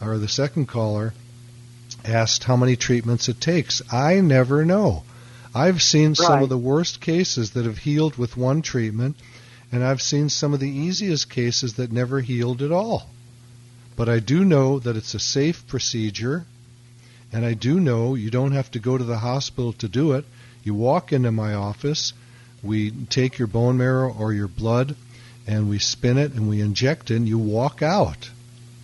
or 0.00 0.18
the 0.18 0.28
second 0.28 0.66
caller, 0.66 1.12
asked 2.04 2.44
how 2.44 2.56
many 2.56 2.76
treatments 2.76 3.28
it 3.28 3.40
takes. 3.40 3.82
I 3.92 4.20
never 4.20 4.64
know. 4.64 5.04
I've 5.54 5.80
seen 5.80 6.14
some 6.14 6.42
of 6.42 6.48
the 6.48 6.58
worst 6.58 7.00
cases 7.00 7.52
that 7.52 7.64
have 7.64 7.78
healed 7.78 8.16
with 8.16 8.36
one 8.36 8.60
treatment, 8.60 9.16
and 9.72 9.82
I've 9.82 10.02
seen 10.02 10.28
some 10.28 10.52
of 10.52 10.60
the 10.60 10.70
easiest 10.70 11.30
cases 11.30 11.74
that 11.74 11.90
never 11.90 12.20
healed 12.20 12.62
at 12.62 12.70
all. 12.70 13.08
But 13.96 14.08
I 14.08 14.18
do 14.18 14.44
know 14.44 14.78
that 14.78 14.96
it's 14.96 15.14
a 15.14 15.18
safe 15.18 15.66
procedure, 15.66 16.44
and 17.32 17.44
I 17.44 17.54
do 17.54 17.80
know 17.80 18.14
you 18.14 18.30
don't 18.30 18.52
have 18.52 18.70
to 18.72 18.78
go 18.78 18.98
to 18.98 19.04
the 19.04 19.18
hospital 19.18 19.72
to 19.74 19.88
do 19.88 20.12
it. 20.12 20.26
You 20.62 20.74
walk 20.74 21.12
into 21.12 21.32
my 21.32 21.54
office, 21.54 22.12
we 22.62 22.90
take 22.90 23.38
your 23.38 23.48
bone 23.48 23.78
marrow 23.78 24.12
or 24.12 24.32
your 24.32 24.48
blood, 24.48 24.94
and 25.46 25.70
we 25.70 25.78
spin 25.78 26.18
it 26.18 26.32
and 26.32 26.48
we 26.48 26.60
inject 26.60 27.10
it, 27.10 27.16
and 27.16 27.26
you 27.26 27.38
walk 27.38 27.80
out. 27.82 28.30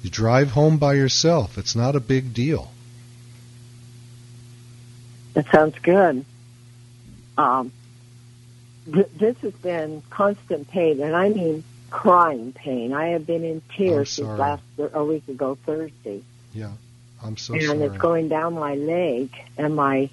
You 0.02 0.10
drive 0.10 0.50
home 0.50 0.78
by 0.78 0.94
yourself. 0.94 1.56
It's 1.58 1.76
not 1.76 1.94
a 1.96 2.00
big 2.00 2.34
deal. 2.34 2.70
That 5.34 5.46
sounds 5.50 5.78
good. 5.82 6.24
Um, 7.38 7.72
th- 8.92 9.08
this 9.16 9.36
has 9.38 9.52
been 9.54 10.02
constant 10.10 10.68
pain, 10.68 11.00
and 11.00 11.16
I 11.16 11.28
mean 11.30 11.64
crying 11.90 12.52
pain. 12.52 12.92
I 12.92 13.08
have 13.08 13.26
been 13.26 13.44
in 13.44 13.62
tears 13.76 14.10
since 14.10 14.28
last 14.28 14.62
a 14.78 15.04
week 15.04 15.26
ago 15.28 15.56
Thursday, 15.64 16.22
Yeah, 16.52 16.72
I'm 17.22 17.36
so 17.36 17.54
and 17.54 17.62
sorry. 17.62 17.80
it's 17.82 17.96
going 17.96 18.28
down 18.28 18.54
my 18.54 18.74
leg, 18.74 19.30
and 19.56 19.76
my 19.76 20.10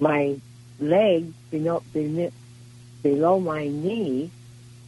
my 0.00 0.36
leg 0.78 1.32
below 1.50 3.40
my 3.40 3.68
knee 3.68 4.30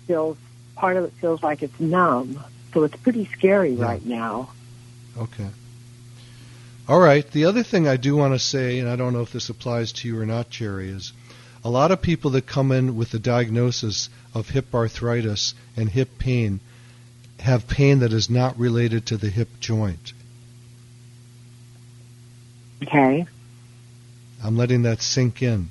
feels 0.06 0.36
part 0.74 0.96
of 0.96 1.04
it 1.04 1.12
feels 1.14 1.42
like 1.42 1.62
it's 1.62 1.78
numb. 1.80 2.42
So 2.72 2.84
it's 2.84 2.96
pretty 2.96 3.26
scary 3.36 3.74
Yeah. 3.74 3.84
right 3.84 4.04
now. 4.04 4.50
Okay. 5.16 5.48
All 6.88 6.98
right. 7.00 7.28
The 7.30 7.44
other 7.44 7.62
thing 7.62 7.86
I 7.86 7.96
do 7.96 8.16
want 8.16 8.34
to 8.34 8.38
say, 8.38 8.78
and 8.78 8.88
I 8.88 8.96
don't 8.96 9.12
know 9.12 9.20
if 9.20 9.32
this 9.32 9.48
applies 9.48 9.92
to 9.92 10.08
you 10.08 10.18
or 10.18 10.26
not, 10.26 10.50
Jerry, 10.50 10.88
is 10.88 11.12
a 11.64 11.70
lot 11.70 11.90
of 11.92 12.02
people 12.02 12.32
that 12.32 12.46
come 12.46 12.72
in 12.72 12.96
with 12.96 13.10
the 13.10 13.18
diagnosis 13.18 14.08
of 14.34 14.48
hip 14.48 14.74
arthritis 14.74 15.54
and 15.76 15.88
hip 15.88 16.18
pain 16.18 16.60
have 17.40 17.68
pain 17.68 18.00
that 18.00 18.12
is 18.12 18.30
not 18.30 18.58
related 18.58 19.06
to 19.06 19.16
the 19.16 19.28
hip 19.28 19.48
joint. 19.60 20.12
Okay. 22.82 23.26
I'm 24.42 24.56
letting 24.56 24.82
that 24.82 25.02
sink 25.02 25.42
in. 25.42 25.68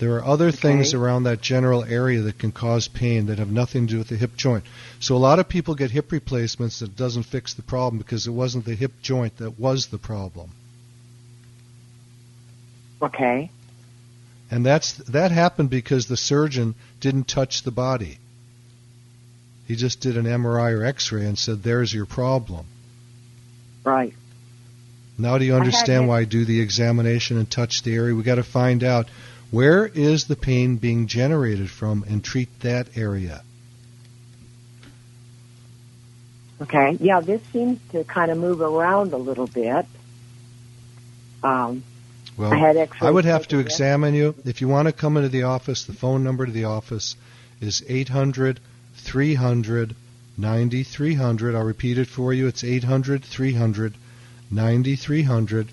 There 0.00 0.16
are 0.16 0.24
other 0.24 0.50
things 0.50 0.94
around 0.94 1.24
that 1.24 1.42
general 1.42 1.84
area 1.84 2.22
that 2.22 2.38
can 2.38 2.52
cause 2.52 2.88
pain 2.88 3.26
that 3.26 3.38
have 3.38 3.50
nothing 3.50 3.86
to 3.86 3.92
do 3.92 3.98
with 3.98 4.08
the 4.08 4.16
hip 4.16 4.34
joint. 4.34 4.64
So 4.98 5.14
a 5.14 5.18
lot 5.18 5.38
of 5.38 5.46
people 5.46 5.74
get 5.74 5.90
hip 5.90 6.10
replacements 6.10 6.78
that 6.78 6.96
doesn't 6.96 7.24
fix 7.24 7.52
the 7.52 7.60
problem 7.60 7.98
because 7.98 8.26
it 8.26 8.30
wasn't 8.30 8.64
the 8.64 8.74
hip 8.74 8.92
joint 9.02 9.36
that 9.36 9.60
was 9.60 9.88
the 9.88 9.98
problem. 9.98 10.52
Okay. 13.02 13.50
And 14.50 14.64
that's 14.64 14.94
that 14.94 15.32
happened 15.32 15.68
because 15.68 16.06
the 16.06 16.16
surgeon 16.16 16.76
didn't 17.00 17.28
touch 17.28 17.62
the 17.62 17.70
body. 17.70 18.18
He 19.68 19.76
just 19.76 20.00
did 20.00 20.16
an 20.16 20.24
MRI 20.24 20.72
or 20.72 20.82
X-ray 20.82 21.26
and 21.26 21.38
said, 21.38 21.62
"There's 21.62 21.92
your 21.92 22.06
problem." 22.06 22.64
Right. 23.84 24.14
Now 25.18 25.36
do 25.36 25.44
you 25.44 25.54
understand 25.54 26.04
hip- 26.04 26.08
why 26.08 26.20
I 26.20 26.24
do 26.24 26.46
the 26.46 26.60
examination 26.62 27.36
and 27.36 27.50
touch 27.50 27.82
the 27.82 27.94
area? 27.94 28.14
We 28.14 28.22
got 28.22 28.36
to 28.36 28.42
find 28.42 28.82
out 28.82 29.06
where 29.50 29.86
is 29.86 30.24
the 30.24 30.36
pain 30.36 30.76
being 30.76 31.06
generated 31.06 31.70
from 31.70 32.04
and 32.08 32.22
treat 32.22 32.48
that 32.60 32.96
area. 32.96 33.42
Okay. 36.62 36.96
Yeah, 37.00 37.20
this 37.20 37.40
seems 37.52 37.78
to 37.92 38.04
kind 38.04 38.30
of 38.30 38.38
move 38.38 38.60
around 38.60 39.12
a 39.12 39.16
little 39.16 39.46
bit. 39.46 39.86
Um, 41.42 41.82
Well, 42.36 42.52
I 42.52 42.56
had 42.56 42.90
I 43.00 43.10
would 43.10 43.24
have 43.24 43.48
to 43.48 43.58
examine 43.58 44.14
you. 44.14 44.34
If 44.44 44.60
you 44.60 44.68
want 44.68 44.86
to 44.86 44.92
come 44.92 45.16
into 45.16 45.30
the 45.30 45.44
office, 45.44 45.84
the 45.84 45.94
phone 45.94 46.22
number 46.22 46.44
to 46.46 46.52
the 46.52 46.64
office 46.64 47.16
is 47.60 47.82
800 47.88 48.60
300 48.96 49.96
9300. 50.36 51.54
I'll 51.54 51.64
repeat 51.64 51.98
it 51.98 52.08
for 52.08 52.32
you. 52.32 52.46
It's 52.46 52.62
800 52.62 53.24
300 53.24 53.94
9300. 54.50 55.68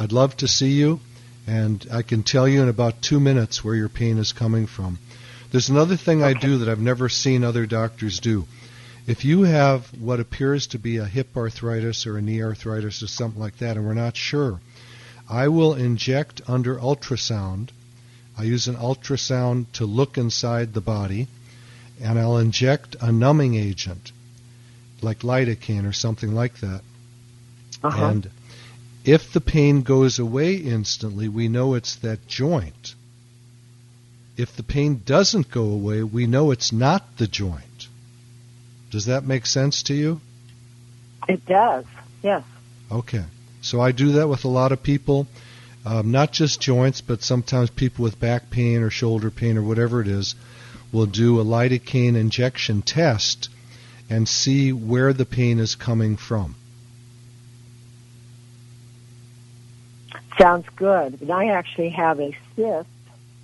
I'd 0.00 0.12
love 0.12 0.36
to 0.38 0.48
see 0.48 0.72
you, 0.72 1.00
and 1.46 1.86
I 1.92 2.02
can 2.02 2.22
tell 2.22 2.46
you 2.46 2.62
in 2.62 2.68
about 2.68 3.02
two 3.02 3.20
minutes 3.20 3.64
where 3.64 3.74
your 3.74 3.88
pain 3.88 4.18
is 4.18 4.32
coming 4.32 4.66
from. 4.66 4.98
There's 5.50 5.68
another 5.68 5.96
thing 5.96 6.22
I 6.22 6.32
do 6.32 6.58
that 6.58 6.68
I've 6.68 6.80
never 6.80 7.08
seen 7.08 7.44
other 7.44 7.66
doctors 7.66 8.20
do. 8.20 8.46
If 9.06 9.24
you 9.24 9.42
have 9.42 9.86
what 10.00 10.20
appears 10.20 10.68
to 10.68 10.78
be 10.78 10.98
a 10.98 11.04
hip 11.04 11.36
arthritis 11.36 12.06
or 12.06 12.16
a 12.16 12.22
knee 12.22 12.42
arthritis 12.42 13.02
or 13.02 13.08
something 13.08 13.40
like 13.40 13.58
that, 13.58 13.76
and 13.76 13.84
we're 13.84 13.94
not 13.94 14.16
sure, 14.16 14.60
I 15.28 15.48
will 15.48 15.74
inject 15.74 16.40
under 16.46 16.76
ultrasound. 16.76 17.70
I 18.38 18.44
use 18.44 18.68
an 18.68 18.76
ultrasound 18.76 19.66
to 19.74 19.84
look 19.84 20.16
inside 20.16 20.72
the 20.72 20.80
body, 20.80 21.26
and 22.00 22.18
I'll 22.18 22.38
inject 22.38 22.96
a 23.00 23.10
numbing 23.10 23.56
agent, 23.56 24.12
like 25.02 25.20
lidocaine 25.20 25.88
or 25.88 25.92
something 25.92 26.34
like 26.34 26.60
that. 26.60 26.82
Uh-huh. 27.82 28.06
And 28.06 28.30
if 29.04 29.32
the 29.32 29.40
pain 29.40 29.82
goes 29.82 30.18
away 30.18 30.54
instantly, 30.54 31.28
we 31.28 31.48
know 31.48 31.74
it's 31.74 31.96
that 31.96 32.26
joint. 32.28 32.94
If 34.36 34.56
the 34.56 34.62
pain 34.62 35.02
doesn't 35.04 35.50
go 35.50 35.64
away, 35.64 36.02
we 36.02 36.26
know 36.26 36.50
it's 36.50 36.72
not 36.72 37.16
the 37.18 37.26
joint. 37.26 37.88
Does 38.90 39.06
that 39.06 39.24
make 39.24 39.46
sense 39.46 39.82
to 39.84 39.94
you? 39.94 40.20
It 41.28 41.44
does. 41.46 41.84
Yes. 42.22 42.44
Okay. 42.90 43.24
So 43.60 43.80
I 43.80 43.92
do 43.92 44.12
that 44.12 44.28
with 44.28 44.44
a 44.44 44.48
lot 44.48 44.72
of 44.72 44.82
people, 44.82 45.26
um, 45.84 46.10
not 46.10 46.32
just 46.32 46.60
joints, 46.60 47.00
but 47.00 47.22
sometimes 47.22 47.70
people 47.70 48.02
with 48.02 48.20
back 48.20 48.50
pain 48.50 48.82
or 48.82 48.90
shoulder 48.90 49.30
pain 49.30 49.56
or 49.56 49.62
whatever 49.62 50.00
it 50.00 50.08
is 50.08 50.34
will 50.92 51.06
do 51.06 51.40
a 51.40 51.44
lidocaine 51.44 52.16
injection 52.16 52.82
test 52.82 53.48
and 54.10 54.28
see 54.28 54.72
where 54.72 55.12
the 55.12 55.24
pain 55.24 55.58
is 55.58 55.74
coming 55.74 56.16
from. 56.16 56.54
Sounds 60.38 60.66
good. 60.76 61.20
And 61.20 61.30
I 61.30 61.48
actually 61.48 61.90
have 61.90 62.20
a 62.20 62.36
cyst 62.56 62.88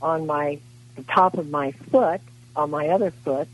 on 0.00 0.26
my 0.26 0.58
the 0.96 1.02
top 1.04 1.38
of 1.38 1.48
my 1.48 1.72
foot, 1.90 2.20
on 2.56 2.70
my 2.70 2.88
other 2.88 3.10
foot. 3.10 3.48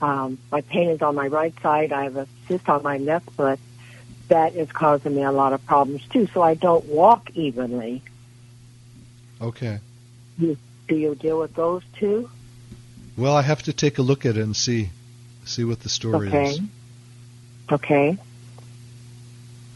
Um, 0.00 0.38
my 0.50 0.62
pain 0.62 0.88
is 0.88 1.02
on 1.02 1.14
my 1.14 1.26
right 1.26 1.54
side. 1.62 1.92
I 1.92 2.04
have 2.04 2.16
a 2.16 2.26
cyst 2.48 2.68
on 2.68 2.82
my 2.82 2.96
left 2.96 3.30
foot, 3.32 3.60
that 4.30 4.54
is 4.54 4.70
causing 4.72 5.16
me 5.16 5.22
a 5.22 5.32
lot 5.32 5.52
of 5.52 5.64
problems 5.66 6.02
too. 6.08 6.26
So 6.28 6.40
I 6.40 6.54
don't 6.54 6.84
walk 6.86 7.30
evenly. 7.34 8.02
Okay. 9.40 9.80
You, 10.38 10.56
do 10.88 10.94
you 10.94 11.14
deal 11.14 11.40
with 11.40 11.54
those 11.54 11.82
too? 11.98 12.30
Well, 13.16 13.36
I 13.36 13.42
have 13.42 13.64
to 13.64 13.72
take 13.72 13.98
a 13.98 14.02
look 14.02 14.24
at 14.24 14.36
it 14.36 14.42
and 14.42 14.56
see 14.56 14.90
see 15.44 15.64
what 15.64 15.80
the 15.80 15.88
story 15.88 16.28
Okay. 16.28 16.50
is. 16.50 16.60
Okay. 17.70 18.18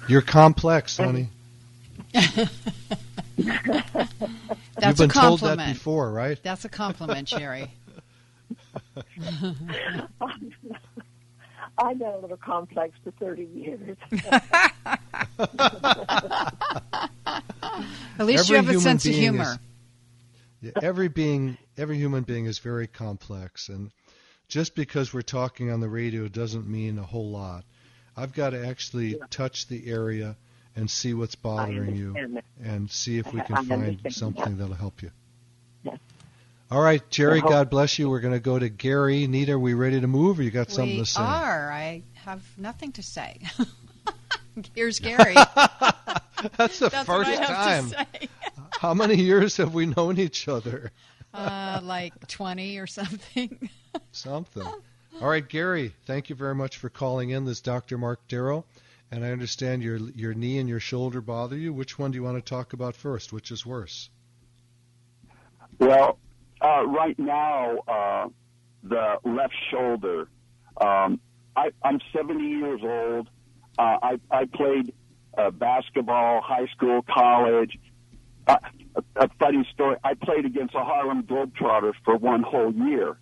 You're 0.09 0.23
complex, 0.23 0.97
honey. 0.99 1.29
That's 2.15 2.49
You've 3.37 4.97
been 4.99 5.11
a 5.11 5.13
told 5.13 5.41
that 5.41 5.59
compliment. 5.59 5.75
before, 5.75 6.13
right? 6.13 6.39
That's 6.43 6.65
a 6.65 6.69
compliment, 6.69 7.29
Sherry. 7.29 7.71
I've 11.77 11.99
been 11.99 12.07
a 12.09 12.19
little 12.19 12.37
complex 12.37 12.97
for 13.03 13.11
30 13.13 13.45
years. 13.53 13.97
At 18.19 18.27
least 18.27 18.49
you 18.49 18.57
have 18.57 18.69
a 18.69 18.79
sense 18.81 19.05
of 19.07 19.13
humor. 19.15 19.43
is- 19.43 19.59
Yeah, 20.61 20.71
every 20.83 21.09
being, 21.09 21.59
every 21.77 21.97
human 21.97 22.23
being 22.23 22.47
is 22.47 22.61
very 22.61 22.87
complex, 22.87 23.69
and 23.69 23.91
just 24.49 24.77
because 24.77 25.13
we're 25.13 25.23
talking 25.23 25.73
on 25.73 25.81
the 25.81 25.89
radio 25.89 26.29
doesn't 26.29 26.69
mean 26.69 26.99
a 26.99 27.03
whole 27.03 27.31
lot. 27.31 27.65
I've 28.17 28.33
got 28.33 28.51
to 28.51 28.65
actually 28.65 29.17
touch 29.31 29.67
the 29.67 29.91
area 29.91 30.37
and 30.77 30.91
see 30.91 31.15
what's 31.15 31.35
bothering 31.35 31.95
you, 31.97 32.13
that. 32.15 32.45
and 32.63 32.91
see 32.91 33.19
if 33.19 33.33
we 33.33 33.41
I 33.41 33.45
can 33.45 33.65
find 33.65 34.01
something 34.13 34.57
that. 34.57 34.63
that'll 34.63 34.75
help 34.75 35.03
you. 35.03 35.11
Yes. 35.83 35.99
All 36.71 36.81
right, 36.83 37.03
Jerry. 37.11 37.39
I 37.39 37.41
hope- 37.43 37.51
God 37.51 37.71
bless 37.71 37.99
you. 37.99 38.09
We're 38.11 38.21
going 38.21 38.35
to 38.35 38.41
go 38.41 38.59
to 38.59 38.69
Gary. 38.69 39.27
Nita, 39.27 39.53
are 39.53 39.59
we 39.59 39.75
ready 39.75 40.01
to 40.01 40.07
move, 40.07 40.39
or 40.39 40.43
you 40.43 40.51
got 40.51 40.71
something 40.71 40.99
to 40.99 41.05
say? 41.07 41.21
We 41.21 41.27
are. 41.27 41.71
I 41.71 42.03
have 42.15 42.43
nothing 42.59 42.93
to 42.93 43.03
say. 43.03 43.39
Here's 44.75 44.99
Gary. 45.01 45.35
That's 45.35 46.79
the 46.79 46.89
That's 46.89 47.07
first 47.07 47.09
what 47.09 47.27
I 47.29 47.31
have 47.45 47.49
time. 47.49 47.91
To 47.91 48.07
say. 48.21 48.29
How 48.81 48.95
many 48.95 49.17
years 49.17 49.57
have 49.59 49.73
we 49.75 49.87
known 49.87 50.19
each 50.19 50.49
other? 50.49 50.91
Uh, 51.33 51.81
like 51.83 52.27
20 52.29 52.79
or 52.79 52.87
something. 52.87 53.69
Something. 54.13 54.63
All 55.21 55.29
right, 55.29 55.49
Gary. 55.49 55.95
Thank 56.07 56.29
you 56.29 56.35
very 56.37 56.55
much 56.55 56.77
for 56.79 56.89
calling 56.89 57.31
in. 57.31 57.45
This 57.45 57.59
is 57.59 57.61
Dr. 57.61 57.97
Mark 57.99 58.21
Darrow, 58.29 58.65
and 59.15 59.25
I 59.25 59.31
understand 59.31 59.81
your 59.85 59.97
your 59.97 60.35
knee 60.35 60.59
and 60.59 60.69
your 60.69 60.81
shoulder 60.81 61.21
bother 61.21 61.57
you. 61.57 61.73
Which 61.73 62.01
one 62.01 62.11
do 62.11 62.17
you 62.17 62.25
want 62.25 62.37
to 62.37 62.43
talk 62.43 62.73
about 62.73 62.97
first? 62.97 63.33
Which 63.33 63.53
is 63.53 63.65
worse? 63.65 64.11
Well, 65.79 66.19
uh, 66.61 66.85
right 66.85 67.17
now, 67.17 67.79
uh, 67.87 68.29
the 68.83 69.19
left 69.25 69.55
shoulder. 69.71 70.29
Um, 70.81 71.21
I, 71.57 71.71
I'm 71.85 72.01
70 72.13 72.43
years 72.43 72.81
old. 72.83 73.29
Uh, 73.79 73.99
I, 74.03 74.21
I 74.33 74.45
played 74.47 74.93
uh, 75.39 75.51
basketball, 75.51 76.41
high 76.41 76.67
school, 76.77 77.03
college. 77.03 77.79
Uh, 78.49 78.57
a, 78.97 79.25
a 79.25 79.29
funny 79.39 79.67
story. 79.73 79.97
I 80.03 80.15
played 80.15 80.45
against 80.45 80.73
the 80.73 80.81
Harlem 80.81 81.23
Globetrotters 81.23 81.95
for 82.05 82.17
one 82.17 82.43
whole 82.43 82.73
year. 82.73 83.17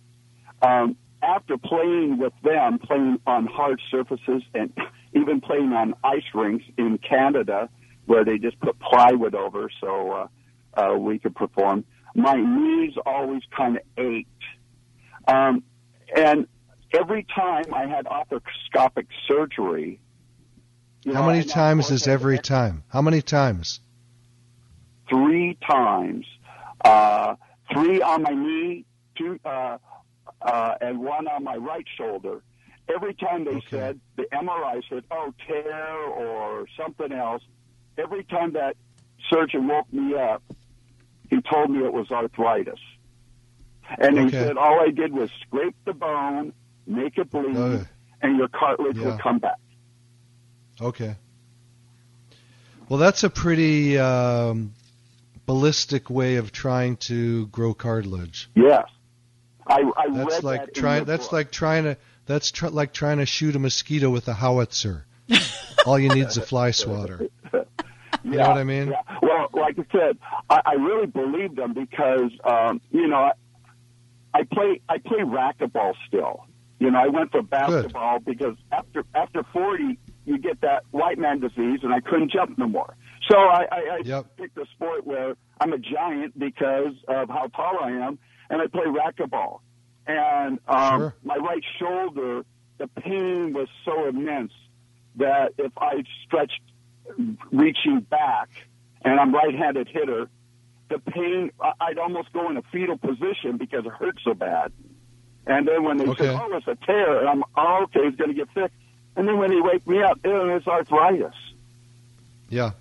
Um, 0.63 0.95
after 1.21 1.57
playing 1.57 2.17
with 2.17 2.33
them, 2.43 2.79
playing 2.79 3.19
on 3.27 3.45
hard 3.45 3.79
surfaces 3.91 4.41
and 4.55 4.73
even 5.13 5.41
playing 5.41 5.73
on 5.73 5.93
ice 6.03 6.23
rinks 6.33 6.65
in 6.77 6.97
Canada, 6.97 7.69
where 8.05 8.25
they 8.25 8.37
just 8.37 8.59
put 8.59 8.79
plywood 8.79 9.35
over 9.35 9.69
so 9.79 10.11
uh, 10.11 10.27
uh, 10.79 10.97
we 10.97 11.19
could 11.19 11.35
perform, 11.35 11.85
my 12.15 12.35
knees 12.35 12.93
always 13.05 13.41
kind 13.55 13.77
of 13.77 13.83
ached. 13.97 14.29
Um, 15.27 15.63
and 16.15 16.47
every 16.93 17.25
time 17.35 17.65
I 17.73 17.87
had 17.87 18.05
arthroscopic 18.05 19.07
surgery, 19.27 19.99
How 21.05 21.13
know, 21.13 21.27
many 21.27 21.43
times 21.43 21.91
is 21.91 22.07
every 22.07 22.37
time? 22.37 22.83
How 22.89 23.01
many 23.01 23.21
times? 23.21 23.79
three 25.09 25.57
times, 25.67 26.25
uh, 26.83 27.35
three 27.71 28.01
on 28.01 28.23
my 28.23 28.31
knee, 28.31 28.85
two, 29.15 29.39
uh, 29.45 29.77
uh, 30.41 30.75
and 30.81 30.99
one 30.99 31.27
on 31.27 31.43
my 31.43 31.55
right 31.55 31.85
shoulder. 31.97 32.41
Every 32.89 33.13
time 33.13 33.45
they 33.45 33.61
said 33.69 33.99
the 34.17 34.23
MRI 34.33 34.81
said, 34.89 35.03
"Oh, 35.09 35.33
tear" 35.47 35.95
or 35.95 36.65
something 36.77 37.11
else. 37.11 37.41
Every 37.97 38.23
time 38.23 38.53
that 38.53 38.75
surgeon 39.29 39.67
woke 39.67 39.91
me 39.93 40.15
up, 40.15 40.43
he 41.29 41.41
told 41.41 41.69
me 41.71 41.83
it 41.85 41.93
was 41.93 42.11
arthritis, 42.11 42.79
and 43.99 44.17
he 44.19 44.29
said 44.29 44.57
all 44.57 44.79
I 44.81 44.89
did 44.89 45.13
was 45.13 45.29
scrape 45.41 45.75
the 45.85 45.93
bone, 45.93 46.53
make 46.85 47.17
it 47.17 47.29
bleed, 47.31 47.55
Ugh. 47.55 47.87
and 48.21 48.37
your 48.37 48.47
cartilage 48.49 48.97
Yeah. 48.97 49.11
would 49.11 49.19
come 49.21 49.39
back. 49.39 49.57
Okay. 50.81 51.15
Well, 52.89 52.99
that's 52.99 53.23
a 53.23 53.29
pretty 53.29 53.97
um, 53.97 54.73
ballistic 55.45 56.09
way 56.09 56.35
of 56.35 56.51
trying 56.51 56.97
to 56.97 57.47
grow 57.47 57.73
cartilage. 57.73 58.49
Yes, 58.55 58.87
I, 59.65 59.89
I 59.95 60.09
That's 60.11 60.43
like 60.43 60.65
that 60.65 60.75
trying. 60.75 61.05
That's 61.05 61.25
book. 61.27 61.33
like 61.33 61.51
trying 61.51 61.83
to. 61.85 61.97
That's 62.25 62.51
tr- 62.51 62.67
like 62.67 62.93
trying 62.93 63.17
to 63.17 63.25
shoot 63.25 63.55
a 63.55 63.59
mosquito 63.59 64.09
with 64.09 64.27
a 64.27 64.33
howitzer. 64.33 65.05
All 65.85 65.99
you 65.99 66.09
need 66.09 66.27
is 66.27 66.37
a 66.37 66.41
fly 66.41 66.71
swatter. 66.71 67.29
You 68.23 68.37
know 68.37 68.47
what 68.47 68.57
I 68.57 68.63
mean? 68.63 68.87
Yeah. 68.87 69.17
Well, 69.21 69.49
like 69.53 69.77
I 69.77 69.85
said, 69.91 70.17
I, 70.49 70.61
I 70.65 70.73
really 70.73 71.07
believe 71.07 71.55
them 71.55 71.73
because 71.73 72.31
um, 72.45 72.79
you 72.91 73.07
know 73.07 73.17
I, 73.17 73.31
I 74.33 74.43
play 74.43 74.81
I 74.87 74.97
play 74.99 75.19
racquetball 75.19 75.93
still. 76.07 76.45
You 76.79 76.91
know, 76.91 76.99
I 76.99 77.07
went 77.07 77.31
for 77.31 77.41
basketball 77.41 78.19
because 78.19 78.55
after 78.71 79.03
after 79.13 79.43
forty, 79.51 79.99
you 80.25 80.37
get 80.37 80.61
that 80.61 80.83
white 80.91 81.17
man 81.17 81.39
disease, 81.41 81.79
and 81.83 81.93
I 81.93 81.99
couldn't 81.99 82.31
jump 82.31 82.57
no 82.57 82.67
more. 82.67 82.95
So 83.29 83.37
I, 83.37 83.65
I, 83.71 83.99
I 83.99 84.23
picked 84.37 84.57
a 84.57 84.65
sport 84.73 85.05
where 85.05 85.35
I'm 85.59 85.71
a 85.71 85.77
giant 85.77 86.37
because 86.37 86.93
of 87.07 87.29
how 87.29 87.47
tall 87.47 87.77
I 87.81 87.91
am, 87.91 88.19
and 88.49 88.61
I 88.61 88.67
play 88.67 88.85
racquetball. 88.85 89.59
And 90.07 90.59
um, 90.67 90.99
Sure. 90.99 91.15
my 91.23 91.35
right 91.37 91.63
shoulder, 91.79 92.43
the 92.77 92.87
pain 92.87 93.53
was 93.53 93.67
so 93.85 94.07
immense 94.07 94.51
that 95.15 95.53
if 95.57 95.71
I 95.77 96.03
stretched 96.25 96.59
reaching 97.51 98.01
back, 98.01 98.49
and 99.05 99.19
I'm 99.19 99.33
right-handed 99.33 99.87
hitter, 99.87 100.27
the 100.89 100.99
pain 100.99 101.51
I- 101.61 101.73
I'd 101.79 101.97
almost 101.97 102.31
go 102.33 102.49
in 102.49 102.57
a 102.57 102.61
fetal 102.63 102.97
position 102.97 103.57
because 103.57 103.85
it 103.85 103.91
hurt 103.91 104.17
so 104.23 104.33
bad. 104.33 104.71
And 105.45 105.67
then 105.67 105.83
when 105.83 105.97
they 105.97 106.07
Okay. 106.07 106.25
said, 106.25 106.39
"Oh, 106.41 106.55
it's 106.57 106.67
a 106.67 106.75
tear," 106.85 107.19
and 107.19 107.29
I'm, 107.29 107.43
"Oh, 107.55 107.83
okay, 107.83 107.99
it's 108.07 108.15
going 108.17 108.29
to 108.29 108.33
get 108.35 108.49
fixed." 108.51 108.75
And 109.15 109.27
then 109.27 109.37
when 109.37 109.49
they 109.51 109.59
wake 109.61 109.85
me 109.87 110.01
up, 110.01 110.19
it's 110.23 110.67
arthritis. 110.67 111.35
Yeah. 112.49 112.71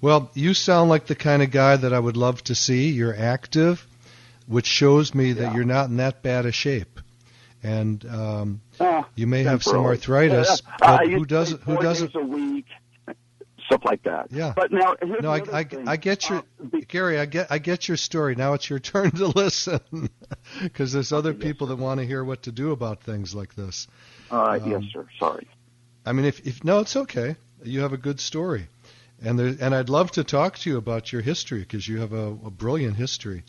Well, 0.00 0.30
you 0.34 0.52
sound 0.52 0.90
like 0.90 1.06
the 1.06 1.14
kind 1.14 1.42
of 1.42 1.50
guy 1.50 1.76
that 1.76 1.92
I 1.92 1.98
would 1.98 2.16
love 2.16 2.42
to 2.44 2.54
see. 2.54 2.90
You're 2.90 3.16
active, 3.16 3.86
which 4.46 4.66
shows 4.66 5.14
me 5.14 5.32
that 5.34 5.54
you're 5.54 5.64
not 5.64 5.88
in 5.88 5.96
that 5.98 6.22
bad 6.22 6.46
a 6.46 6.52
shape. 6.52 7.00
And 7.62 8.04
um, 8.06 8.60
Ah, 8.78 9.08
you 9.16 9.26
may 9.26 9.42
have 9.42 9.62
some 9.62 9.78
arthritis, 9.84 10.62
Yeah, 10.64 10.76
but 10.78 11.06
used 11.08 11.18
who 11.18 11.24
doesn't? 11.26 11.62
Who 11.62 11.76
doesn't? 11.78 12.14
a 12.14 12.20
week, 12.20 12.66
stuff 13.66 13.82
like 13.84 14.02
that. 14.04 14.28
Yeah. 14.30 14.52
But 14.54 14.70
now, 14.70 14.94
No, 15.20 15.32
I, 15.32 15.42
I. 15.52 15.66
I 15.86 15.96
get 15.96 16.28
your 16.28 16.38
Uh, 16.62 16.78
Gary. 16.86 17.18
I 17.18 17.24
get 17.26 17.48
I 17.50 17.58
get 17.58 17.88
your 17.88 17.96
story. 17.96 18.36
Now 18.36 18.52
it's 18.52 18.70
your 18.70 18.78
turn 18.92 19.10
to 19.12 19.26
listen, 19.28 19.80
because 20.62 20.92
there's 20.92 21.12
other 21.12 21.34
people 21.34 21.68
that 21.68 21.76
want 21.76 21.98
to 22.00 22.06
hear 22.06 22.22
what 22.22 22.42
to 22.44 22.52
do 22.52 22.70
about 22.70 23.02
things 23.02 23.34
like 23.34 23.54
this. 23.56 23.88
Right, 24.30 24.62
yes, 24.64 24.76
Um, 24.76 24.88
sir. 24.92 25.06
Sorry. 25.18 25.48
I 26.04 26.12
mean, 26.12 26.24
if, 26.26 26.46
if 26.46 26.62
no, 26.62 26.80
it's 26.80 26.94
okay. 26.94 27.34
You 27.64 27.80
have 27.80 27.92
a 27.94 27.96
good 27.98 28.20
story, 28.20 28.68
and 29.20 29.36
there, 29.38 29.56
and 29.60 29.74
I'd 29.74 29.88
love 29.88 30.12
to 30.12 30.22
talk 30.24 30.56
to 30.58 30.70
you 30.70 30.76
about 30.76 31.10
your 31.12 31.22
history 31.22 31.60
because 31.60 31.88
you 31.88 32.00
have 32.00 32.12
a, 32.12 32.26
a 32.44 32.50
brilliant 32.50 32.96
history. 32.96 33.42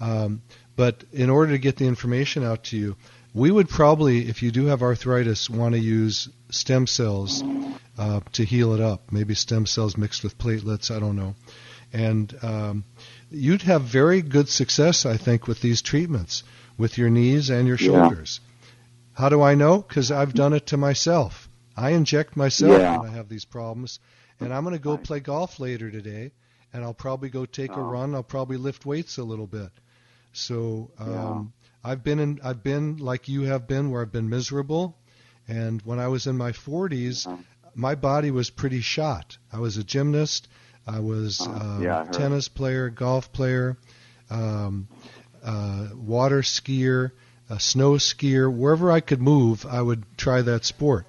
Um, 0.00 0.42
but 0.76 1.04
in 1.12 1.28
order 1.30 1.52
to 1.52 1.58
get 1.58 1.76
the 1.76 1.86
information 1.86 2.42
out 2.44 2.64
to 2.64 2.76
you, 2.76 2.96
we 3.34 3.50
would 3.50 3.68
probably, 3.68 4.28
if 4.28 4.42
you 4.42 4.50
do 4.50 4.66
have 4.66 4.82
arthritis, 4.82 5.48
want 5.50 5.74
to 5.74 5.80
use 5.80 6.28
stem 6.50 6.86
cells 6.86 7.42
uh, 7.98 8.20
to 8.32 8.44
heal 8.44 8.72
it 8.72 8.80
up. 8.80 9.12
Maybe 9.12 9.34
stem 9.34 9.66
cells 9.66 9.96
mixed 9.96 10.22
with 10.24 10.38
platelets. 10.38 10.90
I 10.94 10.98
don't 10.98 11.16
know. 11.16 11.34
And 11.92 12.34
um, 12.42 12.84
you'd 13.30 13.62
have 13.62 13.82
very 13.82 14.22
good 14.22 14.48
success, 14.48 15.04
I 15.06 15.16
think, 15.16 15.46
with 15.46 15.60
these 15.60 15.82
treatments 15.82 16.42
with 16.78 16.96
your 16.98 17.10
knees 17.10 17.50
and 17.50 17.68
your 17.68 17.76
Yeah. 17.76 17.86
shoulders. 17.86 18.40
How 19.12 19.28
do 19.28 19.42
I 19.42 19.54
know? 19.54 19.78
Because 19.82 20.10
I've 20.10 20.32
done 20.34 20.52
it 20.54 20.66
to 20.68 20.76
myself. 20.76 21.48
I 21.76 21.90
inject 21.90 22.36
myself 22.36 22.72
Yeah. 22.80 22.98
when 22.98 23.10
I 23.10 23.12
have 23.12 23.28
these 23.28 23.44
problems, 23.44 23.98
and 24.40 24.52
I'm 24.52 24.64
going 24.64 24.74
to 24.74 24.80
go 24.82 24.96
play 24.96 25.20
golf 25.20 25.60
later 25.60 25.90
today, 25.90 26.32
and 26.72 26.82
I'll 26.84 26.94
probably 26.94 27.28
go 27.28 27.44
take 27.44 27.70
a 27.70 27.80
Oh. 27.80 27.90
run. 27.90 28.14
I'll 28.14 28.22
probably 28.22 28.56
lift 28.56 28.86
weights 28.86 29.18
a 29.18 29.24
little 29.24 29.46
bit. 29.46 29.70
So 30.32 30.90
um, 30.98 31.52
I've 31.82 32.04
been 32.04 32.18
in. 32.18 32.40
I've 32.42 32.62
been 32.62 32.98
like 32.98 33.28
you 33.28 33.42
have 33.42 33.66
been, 33.66 33.90
where 33.90 34.02
I've 34.02 34.12
been 34.12 34.28
miserable, 34.28 34.96
and 35.48 35.82
when 35.82 35.98
I 35.98 36.08
was 36.08 36.26
in 36.26 36.36
my 36.36 36.52
40s, 36.52 37.26
my 37.74 37.94
body 37.94 38.30
was 38.30 38.50
pretty 38.50 38.80
shot. 38.80 39.38
I 39.52 39.58
was 39.58 39.76
a 39.76 39.84
gymnast. 39.84 40.48
I 40.86 41.00
was 41.00 41.40
um, 41.40 41.82
yeah, 41.82 42.00
I 42.00 42.12
tennis 42.12 42.48
player, 42.48 42.90
golf 42.90 43.32
player, 43.32 43.76
um, 44.28 44.88
uh, 45.42 45.88
water 45.94 46.42
skier, 46.42 47.12
a 47.48 47.60
snow 47.60 47.92
skier. 47.94 48.52
Wherever 48.52 48.90
I 48.90 49.00
could 49.00 49.20
move, 49.20 49.66
I 49.66 49.80
would 49.80 50.04
try 50.16 50.42
that 50.42 50.64
sport. 50.64 51.06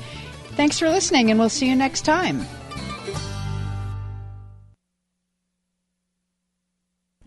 Thanks 0.51 0.79
for 0.79 0.89
listening, 0.89 1.29
and 1.29 1.39
we'll 1.39 1.49
see 1.49 1.67
you 1.67 1.75
next 1.75 2.01
time. 2.01 2.45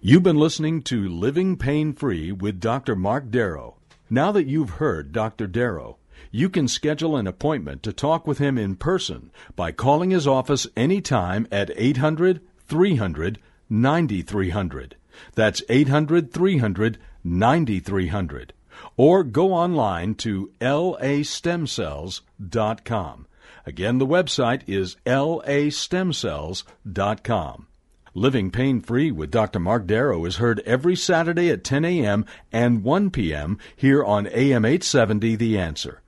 You've 0.04 0.24
been 0.24 0.36
listening 0.36 0.82
to 0.82 1.08
Living 1.08 1.56
Pain 1.56 1.92
Free 1.92 2.32
with 2.32 2.58
Dr. 2.58 2.96
Mark 2.96 3.30
Darrow. 3.30 3.76
Now 4.10 4.32
that 4.32 4.48
you've 4.48 4.70
heard 4.70 5.12
Dr. 5.12 5.46
Darrow, 5.46 5.98
you 6.32 6.48
can 6.48 6.66
schedule 6.66 7.16
an 7.16 7.28
appointment 7.28 7.84
to 7.84 7.92
talk 7.92 8.26
with 8.26 8.38
him 8.38 8.58
in 8.58 8.74
person 8.74 9.30
by 9.54 9.70
calling 9.70 10.10
his 10.10 10.26
office 10.26 10.66
anytime 10.76 11.46
at 11.52 11.70
800 11.76 12.40
300 12.66 13.38
9300. 13.70 14.96
That's 15.36 15.62
800 15.68 16.32
300 16.32 16.98
9300. 17.22 18.52
Or 18.96 19.22
go 19.22 19.52
online 19.52 20.16
to 20.16 20.50
lastemcells.com. 20.60 23.26
Again, 23.64 23.98
the 23.98 24.06
website 24.08 24.62
is 24.66 24.96
lastemcells.com. 25.06 27.66
Living 28.14 28.50
Pain 28.50 28.80
Free 28.80 29.10
with 29.10 29.30
Dr. 29.30 29.58
Mark 29.58 29.86
Darrow 29.86 30.26
is 30.26 30.36
heard 30.36 30.60
every 30.66 30.94
Saturday 30.94 31.48
at 31.48 31.64
10 31.64 31.84
a.m. 31.86 32.26
and 32.52 32.84
1 32.84 33.10
p.m. 33.10 33.56
here 33.74 34.04
on 34.04 34.26
AM 34.26 34.66
870 34.66 35.34
The 35.36 35.58
Answer. 35.58 36.02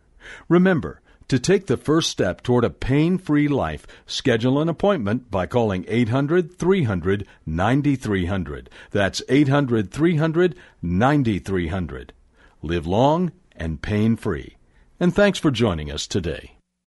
Remember, 0.46 1.00
to 1.28 1.38
take 1.38 1.66
the 1.66 1.78
first 1.78 2.10
step 2.10 2.42
toward 2.42 2.64
a 2.64 2.68
pain 2.70 3.16
free 3.16 3.48
life, 3.48 3.86
schedule 4.04 4.60
an 4.60 4.68
appointment 4.68 5.30
by 5.30 5.46
calling 5.46 5.86
800 5.88 6.58
300 6.58 7.26
9300. 7.46 8.68
That's 8.90 9.22
800 9.30 9.90
300 9.90 10.54
9300. 10.82 12.12
Live 12.60 12.86
long 12.86 13.32
and 13.56 13.80
pain 13.80 14.16
free. 14.16 14.58
And 15.00 15.14
thanks 15.14 15.38
for 15.38 15.50
joining 15.50 15.90
us 15.90 16.06
today. 16.06 16.53